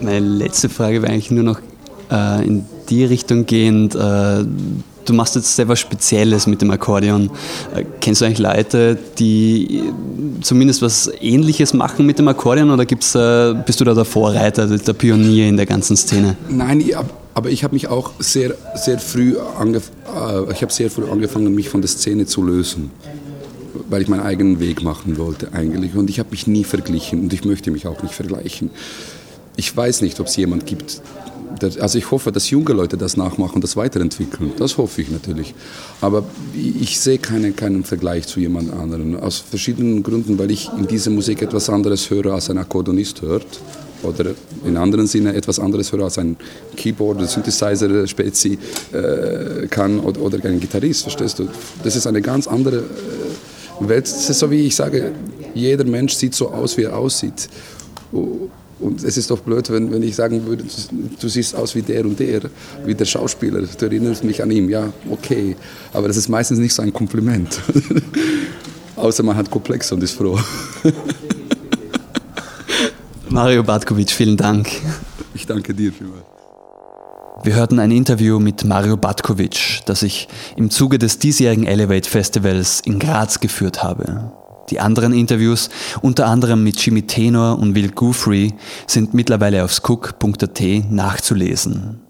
meine 0.00 0.20
letzte 0.20 0.68
Frage 0.68 1.02
wäre 1.02 1.12
eigentlich 1.12 1.30
nur 1.30 1.44
noch 1.44 1.60
äh, 2.10 2.46
in 2.46 2.64
die 2.88 3.04
Richtung 3.04 3.46
gehend. 3.46 3.94
Äh, 3.94 4.44
du 5.10 5.14
machst 5.14 5.34
jetzt 5.34 5.54
selber 5.54 5.76
Spezielles 5.76 6.46
mit 6.46 6.62
dem 6.62 6.70
Akkordeon. 6.70 7.30
Äh, 7.74 7.84
kennst 8.00 8.20
du 8.20 8.24
eigentlich 8.24 8.38
Leute, 8.38 8.98
die 9.18 9.82
zumindest 10.40 10.82
was 10.82 11.10
Ähnliches 11.20 11.74
machen 11.74 12.06
mit 12.06 12.18
dem 12.18 12.28
Akkordeon 12.28 12.70
oder 12.70 12.86
gibt's, 12.86 13.12
bist 13.12 13.80
du 13.80 13.84
da 13.84 13.94
der 13.94 14.04
Vorreiter, 14.04 14.66
der 14.66 14.92
Pionier 14.92 15.48
in 15.48 15.56
der 15.56 15.66
ganzen 15.66 15.96
Szene? 15.96 16.36
Nein, 16.48 16.80
ich, 16.80 16.96
aber 17.34 17.50
ich 17.50 17.64
habe 17.64 17.74
mich 17.74 17.88
auch 17.88 18.12
sehr, 18.18 18.54
sehr 18.74 18.98
früh, 18.98 19.36
äh, 19.36 20.52
ich 20.52 20.62
habe 20.62 20.72
sehr 20.72 20.90
früh 20.90 21.04
angefangen, 21.10 21.54
mich 21.54 21.68
von 21.68 21.80
der 21.80 21.88
Szene 21.88 22.26
zu 22.26 22.42
lösen 22.42 22.90
weil 23.88 24.02
ich 24.02 24.08
meinen 24.08 24.22
eigenen 24.22 24.60
Weg 24.60 24.82
machen 24.82 25.16
wollte 25.18 25.52
eigentlich. 25.52 25.94
Und 25.94 26.10
ich 26.10 26.18
habe 26.18 26.30
mich 26.30 26.46
nie 26.46 26.64
verglichen 26.64 27.20
und 27.20 27.32
ich 27.32 27.44
möchte 27.44 27.70
mich 27.70 27.86
auch 27.86 28.02
nicht 28.02 28.14
vergleichen. 28.14 28.70
Ich 29.56 29.76
weiß 29.76 30.02
nicht, 30.02 30.18
ob 30.20 30.26
es 30.26 30.36
jemand 30.36 30.66
gibt, 30.66 31.02
also 31.80 31.98
ich 31.98 32.10
hoffe, 32.10 32.32
dass 32.32 32.50
junge 32.50 32.72
Leute 32.72 32.96
das 32.96 33.16
nachmachen 33.16 33.56
und 33.56 33.64
das 33.64 33.76
weiterentwickeln. 33.76 34.52
Das 34.58 34.78
hoffe 34.78 35.02
ich 35.02 35.10
natürlich. 35.10 35.54
Aber 36.00 36.24
ich 36.54 37.00
sehe 37.00 37.18
keine, 37.18 37.52
keinen 37.52 37.84
Vergleich 37.84 38.26
zu 38.26 38.40
jemand 38.40 38.72
anderem. 38.72 39.16
Aus 39.16 39.38
verschiedenen 39.38 40.02
Gründen, 40.02 40.38
weil 40.38 40.50
ich 40.50 40.70
in 40.78 40.86
dieser 40.86 41.10
Musik 41.10 41.42
etwas 41.42 41.68
anderes 41.68 42.10
höre, 42.10 42.32
als 42.32 42.50
ein 42.50 42.58
Akkordeonist 42.58 43.22
hört. 43.22 43.60
Oder 44.02 44.30
in 44.64 44.76
anderen 44.76 45.06
Sinne 45.06 45.34
etwas 45.34 45.58
anderes 45.58 45.92
höre, 45.92 46.04
als 46.04 46.18
ein 46.18 46.36
Keyboard 46.76 47.18
oder 47.18 47.26
Synthesizer 47.26 48.06
Spezi 48.06 48.58
äh, 48.92 49.66
kann 49.66 50.00
oder, 50.00 50.22
oder 50.22 50.42
ein 50.42 50.58
Gitarrist, 50.58 51.02
verstehst 51.02 51.38
du? 51.38 51.48
Das 51.84 51.96
ist 51.96 52.06
eine 52.06 52.22
ganz 52.22 52.46
andere 52.46 52.78
äh, 52.78 53.88
Welt. 53.88 54.04
Das 54.04 54.30
ist 54.30 54.38
so 54.38 54.50
wie 54.50 54.66
ich 54.66 54.76
sage, 54.76 55.12
jeder 55.54 55.84
Mensch 55.84 56.14
sieht 56.14 56.34
so 56.34 56.50
aus, 56.50 56.78
wie 56.78 56.84
er 56.84 56.96
aussieht. 56.96 57.48
Und 58.80 59.04
es 59.04 59.16
ist 59.18 59.30
doch 59.30 59.40
blöd, 59.40 59.70
wenn, 59.70 59.92
wenn 59.92 60.02
ich 60.02 60.16
sagen 60.16 60.46
würde, 60.46 60.64
du 61.20 61.28
siehst 61.28 61.54
aus 61.54 61.74
wie 61.74 61.82
der 61.82 62.04
und 62.04 62.18
der, 62.18 62.40
wie 62.86 62.94
der 62.94 63.04
Schauspieler, 63.04 63.60
du 63.62 63.84
erinnerst 63.84 64.24
mich 64.24 64.42
an 64.42 64.50
ihn. 64.50 64.70
Ja, 64.70 64.90
okay. 65.10 65.54
Aber 65.92 66.08
das 66.08 66.16
ist 66.16 66.28
meistens 66.28 66.58
nicht 66.58 66.72
so 66.72 66.82
ein 66.82 66.92
Kompliment. 66.92 67.60
Außer 68.96 69.22
man 69.22 69.36
hat 69.36 69.50
Komplexe 69.50 69.94
und 69.94 70.02
ist 70.02 70.12
froh. 70.12 70.38
Mario 73.28 73.62
Batkovic, 73.62 74.10
vielen 74.10 74.36
Dank. 74.36 74.68
Ich 75.34 75.46
danke 75.46 75.74
dir 75.74 75.92
vielmals. 75.92 76.24
Wir 77.42 77.54
hörten 77.54 77.78
ein 77.78 77.90
Interview 77.90 78.38
mit 78.38 78.64
Mario 78.64 78.96
Batkovic, 78.98 79.80
das 79.86 80.02
ich 80.02 80.28
im 80.56 80.68
Zuge 80.68 80.98
des 80.98 81.18
diesjährigen 81.18 81.64
Elevate 81.64 82.08
Festivals 82.08 82.80
in 82.84 82.98
Graz 82.98 83.40
geführt 83.40 83.82
habe. 83.82 84.30
Die 84.68 84.80
anderen 84.80 85.12
Interviews, 85.12 85.70
unter 86.02 86.26
anderem 86.26 86.62
mit 86.62 86.84
Jimmy 86.84 87.02
Tenor 87.02 87.58
und 87.58 87.74
Will 87.74 87.90
Guthrie, 87.90 88.54
sind 88.86 89.14
mittlerweile 89.14 89.64
auf 89.64 89.72
skook.at 89.72 90.60
nachzulesen. 90.90 92.00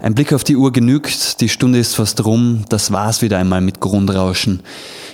Ein 0.00 0.14
Blick 0.14 0.32
auf 0.32 0.44
die 0.44 0.54
Uhr 0.54 0.70
genügt, 0.70 1.40
die 1.40 1.48
Stunde 1.48 1.80
ist 1.80 1.96
fast 1.96 2.24
rum, 2.24 2.64
das 2.68 2.92
war's 2.92 3.20
wieder 3.20 3.36
einmal 3.38 3.60
mit 3.60 3.80
Grundrauschen. 3.80 4.60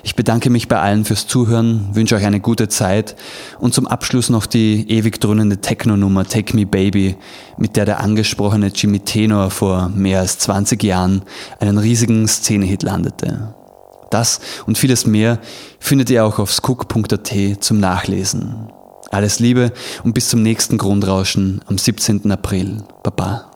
Ich 0.03 0.15
bedanke 0.15 0.51
mich 0.51 0.69
bei 0.69 0.79
allen 0.79 1.07
fürs 1.07 1.27
Zuhören, 1.27 1.89
wünsche 1.95 2.17
euch 2.17 2.27
eine 2.27 2.41
gute 2.41 2.69
Zeit 2.69 3.17
und 3.59 3.73
zum 3.73 3.87
Abschluss 3.87 4.29
noch 4.29 4.45
die 4.45 4.91
ewig 4.91 5.23
dröhnende 5.23 5.63
Techno-Nummer 5.63 6.27
Take 6.27 6.55
Me 6.55 6.67
Baby, 6.67 7.17
mit 7.57 7.77
der 7.77 7.87
der 7.87 8.01
angesprochene 8.01 8.67
Jimmy 8.75 9.01
Tenor 9.01 9.51
vor 9.51 9.89
mehr 9.89 10.21
als 10.21 10.39
20 10.41 10.83
Jahren 10.83 11.23
einen 11.61 11.79
riesigen 11.79 12.29
Szenehit 12.29 12.83
landete. 12.83 13.55
Das 14.15 14.39
und 14.67 14.79
vieles 14.79 15.07
mehr 15.07 15.41
findet 15.81 16.09
ihr 16.09 16.25
auch 16.25 16.39
auf 16.39 16.53
skook.at 16.53 17.35
zum 17.59 17.81
Nachlesen. 17.81 18.69
Alles 19.11 19.41
Liebe 19.41 19.73
und 20.05 20.15
bis 20.15 20.29
zum 20.29 20.41
nächsten 20.41 20.79
Grundrauschen 20.79 21.61
am 21.67 21.79
17. 21.79 22.31
April. 22.31 22.85
Baba. 23.03 23.51